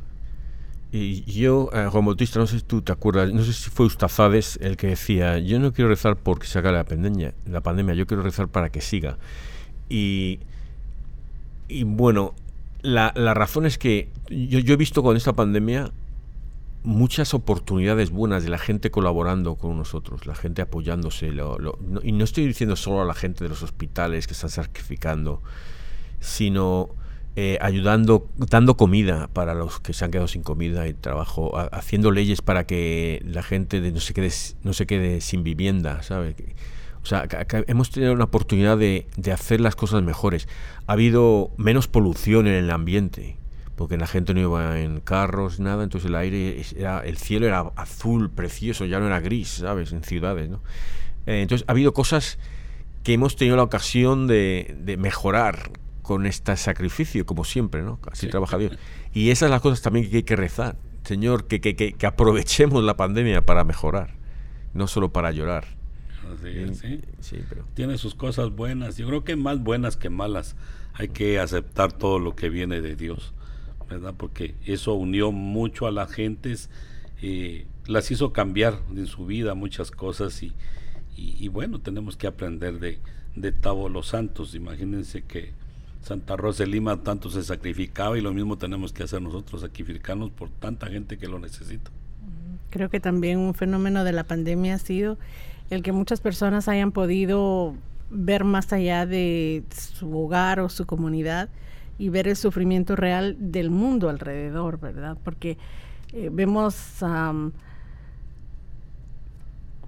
Y 0.93 1.23
yo, 1.23 1.71
eh, 1.73 1.89
Juan 1.91 2.05
Bautista, 2.05 2.39
no 2.39 2.47
sé 2.47 2.61
si 2.61 2.65
tú 2.65 2.83
te 2.83 2.93
acuerdas, 2.93 3.33
no 3.33 3.43
sé 3.43 3.53
si 3.53 3.69
fue 3.69 3.87
Ustazades 3.87 4.59
el 4.61 4.77
que 4.77 4.89
decía, 4.89 5.39
yo 5.39 5.59
no 5.59 5.73
quiero 5.73 5.89
rezar 5.89 6.17
porque 6.17 6.47
se 6.47 6.59
haga 6.59 6.71
la 6.71 6.85
pandemia, 6.85 7.35
la 7.47 7.61
pandemia 7.61 7.95
yo 7.95 8.07
quiero 8.07 8.23
rezar 8.23 8.49
para 8.49 8.71
que 8.71 8.81
siga. 8.81 9.19
Y, 9.91 10.41
y 11.69 11.85
bueno, 11.85 12.35
la, 12.81 13.13
la 13.15 13.35
razón 13.35 13.67
es 13.67 13.77
que 13.77 14.09
yo, 14.31 14.59
yo 14.61 14.73
he 14.73 14.77
visto 14.79 15.03
con 15.03 15.19
esta 15.19 15.35
pandemia 15.35 15.93
muchas 16.83 17.35
oportunidades 17.35 18.11
buenas 18.11 18.43
de 18.43 18.49
la 18.49 18.59
gente 18.59 18.91
colaborando 18.91 19.57
con 19.57 19.77
nosotros, 19.77 20.27
la 20.27 20.35
gente 20.35 20.63
apoyándose. 20.63 21.29
y 22.03 22.13
no 22.13 22.25
estoy 22.25 22.47
diciendo 22.47 22.77
solo 22.77 23.03
a 23.03 23.05
la 23.05 23.15
gente 23.15 23.45
de 23.45 23.51
los 23.51 23.63
hospitales 23.63 24.27
que 24.27 24.33
están 24.33 24.51
sacrificando, 24.51 25.43
sino 26.21 26.91
eh, 27.37 27.59
ayudando, 27.61 28.29
dando 28.37 28.77
comida 28.77 29.29
para 29.33 29.55
los 29.55 29.81
que 29.81 29.93
se 29.93 30.05
han 30.05 30.11
quedado 30.11 30.29
sin 30.29 30.43
comida 30.43 30.89
y 30.89 30.95
trabajo, 30.95 31.53
haciendo 31.73 32.11
leyes 32.11 32.41
para 32.41 32.67
que 32.67 33.23
la 33.27 33.43
gente 33.43 33.81
no, 33.93 34.01
se 34.01 34.15
quede, 34.15 34.33
no 34.63 34.73
se 34.73 34.87
quede 34.87 35.21
sin 35.21 35.45
vivienda, 35.45 36.03
¿sabe? 36.03 36.35
O 37.03 37.07
sea, 37.07 37.27
hemos 37.67 37.91
tenido 37.91 38.13
una 38.13 38.25
oportunidad 38.25 38.77
de, 38.77 39.07
de 39.17 39.33
hacer 39.33 39.61
las 39.61 39.75
cosas 39.75 40.03
mejores. 40.03 40.49
Ha 40.87 40.93
habido 40.93 41.51
menos 41.57 41.89
polución 41.89 42.47
en 42.47 42.55
el 42.55 42.71
ambiente 42.71 43.39
porque 43.81 43.97
la 43.97 44.07
gente 44.07 44.35
no 44.35 44.41
iba 44.41 44.79
en 44.79 45.01
carros, 45.01 45.59
nada, 45.59 45.85
entonces 45.85 46.11
el 46.11 46.15
aire, 46.15 46.63
era, 46.77 47.01
el 47.01 47.17
cielo 47.17 47.47
era 47.47 47.61
azul, 47.77 48.29
precioso, 48.29 48.85
ya 48.85 49.01
no 49.01 49.07
era 49.07 49.21
gris, 49.21 49.49
¿sabes? 49.49 49.93
En 49.93 50.05
ciudades, 50.05 50.51
¿no? 50.51 50.61
Eh, 51.25 51.41
entonces 51.41 51.67
ha 51.67 51.73
habido 51.73 51.95
cosas 51.95 52.39
que 53.03 53.15
hemos 53.15 53.37
tenido 53.37 53.57
la 53.57 53.63
ocasión 53.63 54.27
de, 54.27 54.97
mejorar 54.99 55.71
con 56.03 56.27
este 56.27 56.55
sacrificio, 56.59 57.25
como 57.25 57.45
siempre, 57.45 57.81
¿no? 57.81 57.99
Así 58.13 58.27
trabaja 58.29 58.59
Dios. 58.59 58.77
Y 59.15 59.31
esas 59.31 59.47
son 59.47 59.51
las 59.53 59.63
cosas 59.63 59.81
también 59.81 60.11
que 60.11 60.19
hay 60.19 60.23
que 60.25 60.37
rezar. 60.37 60.77
Señor, 61.05 61.47
que, 61.47 61.63
que, 61.63 61.75
que, 61.75 62.07
aprovechemos 62.07 62.85
la 62.85 62.99
pandemia 62.99 63.47
para 63.47 63.65
mejorar, 63.65 64.17
no 64.75 64.89
solo 64.89 65.11
para 65.11 65.33
llorar. 65.33 65.80
Sí. 66.41 67.41
Tiene 67.75 67.99
sus 67.99 68.15
cosas 68.15 68.51
buenas, 68.51 68.97
yo 68.97 69.07
creo 69.07 69.25
que 69.25 69.37
más 69.37 69.63
buenas 69.63 69.97
que 69.97 70.11
malas. 70.11 70.57
Hay 70.95 71.09
que 71.09 71.39
aceptar 71.39 71.93
todo 71.93 72.19
lo 72.19 72.35
que 72.35 72.51
viene 72.51 72.81
de 72.81 72.97
Dios. 72.97 73.33
¿verdad? 73.91 74.15
Porque 74.17 74.55
eso 74.65 74.95
unió 74.95 75.33
mucho 75.33 75.87
a 75.87 75.91
las 75.91 76.13
gentes, 76.13 76.71
eh, 77.21 77.67
las 77.87 78.11
hizo 78.11 78.33
cambiar 78.33 78.79
en 78.95 79.07
su 79.07 79.27
vida 79.27 79.55
muchas 79.55 79.91
cosas 79.91 80.43
y, 80.43 80.53
y, 81.17 81.49
bueno, 81.49 81.81
tenemos 81.81 82.17
que 82.17 82.27
aprender 82.27 82.79
de, 82.79 82.99
de 83.35 83.53
Tavo 83.53 83.91
los 83.91 84.07
Santos. 84.07 84.55
Imagínense 84.55 85.23
que 85.23 85.53
Santa 86.03 86.37
Rosa 86.37 86.63
de 86.63 86.71
Lima 86.71 87.03
tanto 87.03 87.29
se 87.31 87.43
sacrificaba 87.43 88.17
y 88.17 88.23
lo 88.23 88.33
mismo 88.33 88.57
tenemos 88.57 88.93
que 88.93 89.03
hacer 89.03 89.21
nosotros, 89.21 89.61
sacrificarnos 89.61 90.31
por 90.31 90.49
tanta 90.49 90.87
gente 90.87 91.19
que 91.19 91.27
lo 91.27 91.39
necesita. 91.39 91.91
Creo 92.71 92.89
que 92.89 93.01
también 93.01 93.39
un 93.39 93.55
fenómeno 93.55 94.05
de 94.05 94.13
la 94.13 94.25
pandemia 94.25 94.77
ha 94.77 94.79
sido 94.79 95.19
el 95.71 95.83
que 95.83 95.93
muchas 95.93 96.21
personas 96.21 96.69
hayan 96.69 96.93
podido 96.93 97.75
ver 98.11 98.45
más 98.45 98.73
allá 98.73 99.07
de 99.07 99.63
su 99.71 100.17
hogar 100.19 100.61
o 100.61 100.69
su 100.69 100.85
comunidad 100.85 101.49
y 101.97 102.09
ver 102.09 102.27
el 102.29 102.37
sufrimiento 102.37 102.97
real 102.97 103.37
del 103.39 103.71
mundo 103.71 104.09
alrededor, 104.09 104.81
¿verdad? 104.81 105.17
Porque 105.23 105.59
eh, 106.13 106.29
vemos 106.33 106.75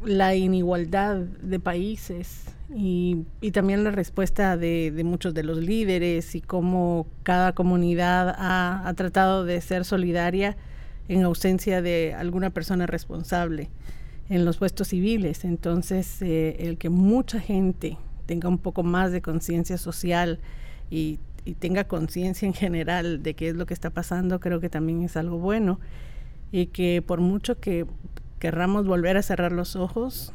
la 0.04 0.34
inigualdad 0.34 1.16
de 1.16 1.58
países 1.58 2.44
y, 2.74 3.24
también 3.52 3.84
la 3.84 3.90
respuesta 3.90 4.56
de, 4.56 4.92
muchos 5.04 5.34
de 5.34 5.42
los 5.42 5.58
líderes 5.58 6.34
y 6.34 6.40
cómo 6.40 7.06
cada 7.22 7.54
comunidad 7.54 8.34
ha, 8.38 8.92
tratado 8.94 9.44
de 9.44 9.60
ser 9.60 9.84
solidaria 9.84 10.56
en 11.08 11.22
ausencia 11.24 11.82
de 11.82 12.14
alguna 12.14 12.50
persona 12.50 12.86
responsable 12.86 13.68
en 14.32 14.44
los 14.44 14.56
puestos 14.56 14.88
civiles. 14.88 15.44
Entonces, 15.44 16.22
eh, 16.22 16.56
el 16.60 16.78
que 16.78 16.88
mucha 16.88 17.40
gente 17.40 17.96
tenga 18.26 18.48
un 18.48 18.58
poco 18.58 18.82
más 18.82 19.12
de 19.12 19.20
conciencia 19.20 19.78
social 19.78 20.40
y 20.90 21.18
y 21.44 21.54
tenga 21.54 21.84
conciencia 21.84 22.46
en 22.46 22.54
general 22.54 23.22
de 23.22 23.34
qué 23.34 23.48
es 23.48 23.56
lo 23.56 23.66
que 23.66 23.74
está 23.74 23.90
pasando, 23.90 24.38
creo 24.40 24.60
que 24.60 24.68
también 24.68 25.02
es 25.02 25.16
algo 25.16 25.38
bueno. 25.38 25.80
Y 26.52 26.66
que 26.66 27.02
por 27.02 27.20
mucho 27.20 27.58
que 27.58 27.86
querramos 28.38 28.86
volver 28.86 29.16
a 29.16 29.22
cerrar 29.22 29.52
los 29.52 29.74
ojos, 29.74 30.32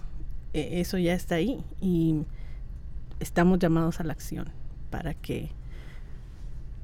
e, 0.53 0.81
eso 0.81 0.97
ya 0.97 1.13
está 1.13 1.35
ahí. 1.35 1.63
Y 1.79 2.23
estamos 3.19 3.59
llamados 3.59 3.99
a 3.99 4.03
la 4.03 4.13
acción 4.13 4.49
para 4.89 5.13
que 5.13 5.49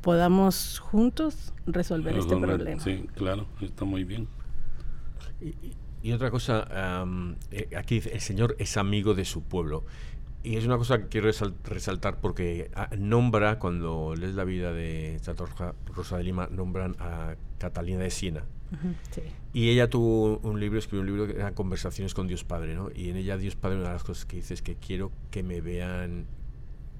podamos 0.02 0.80
juntos 0.80 1.54
resolver 1.66 2.18
este 2.18 2.38
problema. 2.38 2.82
Sí, 2.82 3.06
claro, 3.16 3.46
está 3.62 3.86
muy 3.86 4.04
bien. 4.04 4.28
Y, 5.42 5.54
otra 6.12 6.30
cosa, 6.32 6.68
eh, 7.52 7.70
aquí 7.78 8.02
el 8.12 8.20
Señor 8.20 8.56
es 8.60 8.78
amigo 8.78 9.14
de 9.14 9.26
su 9.26 9.44
pueblo. 9.44 9.86
Y 10.44 10.58
es 10.58 10.66
una 10.66 10.78
cosa 10.78 11.00
que 11.00 11.08
quiero 11.08 11.30
resaltar 11.64 12.20
porque 12.20 12.70
ah, 12.76 12.90
nombra, 12.98 13.60
cuando 13.60 14.14
lees 14.14 14.36
la 14.36 14.44
vida 14.44 14.74
de 14.74 15.18
Santa 15.22 15.46
Rosa 15.96 16.18
de 16.18 16.24
Lima, 16.26 16.50
nombran 16.52 16.98
a 17.00 17.36
Catalina 17.58 18.02
de 18.02 18.10
Siena. 18.10 18.44
Y 19.54 19.70
ella 19.70 19.90
tuvo 19.90 20.40
un 20.40 20.60
libro, 20.60 20.80
escribió 20.80 21.02
un 21.02 21.08
libro 21.08 21.28
que 21.28 21.40
era 21.40 21.54
Conversaciones 21.54 22.14
con 22.14 22.28
Dios 22.28 22.44
Padre, 22.44 22.76
¿no? 22.76 22.90
Y 22.94 23.10
en 23.10 23.18
ella 23.18 23.38
Dios 23.38 23.56
Padre, 23.56 23.78
una 23.78 23.90
de 23.90 23.94
las 23.94 24.04
cosas 24.04 24.26
que 24.26 24.38
dice 24.38 24.54
es 24.54 24.62
que 24.62 24.76
quiero 24.76 25.12
que 25.32 25.44
me 25.44 25.62
vean 25.62 26.26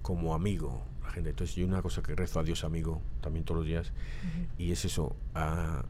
como 0.02 0.36
amigo. 0.36 0.86
La 1.04 1.10
gente. 1.10 1.32
Entonces 1.32 1.56
yo 1.56 1.66
una 1.66 1.82
cosa 1.82 2.02
que 2.02 2.16
rezo 2.16 2.40
a 2.40 2.44
Dios 2.44 2.64
amigo 2.64 3.02
también 3.20 3.44
todos 3.44 3.60
los 3.60 3.68
días 3.68 3.92
y 4.58 4.72
es 4.72 4.86
eso, 4.86 5.18
a, 5.34 5.84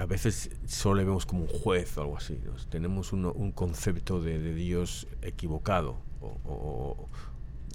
a, 0.00 0.06
veces 0.06 0.50
solo 0.66 0.96
le 0.96 1.04
vemos 1.04 1.26
como 1.26 1.42
un 1.42 1.48
juez 1.48 1.96
o 1.98 2.02
algo 2.02 2.16
así, 2.16 2.38
tenemos 2.68 3.12
un, 3.12 3.52
concepto 3.52 4.20
de, 4.20 4.54
Dios 4.54 5.06
equivocado 5.22 5.96
o, 6.20 7.08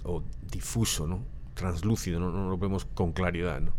o, 0.04 0.22
difuso, 0.50 1.06
¿no? 1.06 1.22
translúcido, 1.54 2.20
¿no? 2.20 2.30
no 2.30 2.50
lo 2.50 2.58
vemos 2.58 2.84
con 2.84 3.12
claridad. 3.12 3.60
¿no? 3.60 3.72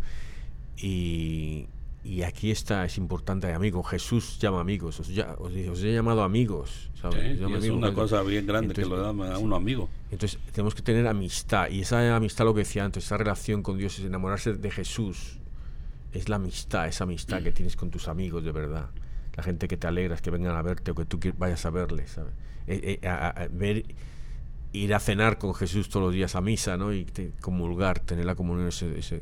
Y, 0.78 1.68
y 2.04 2.24
aquí 2.24 2.52
está, 2.52 2.86
es 2.86 2.98
importante, 2.98 3.52
amigo. 3.54 3.84
Jesús 3.84 4.40
llama 4.40 4.62
amigos. 4.62 5.00
Os, 5.00 5.08
ya, 5.10 5.36
os, 5.40 5.54
he 5.54 5.94
llamado 5.94 6.24
amigos. 6.24 6.90
es 7.14 7.70
una 7.70 7.94
cosa 7.94 8.22
bien 8.24 8.46
grande 8.46 8.74
que 8.74 8.86
lo 8.86 8.98
da 8.98 9.34
a 9.34 9.38
uno 9.38 9.56
amigo. 9.56 9.90
Entonces 10.12 10.40
tenemos 10.52 10.74
que 10.74 10.82
tener 10.82 11.08
amistad. 11.08 11.70
Y 11.70 11.82
esa 11.82 12.16
amistad, 12.16 12.46
lo 12.46 12.54
que 12.54 12.60
decía 12.60 12.86
antes, 12.86 13.06
esa 13.06 13.18
relación 13.18 13.62
con 13.62 13.78
Dios 13.78 14.00
es 14.00 14.06
enamorarse 14.06 14.54
de 14.54 14.72
Jesús. 14.72 15.37
Es 16.18 16.30
la 16.30 16.38
amistad, 16.38 16.88
esa 16.88 17.04
amistad 17.04 17.44
que 17.44 17.52
tienes 17.52 17.76
con 17.76 17.92
tus 17.92 18.08
amigos 18.08 18.44
de 18.44 18.52
verdad. 18.52 18.90
La 19.36 19.44
gente 19.44 19.68
que 19.68 19.78
te 19.78 19.86
alegras, 19.86 20.22
que 20.22 20.32
vengan 20.32 20.56
a 20.56 20.62
verte 20.62 20.92
o 20.92 20.96
que 20.96 21.06
tú 21.06 21.20
vayas 21.38 21.66
a 21.66 21.70
verles. 21.70 22.12
¿sabes? 22.12 22.34
Eh, 22.66 23.00
eh, 23.02 23.50
ver, 23.52 23.86
ir 24.74 24.94
a 24.96 25.00
cenar 25.00 25.38
con 25.38 25.54
Jesús 25.54 25.90
todos 25.90 26.08
los 26.08 26.14
días 26.14 26.36
a 26.36 26.42
misa, 26.42 26.76
¿no? 26.76 26.92
Y 26.92 27.06
comulgar, 27.40 28.00
tener 28.00 28.26
la 28.26 28.36
comunión, 28.36 28.68
ese, 28.68 28.98
ese 28.98 29.22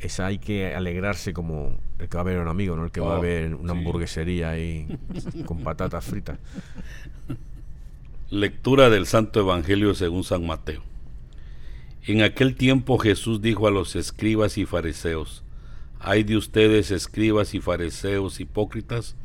esa 0.00 0.26
hay 0.26 0.38
que 0.38 0.74
alegrarse 0.74 1.32
como 1.32 1.78
el 1.98 2.08
que 2.08 2.16
va 2.16 2.22
a 2.22 2.24
ver 2.24 2.38
a 2.38 2.42
un 2.42 2.48
amigo, 2.48 2.74
¿no? 2.74 2.84
El 2.84 2.90
que 2.90 3.00
va 3.00 3.16
a 3.16 3.18
oh, 3.18 3.22
ver 3.22 3.54
una 3.54 3.72
hamburguesería 3.72 4.50
ahí 4.50 4.88
con 5.46 5.62
patatas 5.62 6.04
fritas. 6.04 6.38
Lectura 8.30 8.88
del 8.90 9.06
Santo 9.06 9.40
Evangelio 9.40 9.94
según 9.94 10.24
San 10.24 10.46
Mateo. 10.46 10.82
En 12.06 12.22
aquel 12.22 12.56
tiempo 12.56 12.98
Jesús 12.98 13.42
dijo 13.42 13.66
a 13.66 13.70
los 13.70 13.94
escribas 13.94 14.56
y 14.56 14.64
fariseos, 14.64 15.44
hay 16.00 16.24
de 16.24 16.38
ustedes 16.38 16.90
escribas 16.90 17.54
y 17.54 17.60
fariseos 17.60 18.40
hipócritas, 18.40 19.16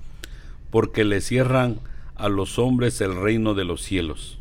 porque 0.71 1.05
le 1.05 1.21
cierran 1.21 1.79
a 2.15 2.27
los 2.27 2.59
hombres 2.59 2.99
el 2.99 3.15
reino 3.15 3.53
de 3.53 3.63
los 3.63 3.81
cielos. 3.81 4.39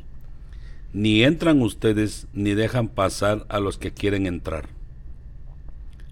Ni 0.93 1.23
entran 1.23 1.63
ustedes 1.63 2.27
ni 2.33 2.55
dejan 2.55 2.89
pasar 2.89 3.47
a 3.49 3.61
los 3.61 3.79
que 3.79 3.93
quieren 3.93 4.27
entrar. 4.27 4.69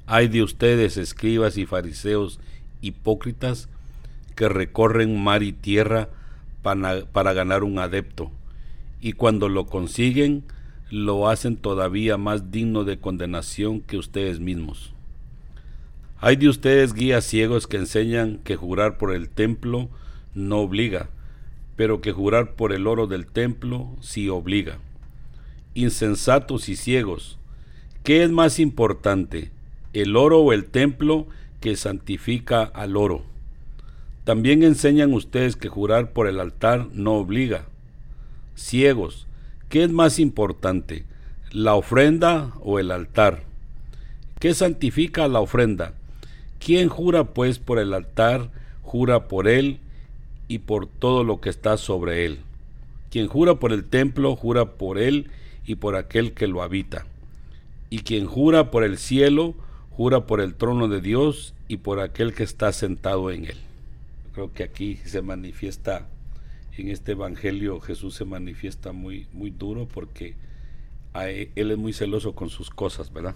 Hay 0.06 0.28
de 0.28 0.44
ustedes, 0.44 0.96
escribas 0.96 1.56
y 1.58 1.66
fariseos 1.66 2.38
hipócritas, 2.80 3.68
que 4.36 4.48
recorren 4.48 5.22
mar 5.22 5.42
y 5.42 5.52
tierra 5.52 6.08
para, 6.62 7.32
ganar 7.32 7.64
un 7.64 7.80
adepto, 7.80 8.30
y 9.00 9.14
cuando 9.14 9.48
lo 9.48 9.66
consiguen, 9.66 10.44
lo 10.88 11.28
hacen 11.28 11.56
todavía 11.56 12.16
más 12.16 12.52
digno 12.52 12.84
de 12.84 12.98
condenación 12.98 13.80
que 13.80 13.96
ustedes 13.96 14.38
mismos. 14.38 14.91
Hay 16.22 16.36
de 16.36 16.48
ustedes 16.48 16.94
guías 16.94 17.24
ciegos 17.24 17.66
que 17.66 17.76
enseñan 17.76 18.38
que 18.38 18.56
jurar 18.56 18.96
por 18.96 19.14
el 19.14 19.28
templo 19.28 19.90
no 20.34 20.60
obliga, 20.60 21.10
pero 21.76 22.00
que 22.00 22.12
jurar 22.12 22.54
por 22.54 22.72
el 22.72 22.86
oro 22.86 23.06
del 23.06 23.26
templo 23.26 23.94
sí 24.00 24.30
obliga. 24.30 24.78
Insensatos 25.74 26.70
y 26.70 26.76
ciegos, 26.76 27.38
¿qué 28.02 28.22
es 28.22 28.30
más 28.30 28.58
importante? 28.58 29.50
el 29.92 30.16
oro 30.16 30.40
o 30.40 30.52
el 30.52 30.64
templo 30.64 31.26
que 31.60 31.76
santifica 31.76 32.62
al 32.62 32.96
oro. 32.96 33.24
También 34.24 34.62
enseñan 34.62 35.12
ustedes 35.12 35.56
que 35.56 35.68
jurar 35.68 36.12
por 36.12 36.28
el 36.28 36.40
altar 36.40 36.88
no 36.92 37.14
obliga. 37.14 37.66
Ciegos, 38.54 39.26
¿qué 39.68 39.84
es 39.84 39.90
más 39.90 40.18
importante, 40.18 41.04
la 41.50 41.74
ofrenda 41.74 42.52
o 42.60 42.78
el 42.78 42.90
altar? 42.90 43.42
¿Qué 44.38 44.54
santifica 44.54 45.28
la 45.28 45.40
ofrenda? 45.40 45.94
¿Quién 46.64 46.88
jura 46.88 47.24
pues 47.24 47.58
por 47.58 47.80
el 47.80 47.92
altar, 47.92 48.50
jura 48.82 49.26
por 49.26 49.48
él 49.48 49.80
y 50.46 50.60
por 50.60 50.86
todo 50.86 51.24
lo 51.24 51.40
que 51.40 51.50
está 51.50 51.76
sobre 51.76 52.24
él? 52.24 52.38
Quien 53.10 53.26
jura 53.26 53.56
por 53.56 53.72
el 53.72 53.84
templo, 53.84 54.36
jura 54.36 54.76
por 54.76 54.98
él 54.98 55.28
y 55.66 55.74
por 55.74 55.96
aquel 55.96 56.34
que 56.34 56.46
lo 56.46 56.62
habita. 56.62 57.04
Y 57.90 58.00
quien 58.00 58.26
jura 58.26 58.70
por 58.70 58.84
el 58.84 58.96
cielo, 58.98 59.54
jura 59.90 60.26
por 60.26 60.40
el 60.40 60.54
trono 60.54 60.86
de 60.86 61.00
Dios 61.00 61.52
y 61.66 61.78
por 61.78 61.98
aquel 61.98 62.32
que 62.32 62.44
está 62.44 62.72
sentado 62.72 63.32
en 63.32 63.46
él. 63.46 63.56
Creo 64.32 64.52
que 64.52 64.62
aquí 64.62 65.00
se 65.04 65.20
manifiesta, 65.20 66.06
en 66.78 66.90
este 66.90 67.12
Evangelio 67.12 67.80
Jesús 67.80 68.14
se 68.14 68.24
manifiesta 68.24 68.92
muy, 68.92 69.26
muy 69.32 69.50
duro 69.50 69.88
porque 69.92 70.36
e, 71.14 71.50
él 71.56 71.72
es 71.72 71.78
muy 71.78 71.92
celoso 71.92 72.36
con 72.36 72.50
sus 72.50 72.70
cosas, 72.70 73.12
¿verdad? 73.12 73.34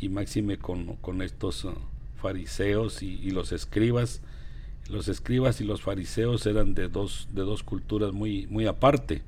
Y 0.00 0.08
máxime 0.08 0.56
con, 0.56 0.94
con 0.96 1.20
estos 1.20 1.64
uh, 1.64 1.74
fariseos 2.18 3.02
y, 3.02 3.30
los 3.30 3.52
escribas. 3.52 4.20
Los 4.90 5.08
escribas 5.08 5.60
y 5.60 5.64
los 5.64 5.82
fariseos 5.82 6.46
eran 6.46 6.74
de 6.74 6.88
dos, 6.88 7.28
de 7.32 7.42
dos 7.42 7.62
culturas 7.62 8.12
muy, 8.12 8.46
muy 8.48 8.66
aparte. 8.66 9.22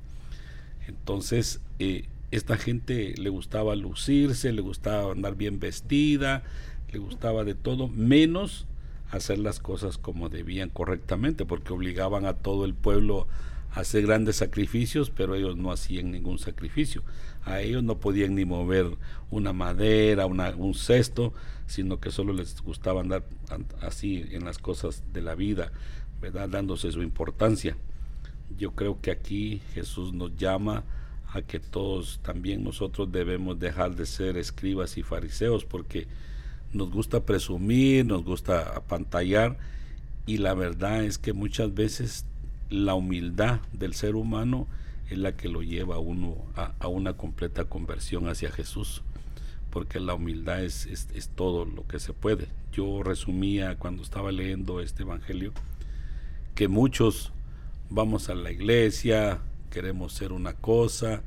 Entonces, 0.87 1.61
eh, 1.79 2.05
esta 2.31 2.57
gente 2.57 3.13
le 3.17 3.29
gustaba 3.29 3.75
lucirse, 3.75 4.51
le 4.53 4.61
gustaba 4.61 5.11
andar 5.11 5.35
bien 5.35 5.59
vestida, 5.59 6.43
le 6.91 6.99
gustaba 6.99 7.43
de 7.43 7.55
todo, 7.55 7.87
menos 7.87 8.65
hacer 9.11 9.37
las 9.37 9.59
cosas 9.59 9.97
como 9.97 10.29
debían 10.29 10.69
correctamente, 10.69 11.45
porque 11.45 11.73
obligaban 11.73 12.25
a 12.25 12.33
todo 12.33 12.65
el 12.65 12.73
pueblo 12.73 13.27
a 13.73 13.81
hacer 13.81 14.03
grandes 14.03 14.37
sacrificios, 14.37 15.11
pero 15.11 15.35
ellos 15.35 15.57
no 15.57 15.71
hacían 15.71 16.11
ningún 16.11 16.39
sacrificio. 16.39 17.03
A 17.43 17.61
ellos 17.61 17.83
no 17.83 17.99
podían 17.99 18.35
ni 18.35 18.45
mover 18.45 18.97
una 19.29 19.53
madera, 19.53 20.25
un 20.25 20.73
cesto, 20.75 21.33
sino 21.67 21.99
que 21.99 22.11
solo 22.11 22.33
les 22.33 22.61
gustaba 22.61 23.01
andar 23.01 23.23
así 23.81 24.25
en 24.31 24.45
las 24.45 24.57
cosas 24.57 25.03
de 25.13 25.21
la 25.21 25.35
vida, 25.35 25.71
¿verdad? 26.21 26.49
dándose 26.49 26.91
su 26.91 27.01
importancia. 27.01 27.77
Yo 28.57 28.71
creo 28.71 28.99
que 29.01 29.11
aquí 29.11 29.61
Jesús 29.73 30.13
nos 30.13 30.35
llama 30.35 30.83
a 31.33 31.41
que 31.41 31.59
todos 31.59 32.19
también 32.23 32.63
nosotros 32.63 33.11
debemos 33.11 33.57
dejar 33.57 33.95
de 33.95 34.05
ser 34.05 34.37
escribas 34.37 34.97
y 34.97 35.03
fariseos 35.03 35.63
porque 35.63 36.07
nos 36.73 36.91
gusta 36.91 37.25
presumir, 37.25 38.05
nos 38.05 38.23
gusta 38.23 38.75
apantallar 38.75 39.57
y 40.25 40.37
la 40.37 40.53
verdad 40.53 41.03
es 41.03 41.17
que 41.17 41.33
muchas 41.33 41.73
veces 41.73 42.25
la 42.69 42.95
humildad 42.95 43.61
del 43.73 43.93
ser 43.93 44.15
humano 44.15 44.67
es 45.13 45.19
la 45.19 45.35
que 45.35 45.49
lo 45.49 45.61
lleva 45.61 45.95
a 45.95 45.99
uno 45.99 46.37
a, 46.55 46.87
una 46.87 47.13
completa 47.13 47.65
conversión 47.65 48.27
hacia 48.27 48.51
Jesús 48.51 49.03
porque 49.69 49.99
la 49.99 50.13
humildad 50.15 50.63
es, 50.63 50.85
es, 50.85 51.29
todo 51.29 51.63
lo 51.63 51.87
que 51.87 51.99
se 51.99 52.11
puede. 52.11 52.49
Yo 52.73 53.03
resumía 53.03 53.77
cuando 53.77 54.03
estaba 54.03 54.31
leyendo 54.33 54.81
este 54.81 55.03
Evangelio 55.03 55.53
que 56.55 56.67
muchos 56.67 57.31
vamos 57.89 58.27
a 58.29 58.35
la 58.35 58.51
iglesia, 58.51 59.39
queremos 59.69 60.13
ser 60.13 60.33
una 60.33 60.53
cosa, 60.53 61.23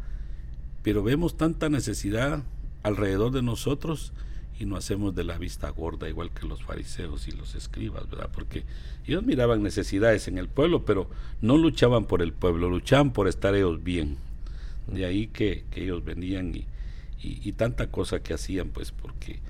pero 0.82 1.02
vemos 1.02 1.38
tanta 1.38 1.70
necesidad 1.70 2.42
alrededor 2.82 3.32
de 3.32 3.42
nosotros 3.42 4.12
y 4.58 4.66
no 4.66 4.76
hacemos 4.76 5.14
de 5.14 5.24
la 5.24 5.38
vista 5.38 5.68
gorda 5.70 6.08
igual 6.08 6.30
que 6.30 6.46
los 6.46 6.62
fariseos 6.62 7.26
y 7.26 7.32
los 7.32 7.54
escribas, 7.54 8.08
¿verdad? 8.08 8.30
Porque 8.32 8.64
ellos 9.06 9.24
miraban 9.24 9.62
necesidades 9.62 10.28
en 10.28 10.38
el 10.38 10.48
pueblo, 10.48 10.84
pero 10.84 11.10
no 11.40 11.56
luchaban 11.58 12.06
por 12.06 12.22
el 12.22 12.32
pueblo, 12.32 12.70
luchaban 12.70 13.12
por 13.12 13.28
estar 13.28 13.54
ellos 13.54 13.82
bien. 13.82 14.16
De 14.86 15.06
ahí 15.06 15.26
que, 15.28 15.64
ellos 15.72 16.04
venían 16.04 16.54
y, 16.54 16.66
y, 17.20 17.52
tanta 17.52 17.90
cosa 17.90 18.22
que 18.22 18.34
hacían, 18.34 18.68
pues, 18.68 18.92
porque 18.92 19.40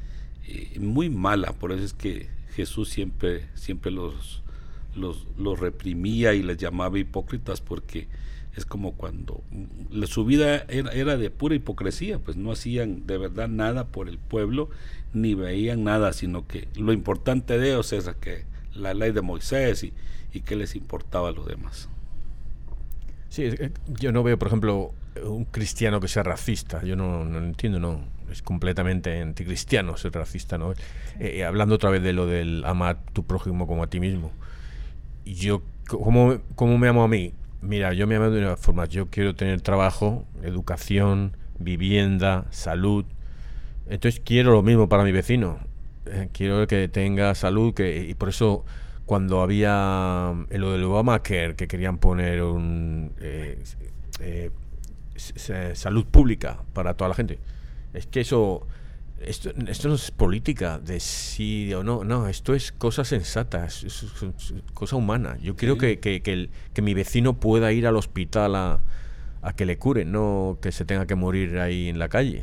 eh, 0.47 0.79
muy 0.79 1.11
mala, 1.11 1.53
por 1.53 1.73
eso 1.73 1.85
es 1.85 1.93
que 1.93 2.29
Jesús 2.55 2.89
siempre, 2.89 3.49
siempre 3.55 3.91
los, 3.91 4.43
los, 4.95 5.27
los 5.37 5.59
reprimía 5.59 6.35
y 6.35 6.43
les 6.43 6.57
llamaba 6.57 6.99
hipócritas 6.99 7.61
porque 7.61 8.07
es 8.57 8.65
como 8.65 8.93
cuando 8.93 9.43
su 10.07 10.25
vida 10.25 10.65
era, 10.69 11.17
de 11.17 11.31
pura 11.31 11.55
hipocresía, 11.55 12.19
pues 12.19 12.37
no 12.37 12.53
hacían 12.53 13.07
de 13.07 13.19
verdad 13.19 13.49
nada 13.49 13.87
por 13.87 14.09
el 14.09 14.19
pueblo, 14.19 14.71
ni 15.13 15.35
veían 15.35 15.85
nada, 15.85 16.13
sino 16.13 16.47
que 16.47 16.69
lo 16.77 16.93
importante 16.93 17.59
de 17.59 17.71
ellos 17.71 17.93
es 17.93 18.09
que 18.21 18.45
la 18.75 18.95
ley 18.95 19.13
de 19.13 19.23
Moisés 19.23 19.83
y, 19.85 19.93
y 20.33 20.41
qué 20.41 20.57
les 20.57 20.77
importaba 20.77 21.29
a 21.29 21.33
los 21.33 21.47
demás. 21.47 21.89
Sí, 23.29 23.51
yo 23.89 24.13
no 24.13 24.23
veo, 24.23 24.39
por 24.39 24.49
ejemplo, 24.49 24.93
un 25.23 25.45
cristiano 25.45 26.01
que 26.01 26.09
sea 26.09 26.23
racista, 26.23 26.85
yo 26.85 26.95
no, 26.97 27.25
no 27.25 27.39
entiendo, 27.39 27.81
no, 27.81 28.05
es 28.31 28.43
completamente 28.43 29.21
anticristiano 29.21 29.97
ser 29.97 30.13
racista, 30.13 30.59
¿no? 30.59 30.75
Eh, 31.19 31.45
hablando 31.45 31.75
otra 31.75 31.91
vez 31.91 32.03
de 32.03 32.13
lo 32.13 32.27
del 32.27 32.65
amar 32.65 32.99
tu 33.13 33.25
prójimo 33.25 33.67
como 33.67 33.83
a 33.83 33.87
ti 33.89 34.01
mismo. 34.01 34.33
Yo, 35.25 35.63
¿cómo, 35.89 36.39
cómo 36.55 36.79
me 36.79 36.89
amo 36.89 37.03
a 37.03 37.09
mí? 37.09 37.33
Mira, 37.65 37.95
yo 37.95 38.07
me 38.07 38.17
amo 38.17 38.31
de 38.31 38.41
una 38.41 38.57
forma. 38.57 38.85
Yo 38.85 39.09
quiero 39.09 39.35
tener 39.35 39.62
trabajo, 39.62 40.27
educación, 40.43 41.37
vivienda, 41.59 42.47
salud. 42.51 43.07
Entonces 43.89 44.21
quiero 44.25 44.53
lo 44.53 44.62
mismo 44.62 44.89
para 44.89 45.03
mi 45.03 45.12
vecino. 45.12 45.59
Eh, 46.07 46.29
quiero 46.33 46.67
que 46.67 46.89
tenga 46.89 47.35
salud 47.35 47.73
que, 47.73 48.05
y 48.07 48.15
por 48.15 48.29
eso 48.29 48.65
cuando 49.07 49.41
había 49.41 50.35
en 50.51 50.61
lo 50.61 50.73
del 50.73 50.85
Obamacare 50.85 51.57
que 51.57 51.67
querían 51.67 51.97
poner 51.99 52.43
un, 52.43 53.12
eh, 53.21 53.62
eh, 54.21 54.51
salud 55.75 56.05
pública 56.07 56.59
para 56.75 56.95
toda 56.95 57.09
la 57.09 57.15
gente. 57.15 57.39
Es 57.95 58.07
que 58.07 58.21
eso, 58.21 58.67
esto, 59.27 59.51
esto 59.68 59.89
no 59.89 59.95
es 59.95 60.11
política 60.11 60.79
de 60.79 61.01
sí 61.01 61.72
o 61.75 61.83
no, 61.83 62.05
no, 62.05 62.29
esto 62.29 62.55
es 62.55 62.72
cosa 62.72 63.05
sensata, 63.05 63.66
es, 63.66 64.07
cosa 64.75 64.97
humana. 64.97 65.37
Yo 65.43 65.57
quiero 65.57 65.79
que, 65.79 65.99
que, 65.99 66.22
que, 66.22 66.51
que, 66.72 66.83
mi 66.83 66.95
vecino 66.95 67.35
pueda 67.35 67.72
ir 67.72 67.87
al 67.87 67.97
hospital 67.97 68.55
a, 68.57 68.81
a, 69.43 69.53
que 69.55 69.66
le 69.66 69.79
cure, 69.79 70.05
no 70.05 70.59
que 70.61 70.72
se 70.72 70.85
tenga 70.85 71.07
que 71.07 71.14
morir 71.14 71.59
ahí 71.59 71.89
en 71.89 71.99
la 71.99 72.09
calle. 72.09 72.43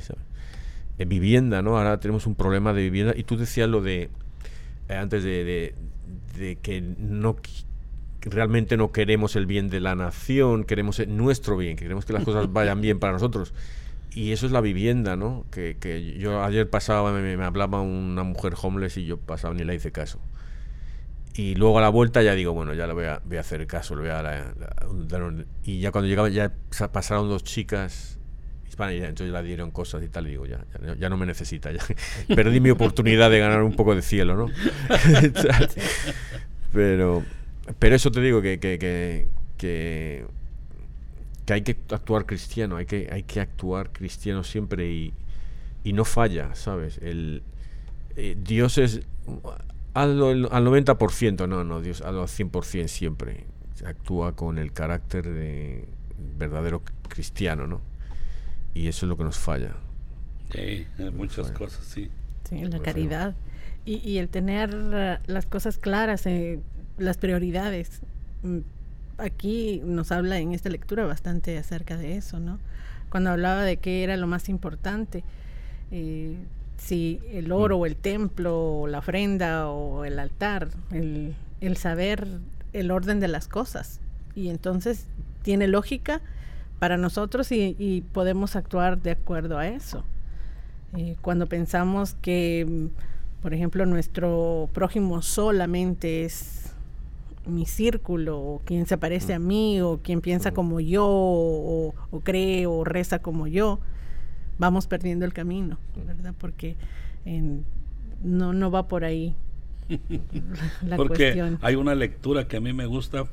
En 0.98 1.10
vivienda, 1.10 1.62
¿no? 1.62 1.78
Ahora 1.78 2.00
tenemos 2.00 2.28
un 2.28 2.36
problema 2.36 2.74
de 2.74 2.84
vivienda. 2.84 3.14
Y 3.16 3.24
tú 3.24 3.38
decías 3.38 3.70
lo 3.70 3.82
de, 3.82 4.10
eh, 4.90 4.96
antes 4.96 5.24
de, 5.24 5.44
de, 5.44 5.76
de 6.38 6.56
que 6.58 6.82
no 6.82 7.38
realmente 8.22 8.78
no 8.78 8.92
queremos 8.92 9.36
el 9.36 9.46
bien 9.46 9.70
de 9.70 9.80
la 9.80 9.96
nación, 9.96 10.64
queremos 10.64 11.06
nuestro 11.08 11.58
bien, 11.58 11.76
que 11.76 11.86
queremos 11.86 12.06
que 12.06 12.14
las 12.14 12.24
cosas 12.24 12.52
vayan 12.54 12.82
bien 12.82 13.00
para 13.00 13.14
nosotros. 13.14 13.54
Y 14.14 14.32
eso 14.32 14.46
es 14.46 14.52
la 14.52 14.62
vivienda, 14.62 15.16
¿no? 15.16 15.46
Que, 15.52 15.78
que 15.80 16.18
yo 16.18 16.44
ayer 16.44 16.70
pasaba, 16.70 17.12
me, 17.14 17.44
hablaba 17.44 17.82
una 17.82 18.24
mujer 18.24 18.54
homeless 18.62 18.98
y 18.98 19.06
yo 19.06 19.18
pasaba 19.18 19.54
ni 19.54 19.64
le 19.64 19.76
hice 19.76 19.92
caso. 19.92 20.20
Y 21.34 21.56
luego 21.56 21.78
a 21.78 21.82
la 21.82 21.90
vuelta 21.90 22.22
ya 22.22 22.36
digo, 22.36 22.54
bueno, 22.54 22.74
ya 22.74 22.88
le 22.88 22.94
voy 22.94 23.06
a, 23.06 23.22
voy 23.24 23.38
a 23.38 23.40
hacer 23.40 23.66
caso, 23.68 23.96
le 23.96 24.02
voy 24.02 24.12
a, 24.12 24.22
la, 24.22 24.54
y 25.64 25.80
ya 25.80 25.92
cuando 25.92 26.10
llegaba 26.10 26.28
ya 26.28 26.52
pasaron 26.92 27.30
dos 27.30 27.46
chicas 27.46 28.20
hispanas 28.68 28.96
y 28.96 28.98
entonces 28.98 29.32
la 29.32 29.42
dieron 29.42 29.72
cosas 29.72 30.04
y 30.04 30.10
tal 30.10 30.28
y 30.28 30.32
digo, 30.32 30.46
ya, 30.46 30.66
ya, 30.86 30.96
ya 30.96 31.10
no 31.10 31.16
me 31.16 31.26
necesita, 31.26 31.72
ya 31.72 31.80
perdí 32.36 32.60
mi 32.60 32.70
oportunidad 32.70 33.32
de 33.32 33.40
ganar 33.40 33.64
un 33.64 33.78
poco 33.78 33.96
de 33.96 34.02
cielo, 34.02 34.36
¿no? 34.36 34.48
Pero 36.74 37.24
pero 37.80 37.96
eso 37.96 38.12
te 38.12 38.22
digo 38.22 38.42
que, 38.42 38.60
que, 38.60 38.78
que, 38.80 39.28
que, 39.58 40.26
hay 41.50 41.62
que 41.62 41.78
actuar 41.90 42.26
cristiano, 42.26 42.78
hay 42.78 42.86
que, 42.86 43.10
hay 43.12 43.24
que 43.24 43.42
actuar 43.42 43.92
cristiano 43.92 44.44
siempre 44.44 44.92
y, 44.92 45.14
y 45.84 45.94
no 45.94 46.06
falla, 46.06 46.56
¿sabes? 46.56 46.98
El, 47.02 47.44
eh, 48.16 48.38
Dios 48.42 48.78
es 48.78 49.02
al, 49.94 50.22
al 50.52 50.66
90%, 50.66 51.48
no, 51.48 51.64
no, 51.64 51.82
Dios 51.82 52.02
al 52.02 52.16
100% 52.16 52.88
siempre 52.88 53.46
actúa 53.86 54.36
con 54.36 54.58
el 54.58 54.72
carácter 54.72 55.28
de 55.28 55.86
verdadero 56.38 56.84
cristiano, 57.08 57.68
¿no? 57.68 57.82
Y 58.74 58.88
eso 58.88 59.06
es 59.06 59.10
lo 59.10 59.18
que 59.18 59.24
nos 59.24 59.38
falla. 59.38 59.76
Sí, 60.54 60.86
muchas 61.14 61.52
cosas, 61.52 61.84
sí. 61.86 62.10
Sí, 62.48 62.64
la 62.66 62.80
caridad. 62.80 63.36
Y, 63.86 63.98
y, 64.08 64.20
el 64.20 64.30
tener 64.30 64.74
las 65.26 65.46
cosas 65.46 65.78
claras, 65.78 66.26
eh, 66.26 66.60
las 66.98 67.18
prioridades. 67.18 68.02
Aquí 69.22 69.82
nos 69.86 70.12
habla 70.12 70.40
en 70.40 70.54
esta 70.54 70.70
lectura 70.70 71.06
bastante 71.06 71.58
acerca 71.58 71.98
de 71.98 72.18
eso, 72.18 72.40
¿no? 72.40 72.60
Cuando 73.10 73.30
hablaba 73.30 73.64
de 73.64 73.78
qué 73.78 74.04
era 74.04 74.18
lo 74.18 74.28
más 74.28 74.50
importante, 74.50 75.24
eh, 75.92 76.36
si 76.78 77.20
el 77.32 77.52
oro 77.52 77.78
o 77.78 77.86
el 77.86 77.96
templo 77.96 78.82
o 78.82 78.88
la 78.88 79.00
ofrenda 79.00 79.70
o 79.70 80.06
el 80.06 80.18
altar, 80.18 80.70
el, 80.92 81.36
el 81.60 81.78
saber 81.78 82.28
el 82.74 82.92
orden 82.92 83.20
de 83.20 83.28
las 83.28 83.48
cosas. 83.48 84.00
Y 84.36 84.50
entonces 84.50 85.08
tiene 85.42 85.68
lógica 85.68 86.22
para 86.80 86.98
nosotros 86.98 87.52
y, 87.52 88.04
podemos 88.12 88.56
actuar 88.56 89.00
de 89.02 89.12
acuerdo 89.12 89.60
a 89.60 89.68
eso. 89.68 90.04
Eh, 90.98 91.16
cuando 91.22 91.46
pensamos 91.46 92.16
que, 92.22 92.90
por 93.42 93.54
ejemplo, 93.54 93.86
nuestro 93.86 94.68
prójimo 94.74 95.22
solamente 95.22 96.26
es 96.26 96.61
mi 97.46 97.66
círculo, 97.66 98.40
o 98.40 98.62
quien 98.66 98.86
se 98.86 98.98
parece 98.98 99.34
a 99.34 99.40
mm. 99.40 99.48
mí, 99.48 99.82
o 99.82 100.00
quien 100.04 100.22
piensa 100.22 100.52
mm. 100.52 100.54
como 100.54 100.80
yo, 100.80 101.06
o, 101.08 101.94
cree 102.24 102.68
o 102.68 102.84
reza 102.84 103.20
como 103.20 103.48
yo, 103.48 103.80
vamos 104.58 104.88
perdiendo 104.88 105.26
el 105.26 105.34
camino, 105.34 105.78
mm. 105.96 106.08
¿verdad? 106.08 106.34
Porque 106.38 106.76
no, 108.24 108.54
no 108.54 108.72
va 108.72 108.88
por 108.88 109.04
ahí 109.04 109.36
la 110.86 110.98
Porque 110.98 111.58
hay 111.62 111.76
una 111.76 111.96
lectura 111.96 112.48
que 112.48 112.58
a 112.58 112.62
mí 112.62 112.74
me 112.74 112.86
gusta 112.86 113.26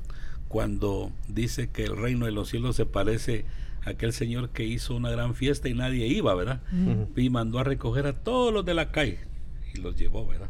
cuando 0.48 1.12
dice 1.28 1.68
que 1.70 1.84
el 1.84 1.96
reino 1.96 2.26
de 2.26 2.32
los 2.32 2.48
cielos 2.48 2.76
se 2.76 2.86
parece 2.86 3.44
a 3.84 3.90
aquel 3.90 4.12
señor 4.12 4.50
que 4.50 4.64
hizo 4.64 4.96
una 4.96 5.10
gran 5.10 5.34
fiesta 5.34 5.68
y 5.68 5.74
nadie 5.74 6.06
iba, 6.06 6.34
¿verdad? 6.34 6.62
Y 7.16 7.30
mandó 7.30 7.58
a 7.58 7.64
recoger 7.64 8.06
a 8.06 8.12
todos 8.14 8.52
los 8.52 8.64
de 8.64 8.74
la 8.74 8.90
calle 8.90 9.18
y 9.74 9.78
los 9.78 9.96
llevó, 9.96 10.26
¿verdad? 10.26 10.48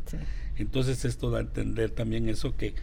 Entonces 0.57 1.05
esto 1.05 1.31
da 1.31 1.39
a 1.39 1.43
entender 1.43 1.91
también 1.91 2.29
eso 2.29 2.57
que 2.57 2.75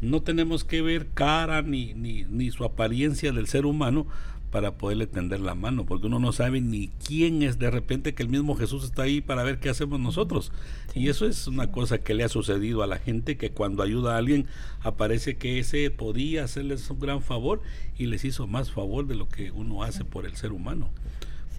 no 0.00 0.22
tenemos 0.22 0.64
que 0.64 0.82
ver 0.82 1.08
cara 1.08 1.62
ni, 1.62 1.94
ni, 1.94 2.24
ni 2.24 2.50
su 2.50 2.64
apariencia 2.64 3.32
del 3.32 3.46
ser 3.46 3.66
humano 3.66 4.06
para 4.50 4.78
poderle 4.78 5.06
tender 5.06 5.40
la 5.40 5.54
mano, 5.54 5.84
porque 5.84 6.06
uno 6.06 6.18
no 6.18 6.32
sabe 6.32 6.60
ni 6.60 6.88
quién 7.04 7.42
es 7.42 7.58
de 7.58 7.70
repente 7.70 8.14
que 8.14 8.22
el 8.22 8.28
mismo 8.28 8.56
Jesús 8.56 8.84
está 8.84 9.02
ahí 9.02 9.20
para 9.20 9.42
ver 9.42 9.58
qué 9.58 9.68
hacemos 9.68 10.00
nosotros. 10.00 10.52
Y 10.94 11.08
eso 11.08 11.26
es 11.26 11.46
una 11.46 11.70
cosa 11.70 11.98
que 11.98 12.14
le 12.14 12.24
ha 12.24 12.28
sucedido 12.28 12.82
a 12.82 12.86
la 12.86 12.98
gente, 12.98 13.36
que 13.36 13.50
cuando 13.50 13.82
ayuda 13.82 14.14
a 14.14 14.18
alguien 14.18 14.46
aparece 14.80 15.36
que 15.36 15.58
ese 15.58 15.90
podía 15.90 16.44
hacerles 16.44 16.88
un 16.88 16.98
gran 16.98 17.20
favor 17.20 17.60
y 17.98 18.06
les 18.06 18.24
hizo 18.24 18.46
más 18.46 18.70
favor 18.70 19.06
de 19.06 19.16
lo 19.16 19.28
que 19.28 19.50
uno 19.50 19.82
hace 19.82 20.04
por 20.04 20.24
el 20.24 20.36
ser 20.36 20.52
humano. 20.52 20.90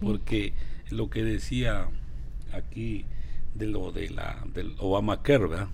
Porque 0.01 0.53
lo 0.89 1.09
que 1.09 1.23
decía 1.23 1.89
aquí 2.53 3.05
de 3.53 3.67
lo 3.67 3.91
de 3.91 4.09
la 4.09 4.43
del 4.53 4.73
Obamacare, 4.79 5.47
¿verdad? 5.47 5.67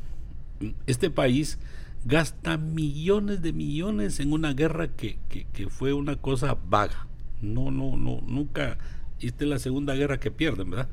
Este 0.86 1.10
país 1.10 1.60
gasta 2.06 2.58
millones 2.58 3.42
de 3.42 3.52
millones 3.52 4.20
en 4.20 4.32
una 4.32 4.54
guerra 4.54 4.90
que, 4.90 5.18
que, 5.28 5.70
fue 5.70 5.92
una 5.92 6.16
cosa 6.16 6.56
vaga. 6.70 7.08
No, 7.42 7.72
no, 7.72 7.98
no, 7.98 8.22
nunca. 8.26 8.78
Esta 9.20 9.44
es 9.44 9.50
la 9.50 9.60
segunda 9.60 9.96
guerra 9.96 10.20
que 10.20 10.32
pierden, 10.32 10.70
¿verdad? 10.70 10.90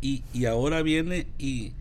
Y, 0.00 0.24
y 0.34 0.46
ahora 0.46 0.82
viene 0.82 1.28
y, 1.38 1.72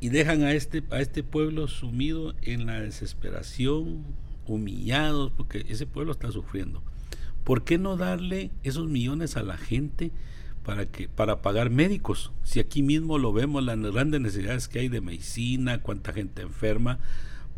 y, 0.00 0.08
dejan 0.10 0.42
a 0.42 0.52
este, 0.52 0.84
a 0.90 1.00
este 1.00 1.22
pueblo 1.22 1.66
sumido 1.66 2.34
en 2.42 2.66
la 2.66 2.80
desesperación, 2.80 4.04
humillados, 4.46 5.32
porque 5.36 5.66
ese 5.68 5.86
pueblo 5.86 6.12
está 6.12 6.30
sufriendo. 6.30 6.82
¿Por 7.42 7.64
qué 7.64 7.78
no 7.78 7.96
darle 7.96 8.52
esos 8.62 8.88
millones 8.88 9.36
a 9.36 9.42
la 9.42 9.56
gente 9.56 10.12
para 10.64 10.86
que 10.86 11.08
para 11.08 11.42
pagar 11.42 11.70
médicos? 11.70 12.30
Si 12.44 12.60
aquí 12.60 12.82
mismo 12.82 13.18
lo 13.18 13.32
vemos, 13.32 13.64
las 13.64 13.78
grandes 13.78 14.20
necesidades 14.20 14.68
que 14.68 14.78
hay 14.78 14.88
de 14.88 15.00
medicina, 15.00 15.82
cuánta 15.82 16.12
gente 16.12 16.42
enferma, 16.42 17.00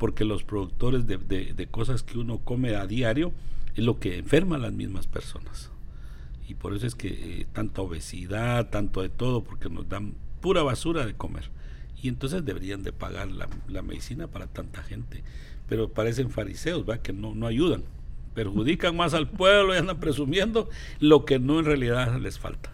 porque 0.00 0.24
los 0.24 0.44
productores 0.44 1.06
de, 1.06 1.18
de, 1.18 1.66
cosas 1.66 2.02
que 2.02 2.18
uno 2.18 2.38
come 2.38 2.74
a 2.74 2.86
diario 2.86 3.34
es 3.76 3.84
lo 3.84 4.00
que 4.00 4.16
enferma 4.16 4.56
a 4.56 4.58
las 4.58 4.72
mismas 4.72 5.06
personas. 5.06 5.70
Y 6.48 6.54
por 6.54 6.74
eso 6.74 6.86
es 6.86 6.94
que 6.94 7.08
eh, 7.08 7.46
tanta 7.52 7.82
obesidad, 7.82 8.70
tanto 8.70 9.02
de 9.02 9.10
todo, 9.10 9.44
porque 9.44 9.68
nos 9.68 9.90
dan 9.90 10.14
pura 10.40 10.62
basura 10.62 11.04
de 11.04 11.12
comer. 11.12 11.50
Y 12.02 12.08
entonces 12.08 12.46
deberían 12.46 12.82
de 12.82 12.92
pagar 12.92 13.30
la, 13.30 13.46
la 13.68 13.82
medicina 13.82 14.26
para 14.26 14.46
tanta 14.46 14.82
gente. 14.82 15.22
Pero 15.68 15.90
parecen 15.90 16.30
fariseos, 16.30 16.88
¿va? 16.88 17.02
que 17.02 17.12
no, 17.12 17.34
no 17.34 17.46
ayudan. 17.46 17.84
Perjudican 18.34 18.96
más 18.96 19.12
al 19.12 19.28
pueblo 19.28 19.74
y 19.74 19.78
andan 19.78 20.00
presumiendo 20.00 20.70
lo 20.98 21.26
que 21.26 21.38
no 21.38 21.58
en 21.58 21.66
realidad 21.66 22.18
les 22.18 22.38
falta 22.38 22.72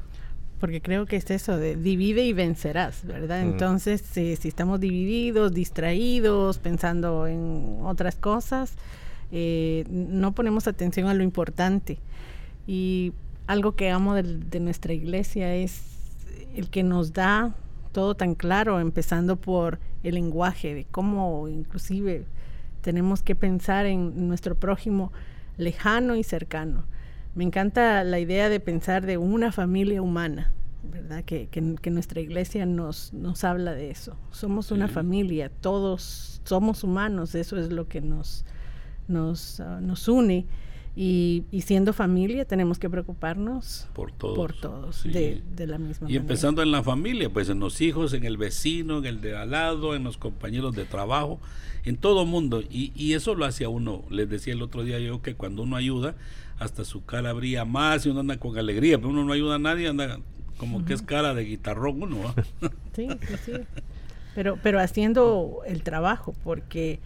porque 0.60 0.80
creo 0.80 1.06
que 1.06 1.16
es 1.16 1.30
eso 1.30 1.56
de 1.56 1.76
divide 1.76 2.24
y 2.24 2.32
vencerás, 2.32 3.04
¿verdad? 3.04 3.42
Entonces, 3.42 4.00
si, 4.00 4.32
estamos 4.32 4.80
divididos, 4.80 5.52
distraídos, 5.52 6.58
pensando 6.58 7.26
en 7.26 7.78
otras 7.82 8.16
cosas, 8.16 8.74
eh, 9.32 9.84
no 9.90 10.32
ponemos 10.32 10.66
atención 10.66 11.08
a 11.08 11.14
lo 11.14 11.22
importante. 11.22 11.98
Y 12.66 13.12
algo 13.46 13.72
que 13.72 13.90
amo 13.90 14.14
de, 14.14 14.60
nuestra 14.60 14.94
iglesia 14.94 15.54
es 15.54 15.82
el 16.54 16.70
que 16.70 16.82
nos 16.82 17.12
da 17.12 17.54
todo 17.92 18.14
tan 18.14 18.34
claro, 18.34 18.80
empezando 18.80 19.36
por 19.36 19.78
el 20.02 20.14
lenguaje, 20.14 20.74
de 20.74 20.84
cómo 20.84 21.48
inclusive 21.48 22.24
tenemos 22.80 23.22
que 23.22 23.34
pensar 23.34 23.84
en 23.84 24.28
nuestro 24.28 24.54
prójimo 24.54 25.12
lejano 25.58 26.16
y 26.16 26.22
cercano 26.22 26.84
me 27.36 27.44
encanta 27.44 28.02
la 28.02 28.18
idea 28.18 28.48
de 28.48 28.60
pensar 28.60 29.04
de 29.04 29.18
una 29.18 29.52
familia 29.52 30.00
humana, 30.00 30.52
¿verdad? 30.82 31.22
Que, 31.22 31.48
que, 31.48 31.90
nuestra 31.90 32.20
iglesia 32.20 32.64
nos, 32.64 33.12
nos 33.12 33.44
habla 33.44 33.74
de 33.74 33.90
eso. 33.90 34.16
Somos 34.30 34.72
una 34.72 34.88
familia, 34.88 35.50
todos 35.60 36.40
somos 36.44 36.82
humanos, 36.82 37.34
eso 37.34 37.58
es 37.58 37.70
lo 37.70 37.88
que 37.88 38.00
nos, 38.00 38.46
nos, 39.06 39.60
ah, 39.60 39.80
nos 39.82 40.08
une. 40.08 40.46
Y, 40.98 41.44
y, 41.50 41.60
siendo 41.60 41.92
familia 41.92 42.46
tenemos 42.46 42.78
que 42.78 42.88
preocuparnos 42.88 43.86
por 43.92 44.12
todos, 44.12 44.34
por 44.34 44.54
todos 44.54 45.04
de, 45.04 45.42
de, 45.54 45.66
la 45.66 45.76
misma 45.76 46.10
y 46.10 46.16
empezando 46.16 46.62
en 46.62 46.70
la 46.70 46.82
familia 46.82 47.28
pues 47.28 47.50
en 47.50 47.60
los 47.60 47.82
hijos 47.82 48.14
en 48.14 48.24
el 48.24 48.38
vecino 48.38 49.00
en 49.00 49.04
el 49.04 49.20
de 49.20 49.36
al 49.36 49.50
lado 49.50 49.94
en 49.94 50.04
los 50.04 50.16
compañeros 50.16 50.74
de 50.74 50.86
trabajo 50.86 51.38
en 51.84 51.98
todo 51.98 52.24
mundo 52.24 52.62
y, 52.62 52.92
y 52.96 53.12
eso 53.12 53.34
lo 53.34 53.44
hace 53.44 53.64
a 53.64 53.68
uno 53.68 54.04
les 54.08 54.30
decía 54.30 54.54
el 54.54 54.62
otro 54.62 54.84
día 54.84 54.98
yo 54.98 55.20
que 55.20 55.34
cuando 55.34 55.64
uno 55.64 55.76
ayuda 55.76 56.14
hasta 56.58 56.84
su 56.84 57.04
cara 57.04 57.32
brilla 57.32 57.64
más 57.64 58.06
y 58.06 58.10
uno 58.10 58.20
anda 58.20 58.38
con 58.38 58.56
alegría, 58.58 58.98
pero 58.98 59.10
uno 59.10 59.24
no 59.24 59.32
ayuda 59.32 59.56
a 59.56 59.58
nadie, 59.58 59.88
anda 59.88 60.18
como 60.56 60.84
que 60.84 60.94
es 60.94 61.02
cara 61.02 61.34
de 61.34 61.44
guitarrón 61.44 62.02
uno. 62.02 62.34
Sí, 62.94 63.08
sí, 63.28 63.34
sí. 63.44 63.52
Pero, 64.34 64.58
pero 64.62 64.80
haciendo 64.80 65.60
el 65.66 65.82
trabajo, 65.82 66.34
porque 66.44 66.98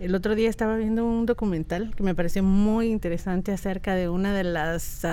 El 0.00 0.14
otro 0.16 0.34
día 0.34 0.50
estaba 0.50 0.76
viendo 0.76 1.04
un 1.04 1.24
documental 1.24 1.94
que 1.94 2.02
me 2.02 2.14
pareció 2.16 2.42
muy 2.42 2.88
interesante 2.88 3.52
acerca 3.52 3.94
de 3.94 4.08
una 4.08 4.34
de 4.34 4.42
las 4.42 5.06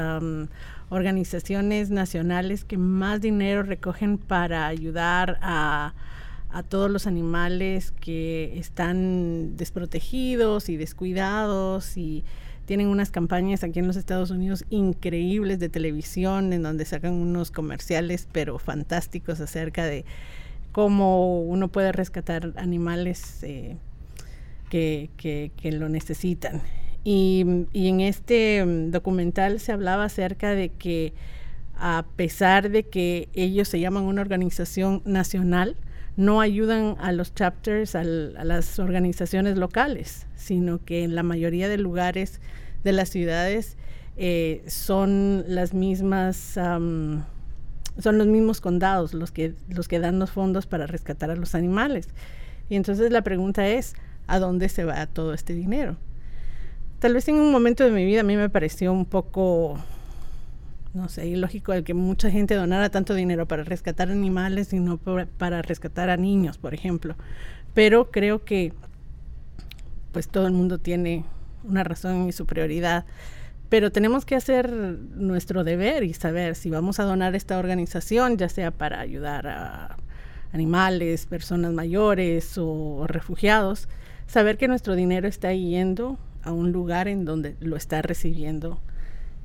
organizaciones 0.90 1.92
nacionales 1.92 2.66
que 2.66 2.78
más 2.78 3.22
dinero 3.22 3.62
recogen 3.62 4.18
para 4.18 4.66
ayudar 4.66 5.38
a, 5.42 5.94
a 6.50 6.64
todos 6.64 6.90
los 6.90 7.06
animales 7.06 7.92
que 7.92 8.58
están 8.58 9.56
desprotegidos 9.56 10.68
y 10.68 10.78
descuidados 10.78 11.96
y 11.96 12.24
tienen 12.66 12.88
unas 12.88 13.12
campañas 13.12 13.64
aquí 13.64 13.80
en 13.80 13.88
los 13.88 13.96
Estados 13.96 14.32
Unidos 14.32 14.66
increíbles 14.70 15.60
de 15.60 15.70
televisión 15.70 16.54
en 16.54 16.64
donde 16.64 16.86
sacan 16.86 17.14
unos 17.14 17.52
comerciales 17.52 18.28
pero 18.32 18.60
fantásticos 18.60 19.40
acerca 19.40 19.86
de 19.86 20.06
cómo 20.72 21.42
uno 21.42 21.68
puede 21.68 21.92
rescatar 21.92 22.54
animales 22.56 23.44
eh, 23.44 23.78
que, 24.70 25.10
lo 25.64 25.90
necesitan. 25.90 26.62
Y, 27.04 27.66
y, 27.74 27.88
en 27.88 28.00
este 28.00 28.64
mm, 28.64 28.92
documental 28.92 29.60
se 29.60 29.72
hablaba 29.72 30.06
acerca 30.06 30.52
de 30.52 30.70
que 30.70 31.14
a 31.76 32.06
pesar 32.16 32.70
de 32.70 32.84
que 32.84 33.28
ellos 33.34 33.68
se 33.68 33.80
llaman 33.80 34.04
una 34.04 34.22
organización 34.22 35.02
nacional, 35.04 35.76
no 36.18 36.42
ayudan 36.42 36.96
a 37.00 37.12
los 37.12 37.34
chapters, 37.34 37.96
a 37.96 38.04
las 38.04 38.80
organizaciones 38.80 39.58
locales, 39.58 40.28
sino 40.36 40.84
que 40.84 41.04
en 41.04 41.16
la 41.16 41.24
mayoría 41.24 41.70
de 41.70 41.78
lugares 41.78 42.42
de 42.84 42.92
las 42.92 43.10
ciudades 43.10 43.78
eh, 44.18 44.64
son 44.68 45.46
las 45.48 45.74
mismas, 45.74 46.36
son 46.38 47.26
los 47.98 48.28
mismos 48.28 48.62
condados 48.62 49.14
los 49.14 49.32
que, 49.32 49.54
los 49.70 49.88
que 49.88 50.00
dan 50.00 50.20
los 50.20 50.32
fondos 50.32 50.66
para 50.66 50.88
rescatar 50.88 51.32
a 51.32 51.36
los 51.36 51.56
animales. 51.56 52.10
Y 52.70 52.76
entonces 52.76 53.12
la 53.12 53.22
pregunta 53.22 53.68
es, 53.68 53.96
¿a 54.28 54.40
dónde 54.40 54.70
se 54.70 54.84
va 54.84 55.06
todo 55.08 55.34
este 55.34 55.54
dinero? 55.54 55.98
Tal 57.00 57.14
vez 57.14 57.28
en 57.28 57.36
un 57.36 57.52
momento 57.52 57.84
de 57.84 57.92
mi 57.92 58.06
vida 58.06 58.22
a 58.22 58.24
mí 58.24 58.36
me 58.36 58.50
pareció 58.50 58.94
un 58.94 59.06
poco, 59.06 59.80
no 60.94 61.08
sé, 61.08 61.28
ilógico 61.28 61.74
el 61.74 61.84
que 61.84 61.94
mucha 61.94 62.30
gente 62.30 62.56
donara 62.56 62.90
tanto 62.90 63.14
dinero 63.14 63.48
para 63.48 63.64
rescatar 63.64 64.12
animales 64.12 64.74
y 64.74 64.80
no 64.80 64.98
para 64.98 65.62
rescatar 65.62 66.10
a 66.10 66.18
niños, 66.18 66.58
por 66.58 66.74
ejemplo. 66.74 67.16
Pero 67.74 68.12
creo 68.12 68.44
que 68.44 68.74
pues 70.12 70.28
todo 70.28 70.48
el 70.48 70.54
mundo 70.54 70.78
tiene 70.78 71.24
una 71.64 71.84
razón 71.84 72.28
y 72.28 72.32
su 72.34 72.46
prioridad. 72.46 73.06
Pero 73.70 73.92
tenemos 73.92 74.26
que 74.26 74.36
hacer 74.36 74.70
nuestro 74.70 75.64
deber 75.64 76.04
y 76.04 76.14
saber 76.14 76.56
si 76.56 76.70
vamos 76.70 77.00
a 77.00 77.04
donar 77.04 77.36
esta 77.36 77.58
organización, 77.58 78.38
ya 78.38 78.50
sea 78.50 78.72
para 78.72 79.00
ayudar 79.00 79.48
a 79.48 79.98
animales, 80.52 81.26
personas 81.26 81.72
mayores 81.72 82.58
o 82.58 83.06
refugiados, 83.08 83.88
saber 84.28 84.58
que 84.58 84.68
nuestro 84.68 84.96
dinero 84.96 85.30
está 85.30 85.54
yendo 85.54 86.20
a 86.44 86.52
un 86.52 86.74
lugar 86.74 87.08
en 87.08 87.24
donde 87.24 87.56
lo 87.62 87.78
está 87.78 88.02
recibiendo 88.02 88.82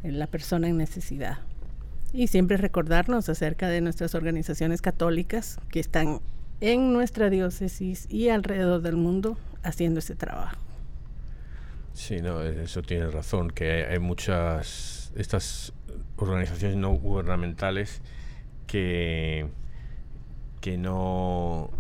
la 0.02 0.26
persona 0.26 0.68
en 0.68 0.76
necesidad. 0.76 1.38
Y 2.12 2.28
siempre 2.28 2.56
recordarnos 2.56 3.28
acerca 3.28 3.68
de 3.68 3.80
nuestras 3.80 4.14
organizaciones 4.14 4.80
católicas 4.80 5.58
que 5.70 5.80
están 5.80 6.20
en 6.60 6.92
nuestra 6.92 7.28
diócesis 7.30 8.06
y 8.08 8.28
alrededor 8.28 8.80
del 8.82 8.96
mundo 8.96 9.36
haciendo 9.62 9.98
ese 9.98 10.14
trabajo. 10.14 10.56
Sí, 11.92 12.20
no, 12.20 12.42
eso 12.42 12.82
tiene 12.82 13.08
razón, 13.08 13.50
que 13.50 13.86
hay, 13.86 13.98
muchas, 13.98 15.12
estas 15.16 15.72
organizaciones 16.16 16.76
no 16.76 16.90
gubernamentales 16.92 18.02
que, 18.66 19.48
que 20.60 20.76
no, 20.76 21.70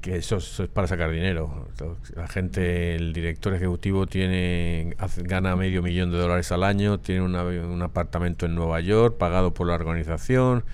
que 0.00 0.16
eso, 0.16 0.36
es 0.36 0.62
para 0.72 0.86
sacar 0.86 1.10
dinero. 1.10 1.68
La 2.14 2.28
gente, 2.28 2.94
el 2.94 3.12
director 3.12 3.54
ejecutivo 3.54 4.06
tiene 4.06 4.96
gana 5.18 5.56
medio 5.56 5.82
millón 5.82 6.10
de 6.10 6.18
dólares 6.18 6.50
al 6.52 6.62
año, 6.62 6.98
tiene 6.98 7.22
un 7.22 7.82
apartamento 7.82 8.46
en 8.46 8.54
Nueva 8.54 8.80
York 8.80 9.16
pagado 9.18 9.54
por 9.54 9.66
la 9.66 9.74
organización, 9.74 10.64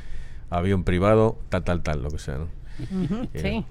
avión 0.51 0.85
privado, 0.85 1.39
tal, 1.49 1.65
tal, 1.65 1.83
tal, 1.83 2.03
lo 2.03 2.11
que 2.11 2.19
sea. 2.19 2.39
¿no? 2.39 2.49
Eh, 3.35 3.41
sí. 3.41 3.65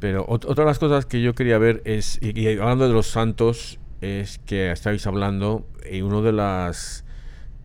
Pero 0.00 0.24
otra 0.28 0.64
de 0.64 0.70
las 0.70 0.78
cosas 0.78 1.06
que 1.06 1.22
yo 1.22 1.34
quería 1.34 1.56
ver 1.58 1.80
es, 1.84 2.18
y 2.20 2.46
hablando 2.58 2.86
de 2.86 2.92
los 2.92 3.06
santos, 3.06 3.78
es 4.00 4.38
que 4.38 4.70
estáis 4.70 5.06
hablando 5.06 5.66
y 5.90 6.02
una 6.02 6.20
de 6.20 6.32
las 6.32 7.04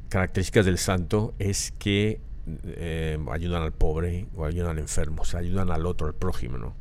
características 0.07 0.65
del 0.65 0.77
santo 0.77 1.33
es 1.37 1.73
que 1.77 2.21
eh, 2.65 3.17
ayudan 3.31 3.63
al 3.63 3.73
pobre 3.73 4.27
o 4.35 4.45
ayudan 4.45 4.71
al 4.71 4.79
enfermo, 4.79 5.23
o 5.23 5.25
sea, 5.25 5.41
ayudan 5.41 5.69
al 5.69 5.85
otro, 5.85 6.07
al 6.07 6.15
prójimo, 6.15 6.57
¿no? 6.57 6.75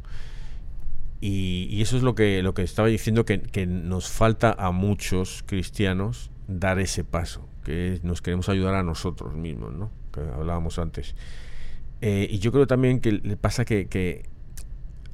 Y, 1.21 1.83
eso 1.83 1.97
es 1.97 2.03
lo 2.03 2.15
que, 2.15 2.43
lo 2.43 2.55
que 2.55 2.63
estaba 2.63 2.89
diciendo, 2.89 3.25
que, 3.25 3.67
nos 3.67 4.09
falta 4.09 4.55
a 4.57 4.71
muchos 4.71 5.43
cristianos 5.47 6.31
dar 6.47 6.79
ese 6.79 7.05
paso, 7.05 7.49
que 7.65 8.01
nos 8.03 8.23
queremos 8.23 8.49
ayudar 8.49 8.75
a 8.75 8.83
nosotros 8.83 9.35
mismos, 9.35 9.75
¿no? 9.75 9.91
Que 10.13 10.21
hablábamos 10.21 10.79
antes. 10.79 11.15
Eh, 12.01 12.29
y 12.31 12.39
yo 12.39 12.53
creo 12.53 12.67
también 12.67 13.01
que 13.01 13.13
le 13.13 13.37
pasa 13.37 13.65
que, 13.65 14.29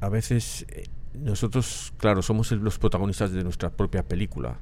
a 0.00 0.08
veces 0.10 0.66
eh, 0.68 0.84
nosotros, 1.14 1.94
claro, 1.96 2.20
somos 2.20 2.52
los 2.52 2.78
protagonistas 2.78 3.32
de 3.32 3.42
nuestra 3.42 3.70
propia 3.70 4.02
película. 4.02 4.58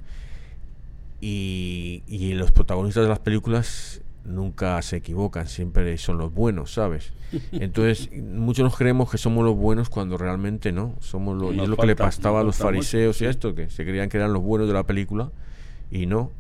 Y, 1.20 2.34
los 2.34 2.50
protagonistas 2.52 3.04
de 3.04 3.08
las 3.08 3.20
películas 3.20 4.02
nunca 4.24 4.80
se 4.82 4.96
equivocan, 4.96 5.46
siempre 5.46 5.96
son 5.98 6.18
los 6.18 6.32
buenos, 6.32 6.74
¿sabes? 6.74 7.12
Entonces, 7.52 8.10
muchos 8.12 8.64
nos 8.64 8.76
creemos 8.76 9.10
que 9.10 9.18
somos 9.18 9.44
los 9.44 9.56
buenos 9.56 9.88
cuando 9.88 10.16
realmente 10.16 10.72
no. 10.72 10.94
Somos 11.00 11.36
los, 11.36 11.54
y 11.54 11.60
es 11.60 11.68
lo 11.68 11.76
que 11.76 11.86
le 11.86 11.96
pasaba 11.96 12.40
a 12.40 12.44
los 12.44 12.56
fariseos 12.56 13.20
y 13.20 13.26
esto, 13.26 13.54
que 13.54 13.70
se 13.70 13.84
creían 13.84 14.08
que 14.08 14.18
eran 14.18 14.32
los 14.32 14.42
buenos 14.42 14.68
de 14.68 14.74
la 14.74 14.84
película 14.84 15.30
y 15.90 16.06
no. 16.06 16.30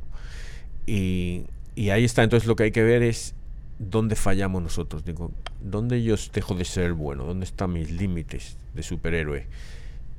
Y, 0.86 1.44
y 1.74 1.90
ahí 1.90 2.04
está, 2.04 2.22
entonces 2.22 2.46
lo 2.46 2.56
que 2.56 2.64
hay 2.64 2.72
que 2.72 2.82
ver 2.82 3.02
es 3.02 3.34
dónde 3.78 4.16
fallamos 4.16 4.62
nosotros. 4.62 5.04
Digo, 5.04 5.32
¿dónde 5.60 6.02
yo 6.02 6.16
dejo 6.32 6.54
de 6.54 6.64
ser 6.64 6.92
bueno? 6.92 7.24
¿Dónde 7.24 7.44
están 7.44 7.72
mis 7.72 7.90
límites 7.90 8.56
de 8.74 8.82
superhéroe? 8.82 9.46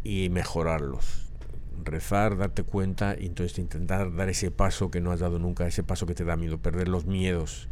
y 0.03 0.29
mejorarlos. 0.29 1.22
Rezar, 1.83 2.37
darte 2.37 2.63
cuenta 2.63 3.15
y 3.19 3.25
entonces 3.25 3.57
intentar 3.59 4.15
dar 4.15 4.29
ese 4.29 4.51
paso 4.51 4.91
que 4.91 5.01
no 5.01 5.11
has 5.11 5.19
dado 5.19 5.39
nunca, 5.39 5.67
ese 5.67 5.83
paso 5.83 6.05
que 6.05 6.13
te 6.13 6.23
da 6.23 6.35
miedo, 6.37 6.57
perder 6.57 6.87
los 6.87 7.05
miedos, 7.05 7.67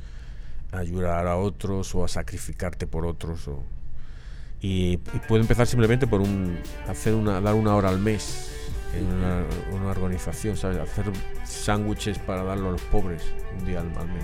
ayudar 0.72 1.28
a 1.28 1.38
otros 1.38 1.94
o 1.96 2.04
a 2.04 2.08
sacrificarte 2.08 2.88
por 2.88 3.06
otros. 3.06 3.48
O, 3.48 3.64
y, 4.62 4.98
puede 5.28 5.42
empezar 5.42 5.68
simplemente 5.68 6.08
por 6.08 6.22
un, 6.22 6.60
hacer 6.88 7.16
una, 7.16 7.42
dar 7.42 7.56
una 7.56 7.76
hora 7.76 7.90
al 7.90 8.00
mes 8.00 8.52
en 8.96 9.06
una, 9.08 9.90
organización, 9.90 10.58
¿sabes? 10.58 10.78
hacer 10.78 11.06
sándwiches 11.46 12.20
para 12.20 12.44
darlo 12.44 12.70
a 12.70 12.72
los 12.74 12.82
pobres 12.84 13.24
un 13.60 13.66
día 13.66 13.80
al, 13.80 13.88
mes. 13.88 14.24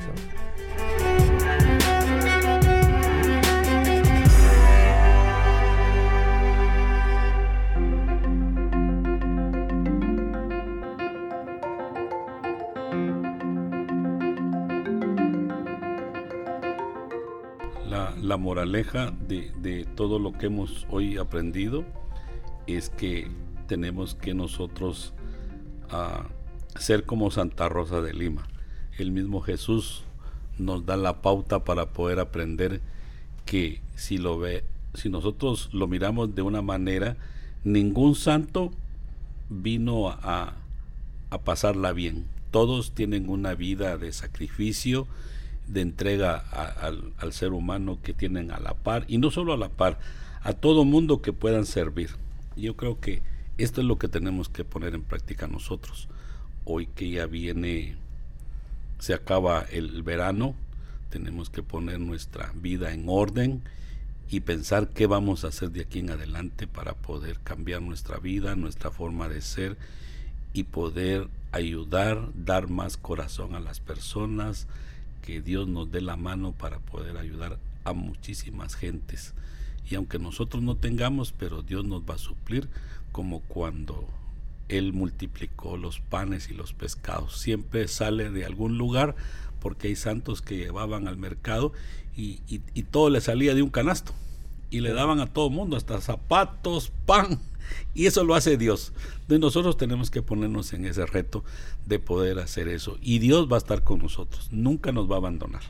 La 18.28 18.36
moraleja 18.36 19.14
de, 19.28 19.88
todo 19.96 20.20
lo 20.20 20.34
que 20.34 20.48
hemos 20.48 20.86
hoy 20.90 21.18
aprendido 21.18 21.86
es 22.68 22.90
que 22.90 23.30
tenemos 23.68 24.16
que 24.16 24.34
nosotros 24.34 25.14
ah, 25.90 26.28
ser 26.78 27.06
como 27.06 27.32
Santa 27.32 27.70
Rosa 27.70 28.02
de 28.02 28.14
Lima. 28.14 28.46
El 28.98 29.12
mismo 29.12 29.40
Jesús 29.40 30.04
nos 30.58 30.86
da 30.86 30.98
la 30.98 31.22
pauta 31.22 31.64
para 31.64 31.94
poder 31.94 32.20
aprender 32.20 32.82
que 33.46 33.80
si 33.96 34.18
lo 34.18 34.38
ve, 34.38 34.66
si 34.94 35.10
nosotros 35.10 35.70
lo 35.72 35.88
miramos 35.88 36.36
de 36.36 36.42
una 36.42 36.62
manera, 36.62 37.16
ningún 37.64 38.14
santo 38.14 38.72
vino 39.50 40.10
a, 40.10 40.54
a 41.30 41.42
pasarla 41.46 41.94
bien. 41.94 42.26
Todos 42.52 42.92
tienen 42.92 43.30
una 43.30 43.56
vida 43.56 43.98
de 43.98 44.12
sacrificio, 44.12 45.08
de 45.68 45.82
entrega 45.82 46.38
al, 46.38 47.34
ser 47.34 47.52
humano 47.52 48.00
que 48.02 48.14
tienen 48.14 48.52
a 48.52 48.60
la 48.60 48.74
par, 48.74 49.06
y 49.08 49.18
no 49.18 49.32
solo 49.32 49.54
a 49.54 49.58
la 49.58 49.70
par, 49.70 50.00
a 50.42 50.54
todo 50.54 50.86
mundo 50.86 51.22
que 51.22 51.34
puedan 51.34 51.66
servir. 51.66 52.12
Yo 52.56 52.76
creo 52.76 53.00
que 53.00 53.22
esto 53.58 53.82
es 53.82 53.88
lo 53.88 53.98
que 53.98 54.08
tenemos 54.08 54.50
que 54.50 54.64
poner 54.64 54.96
en 54.96 55.04
práctica 55.04 55.48
nosotros. 55.48 56.08
Hoy 56.64 56.88
que 56.88 57.10
ya 57.10 57.26
viene, 57.26 57.96
se 59.00 59.14
acaba 59.14 59.66
el 59.72 60.04
verano, 60.04 60.56
tenemos 61.10 61.50
que 61.50 61.64
poner 61.64 62.00
nuestra 62.00 62.52
vida 62.56 62.94
en 62.94 63.06
orden 63.08 63.62
y 64.30 64.42
pensar 64.42 64.90
qué 64.90 65.08
vamos 65.08 65.44
a 65.44 65.50
hacer 65.50 65.72
de 65.72 65.82
aquí 65.82 66.00
en 66.00 66.10
adelante 66.10 66.68
para 66.68 66.94
poder 66.94 67.40
cambiar 67.44 67.82
nuestra 67.82 68.18
vida, 68.18 68.56
nuestra 68.56 68.92
forma 68.92 69.30
de 69.30 69.42
ser 69.42 69.78
y 70.54 70.64
poder 70.64 71.30
ayudar, 71.52 72.30
dar 72.34 72.70
más 72.70 72.98
corazón 72.98 73.56
a 73.56 73.60
las 73.60 73.80
personas, 73.80 74.68
que 75.28 75.42
Dios 75.42 75.68
nos 75.68 75.92
dé 75.92 76.00
la 76.00 76.16
mano 76.16 76.54
para 76.54 76.80
poder 76.80 77.18
ayudar 77.18 77.60
a 77.84 77.92
muchísimas 77.92 78.76
gentes. 78.76 79.34
Y 79.90 79.96
aunque 79.96 80.20
nosotros 80.20 80.64
no 80.64 80.78
tengamos, 80.78 81.34
pero 81.34 81.64
Dios 81.64 81.84
nos 81.84 82.04
va 82.04 82.14
a 82.14 82.18
suplir 82.18 82.70
como 83.12 83.42
cuando 83.42 84.08
Él 84.70 84.94
multiplicó 84.94 85.76
los 85.76 86.00
panes 86.00 86.50
y 86.50 86.54
los 86.54 86.72
pescados. 86.72 87.42
Siempre 87.42 87.90
sale 87.90 88.32
de 88.32 88.46
algún 88.46 88.78
lugar 88.78 89.18
porque 89.60 89.90
hay 89.90 89.98
santos 89.98 90.42
que 90.42 90.56
llevaban 90.56 91.10
al 91.10 91.18
mercado 91.18 91.74
y, 92.16 92.38
todo 92.90 93.10
le 93.10 93.20
salía 93.20 93.54
de 93.54 93.64
un 93.64 93.70
canasto. 93.70 94.14
Y 94.70 94.80
le 94.80 94.94
daban 94.94 95.20
a 95.20 95.28
todo 95.28 95.50
mundo, 95.50 95.76
hasta 95.76 96.00
zapatos, 96.00 96.90
pan. 97.06 97.42
Y 97.94 98.06
eso 98.06 98.24
lo 98.24 98.36
hace 98.36 98.58
Dios. 98.58 98.94
De 99.28 99.40
nosotros 99.40 99.78
tenemos 99.78 100.12
que 100.12 100.22
ponernos 100.22 100.74
en 100.74 100.86
ese 100.86 101.06
reto 101.06 101.44
de 101.86 102.00
poder 102.00 102.40
hacer 102.40 102.68
eso. 102.68 102.98
Y 103.02 103.20
Dios 103.20 103.52
va 103.52 103.56
a 103.56 103.60
estar 103.60 103.84
con 103.84 104.00
nosotros. 104.00 104.50
Nunca 104.52 104.92
nos 104.92 105.10
va 105.10 105.16
a 105.16 105.18
abandonar. 105.20 105.64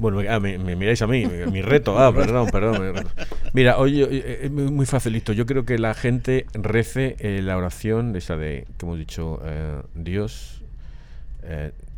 Bueno, 0.00 0.22
ah, 0.30 0.40
me, 0.40 0.56
miráis 0.56 1.02
a 1.02 1.06
mí, 1.06 1.26
mi, 1.26 1.60
reto. 1.60 1.98
Ah, 1.98 2.10
perdón, 2.10 2.48
perdón. 2.50 3.06
Mira, 3.52 3.76
oye, 3.76 4.08
eh, 4.10 4.38
es 4.44 4.50
muy 4.50 4.86
facilito. 4.86 5.34
Yo 5.34 5.44
creo 5.44 5.66
que 5.66 5.78
la 5.78 5.92
gente 5.92 6.46
rece 6.54 7.16
eh, 7.18 7.42
la 7.42 7.58
oración, 7.58 8.16
esa 8.16 8.38
de 8.38 8.66
que 8.78 8.86
hemos 8.86 8.98
dicho, 8.98 9.42
eh, 9.44 9.82
Dios, 9.94 10.62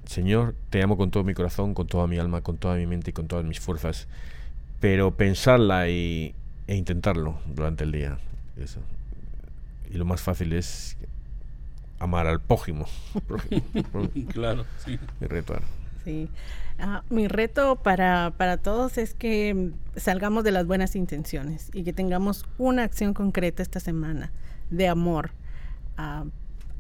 Señor, 0.05 0.57
te 0.71 0.83
amo 0.83 0.97
con 0.97 1.13
todo 1.13 1.23
mi 1.23 1.33
corazón, 1.33 1.75
con 1.75 1.87
toda 1.87 2.09
mi 2.09 2.19
alma, 2.19 2.41
con 2.41 2.57
toda 2.57 2.75
mi 2.75 2.89
mente 2.89 3.11
y 3.11 3.13
con 3.13 3.29
todas 3.29 3.45
mis 3.45 3.61
fuerzas. 3.61 4.09
Pero 4.81 5.13
pensarla 5.13 5.89
y, 5.89 6.35
e 6.67 6.75
intentarlo 6.75 7.39
durante 7.47 7.85
el 7.85 7.93
día. 7.93 8.19
Eso. 8.57 8.81
Y 9.91 9.97
lo 9.97 10.05
más 10.05 10.21
fácil 10.21 10.53
es 10.53 10.97
amar 11.99 12.27
al 12.27 12.41
prójimo. 12.41 12.87
claro, 14.33 14.65
sí. 14.85 14.99
Mi 15.21 15.27
reto. 15.27 15.55
Sí. 16.05 16.29
Ah, 16.79 17.05
mi 17.11 17.29
reto 17.29 17.77
para, 17.77 18.33
para, 18.37 18.57
todos 18.57 18.99
es 18.99 19.15
que 19.15 19.71
salgamos 19.95 20.43
de 20.43 20.51
las 20.51 20.67
buenas 20.67 20.97
intenciones 20.97 21.71
y 21.73 21.85
que 21.85 21.93
tengamos 21.93 22.45
una 22.59 22.83
acción 22.83 23.15
concreta 23.15 23.63
esta 23.63 23.79
semana 23.79 24.33
de 24.71 24.89
amor 24.89 25.31
ah, 25.97 26.25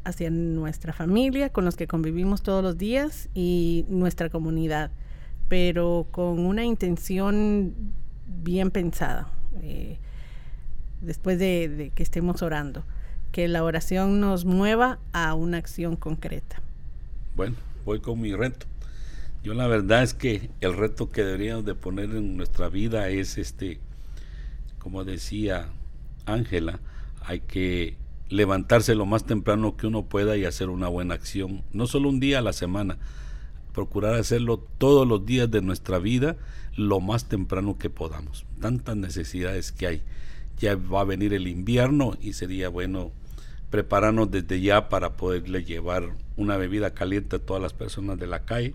hacia 0.04 0.30
nuestra 0.30 0.92
familia, 0.92 1.50
con 1.50 1.64
los 1.64 1.76
que 1.76 1.86
convivimos 1.86 2.42
todos 2.42 2.64
los 2.64 2.78
días 2.78 3.28
y 3.34 3.84
nuestra 3.88 4.28
comunidad, 4.30 4.90
pero 5.48 6.08
con 6.10 6.40
una 6.40 6.64
intención 6.64 7.74
bien 8.26 8.70
pensada, 8.70 9.28
eh, 9.60 9.98
después 11.02 11.38
de, 11.38 11.92
que 11.94 12.02
estemos 12.02 12.42
orando, 12.42 12.84
que 13.30 13.48
la 13.48 13.64
oración 13.64 14.20
nos 14.20 14.44
mueva 14.44 14.98
a 15.12 15.34
una 15.34 15.58
acción 15.58 15.96
concreta. 15.96 16.62
Bueno, 17.36 17.56
voy 17.84 18.00
con 18.00 18.20
mi 18.20 18.34
reto. 18.34 18.66
Yo 19.42 19.54
la 19.54 19.66
verdad 19.66 20.02
es 20.02 20.14
que 20.14 20.50
el 20.60 20.76
reto 20.76 21.10
que 21.10 21.24
deberíamos 21.24 21.64
de 21.64 21.74
poner 21.74 22.10
en 22.10 22.36
nuestra 22.36 22.68
vida 22.68 23.08
es 23.08 23.38
este, 23.38 23.80
como 24.78 25.04
decía 25.04 25.68
Ángela, 26.26 26.78
hay 27.24 27.40
que 27.40 27.96
levantarse 28.28 28.94
lo 28.94 29.04
más 29.04 29.24
temprano 29.24 29.76
que 29.76 29.86
uno 29.86 30.04
pueda 30.04 30.36
y 30.36 30.44
hacer 30.44 30.68
una 30.68 30.88
buena 30.88 31.14
acción, 31.14 31.62
no 31.72 31.86
solo 31.86 32.08
un 32.08 32.20
día 32.20 32.38
a 32.38 32.42
la 32.42 32.52
semana, 32.52 32.98
procurar 33.72 34.14
hacerlo 34.14 34.58
todos 34.78 35.06
los 35.06 35.26
días 35.26 35.50
de 35.50 35.62
nuestra 35.62 35.98
vida 35.98 36.36
lo 36.76 37.00
más 37.00 37.28
temprano 37.28 37.78
que 37.78 37.90
podamos. 37.90 38.46
Tantas 38.60 38.96
necesidades 38.96 39.72
que 39.72 39.86
hay. 39.86 40.02
Ya 40.62 40.76
va 40.76 41.00
a 41.00 41.04
venir 41.04 41.34
el 41.34 41.48
invierno 41.48 42.16
y 42.20 42.32
sería 42.32 42.68
bueno 42.68 43.10
prepararnos 43.68 44.30
desde 44.30 44.60
ya 44.60 44.88
para 44.88 45.16
poderle 45.16 45.64
llevar 45.64 46.14
una 46.36 46.56
bebida 46.56 46.94
caliente 46.94 47.36
a 47.36 47.38
todas 47.40 47.60
las 47.60 47.72
personas 47.72 48.16
de 48.18 48.28
la 48.28 48.44
calle 48.44 48.74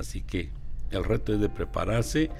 Así 0.00 0.22
que 0.22 0.50
el 0.90 1.04
reto 1.04 1.34
es 1.34 1.40
de 1.40 1.48
prepararse 1.48 2.30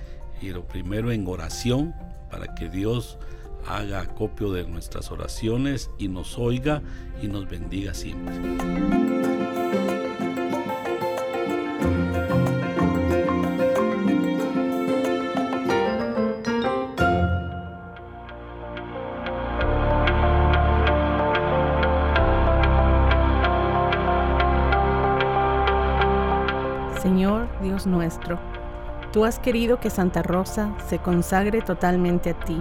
y 0.40 0.48
lo 0.48 0.66
primero 0.66 1.12
en 1.12 1.26
oración 1.26 1.94
para 2.30 2.54
que 2.54 2.70
Dios 2.70 3.18
haga 3.66 4.00
acopio 4.00 4.50
de 4.50 4.66
nuestras 4.66 5.10
oraciones 5.10 5.90
y 5.98 6.08
nos 6.08 6.38
oiga 6.38 6.82
y 7.22 7.28
nos 7.28 7.48
bendiga 7.48 7.92
siempre. 7.92 9.59
Tú 29.12 29.24
has 29.24 29.38
querido 29.38 29.80
que 29.80 29.90
Santa 29.90 30.22
Rosa 30.22 30.72
se 30.88 30.98
consagre 30.98 31.62
totalmente 31.62 32.30
a 32.30 32.34
ti, 32.34 32.60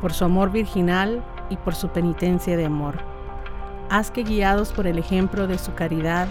por 0.00 0.12
su 0.12 0.24
amor 0.24 0.50
virginal 0.50 1.24
y 1.50 1.56
por 1.56 1.74
su 1.74 1.88
penitencia 1.88 2.56
de 2.56 2.64
amor. 2.64 2.98
Haz 3.90 4.10
que 4.10 4.22
guiados 4.22 4.72
por 4.72 4.86
el 4.86 4.98
ejemplo 4.98 5.46
de 5.46 5.58
su 5.58 5.74
caridad, 5.74 6.28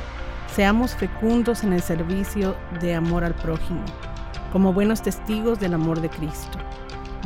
seamos 0.54 0.96
fecundos 0.96 1.64
en 1.64 1.74
el 1.74 1.82
servicio 1.82 2.56
de 2.80 2.96
amor 2.96 3.24
al 3.24 3.36
prójimo, 3.36 3.84
como 4.52 4.74
buenos 4.74 5.02
testigos 5.02 5.60
del 5.60 5.74
amor 5.74 6.02
de 6.02 6.10
Cristo. 6.10 6.58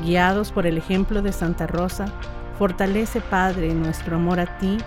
Guiados 0.04 0.52
por 0.52 0.68
el 0.68 0.78
ejemplo 0.78 1.22
de 1.22 1.32
Santa 1.32 1.68
Rosa, 1.68 2.06
fortalece, 2.58 3.22
Padre, 3.22 3.74
nuestro 3.74 4.18
amor 4.18 4.40
a 4.40 4.58
ti 4.58 4.78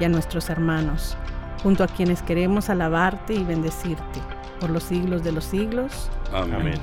y 0.00 0.04
a 0.04 0.08
nuestros 0.08 0.50
hermanos, 0.50 1.16
junto 1.62 1.84
a 1.84 1.88
quienes 1.88 2.22
queremos 2.22 2.68
alabarte 2.68 3.34
y 3.34 3.44
bendecirte 3.44 4.35
por 4.60 4.70
los 4.70 4.82
siglos 4.82 5.22
de 5.22 5.32
los 5.32 5.44
siglos. 5.44 6.10
Amén. 6.32 6.80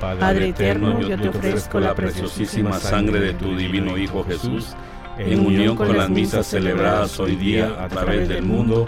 Padre, 0.00 0.48
eterno, 0.48 1.00
yo 1.00 1.18
te 1.18 1.28
ofrezco 1.28 1.78
la 1.78 1.94
preciosísima 1.94 2.72
sangre 2.78 3.20
de 3.20 3.34
tu 3.34 3.54
divino 3.54 3.98
Hijo 3.98 4.24
Jesús, 4.24 4.74
en 5.18 5.44
unión 5.44 5.76
con 5.76 5.94
las 5.94 6.08
misas 6.08 6.46
celebradas 6.46 7.20
hoy 7.20 7.36
día 7.36 7.76
a 7.78 7.88
través 7.88 8.28
del 8.28 8.42
mundo, 8.42 8.86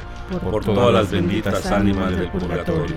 por 0.51 0.65
todas 0.65 0.95
las 0.95 1.11
benditas 1.11 1.67
ánimas 1.67 2.17
del 2.17 2.31
purgatorio. 2.31 2.97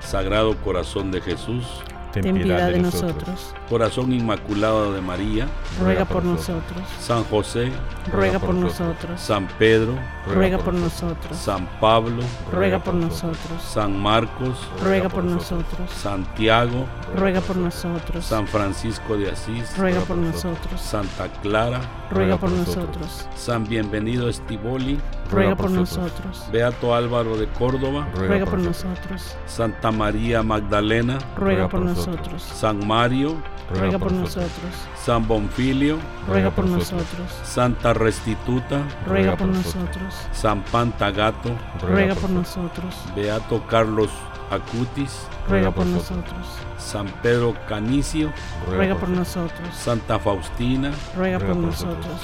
Sagrado 0.00 0.56
Corazón 0.56 1.12
de 1.12 1.20
Jesús, 1.20 1.66
ten 2.12 2.34
piedad 2.34 2.70
de 2.70 2.78
nosotros. 2.78 3.54
Corazón 3.68 4.12
Inmaculado 4.12 4.92
de 4.92 5.00
María, 5.00 5.46
ruega 5.80 6.04
por 6.04 6.24
nosotros. 6.24 6.82
San 7.00 7.24
José, 7.24 7.70
ruega 8.12 8.38
por 8.38 8.54
nosotros. 8.54 9.20
San 9.20 9.46
Pedro, 9.58 9.94
ruega 10.26 10.58
por 10.58 10.74
nosotros. 10.74 11.36
San 11.36 11.66
Pablo, 11.80 12.22
ruega 12.52 12.78
por 12.78 12.94
nosotros. 12.94 13.62
San 13.62 13.98
Marcos, 13.98 14.56
ruega 14.82 15.08
por 15.08 15.24
nosotros. 15.24 15.90
Santiago, 15.90 16.86
ruega 17.16 17.40
por 17.40 17.56
nosotros. 17.56 18.24
San 18.24 18.46
Francisco 18.46 19.16
de 19.16 19.30
Asís, 19.30 19.76
ruega 19.76 20.00
por 20.00 20.16
nosotros. 20.16 20.80
Santa 20.80 21.28
Clara, 21.42 21.80
ruega 22.10 22.36
por 22.36 22.50
nosotros. 22.50 23.28
San 23.36 23.64
Bienvenido 23.68 24.28
Estivoli, 24.28 24.98
ruega 25.30 25.56
por 25.56 25.70
nosotros. 25.70 26.44
Beato 26.50 26.94
Álvaro 26.94 27.36
de 27.36 27.46
Córdoba, 27.48 28.08
ruega 28.14 28.46
por 28.46 28.58
nosotros. 28.58 29.36
Santa 29.46 29.90
María 29.90 30.42
Magdalena, 30.42 31.18
ruega 31.36 31.68
por 31.68 31.80
nosotros. 31.80 31.97
San 32.38 32.86
Mario, 32.86 33.36
ruega 33.70 33.98
por 33.98 34.12
nosotros. 34.12 34.50
San 34.96 35.26
Bonfilio, 35.26 35.98
ruega 36.26 36.50
por 36.50 36.66
nosotros. 36.66 37.30
Santa 37.44 37.94
Restituta, 37.94 38.82
ruega 39.06 39.36
por 39.36 39.48
nosotros. 39.48 40.14
San 40.32 40.62
Pantagato, 40.62 41.50
ruega 41.80 42.14
por 42.14 42.30
nosotros. 42.30 42.94
Beato 43.14 43.66
Carlos 43.66 44.10
Acutis, 44.50 45.26
ruega 45.48 45.70
por 45.70 45.86
nosotros. 45.86 46.46
San 46.78 47.06
Pedro 47.22 47.54
Canicio, 47.68 48.32
ruega 48.68 48.94
por 48.94 49.08
nosotros. 49.08 49.68
Santa 49.74 50.18
Faustina, 50.18 50.92
ruega 51.16 51.38
por 51.38 51.56
nosotros. 51.56 52.16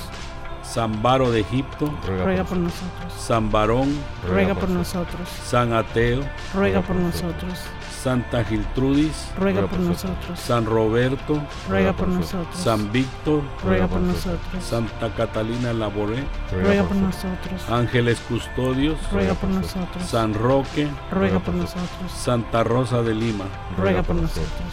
San 0.62 1.03
Baro 1.03 1.31
de 1.31 1.41
Egipto, 1.41 1.93
ruega 2.07 2.43
por 2.43 2.57
nosotros. 2.57 3.12
San 3.16 3.51
Barón, 3.51 3.97
ruega 4.27 4.55
por 4.55 4.68
nosotros. 4.70 5.29
San 5.45 5.72
Ateo, 5.72 6.22
ruega 6.55 6.81
por 6.81 6.97
nosotros. 6.97 7.61
Santa 8.05 8.45
Giltrudis, 8.45 9.33
ruega 9.39 9.67
por 9.67 9.81
nosotros. 9.81 10.39
San 10.39 10.67
Roberto, 10.67 11.41
ruega 11.71 11.95
por 11.95 12.07
nosotros. 12.07 12.55
San 12.55 12.93
Víctor, 12.93 13.41
ruega 13.65 13.89
por 13.89 14.01
nosotros. 14.03 14.63
Santa 14.63 15.09
Catalina 15.17 15.73
Laboré, 15.73 16.23
ruega 16.53 16.83
por 16.83 16.99
nosotros. 16.99 17.71
Ángeles 17.71 18.21
Custodios, 18.29 18.99
ruega 19.11 19.33
por 19.33 19.49
nosotros. 19.49 20.05
San 20.05 20.35
Roque, 20.35 20.87
ruega 21.11 21.39
por 21.39 21.55
nosotros. 21.55 22.13
Santa 22.15 22.63
Rosa 22.63 23.01
de 23.01 23.15
Lima, 23.15 23.47
ruega 23.79 24.03
por 24.03 24.17
nosotros. 24.17 24.69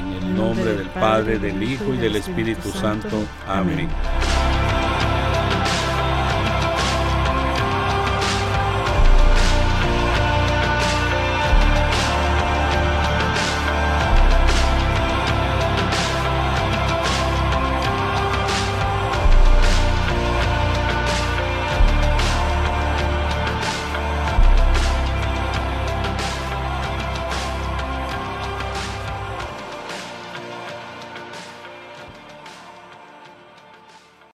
En 0.00 0.12
el 0.12 0.36
nombre 0.36 0.74
del 0.74 0.88
Padre, 0.90 1.40
del 1.40 1.60
Hijo 1.60 1.92
y 1.92 1.96
del 1.96 2.14
Espíritu 2.14 2.70
Santo. 2.70 3.24
Amén. 3.48 3.88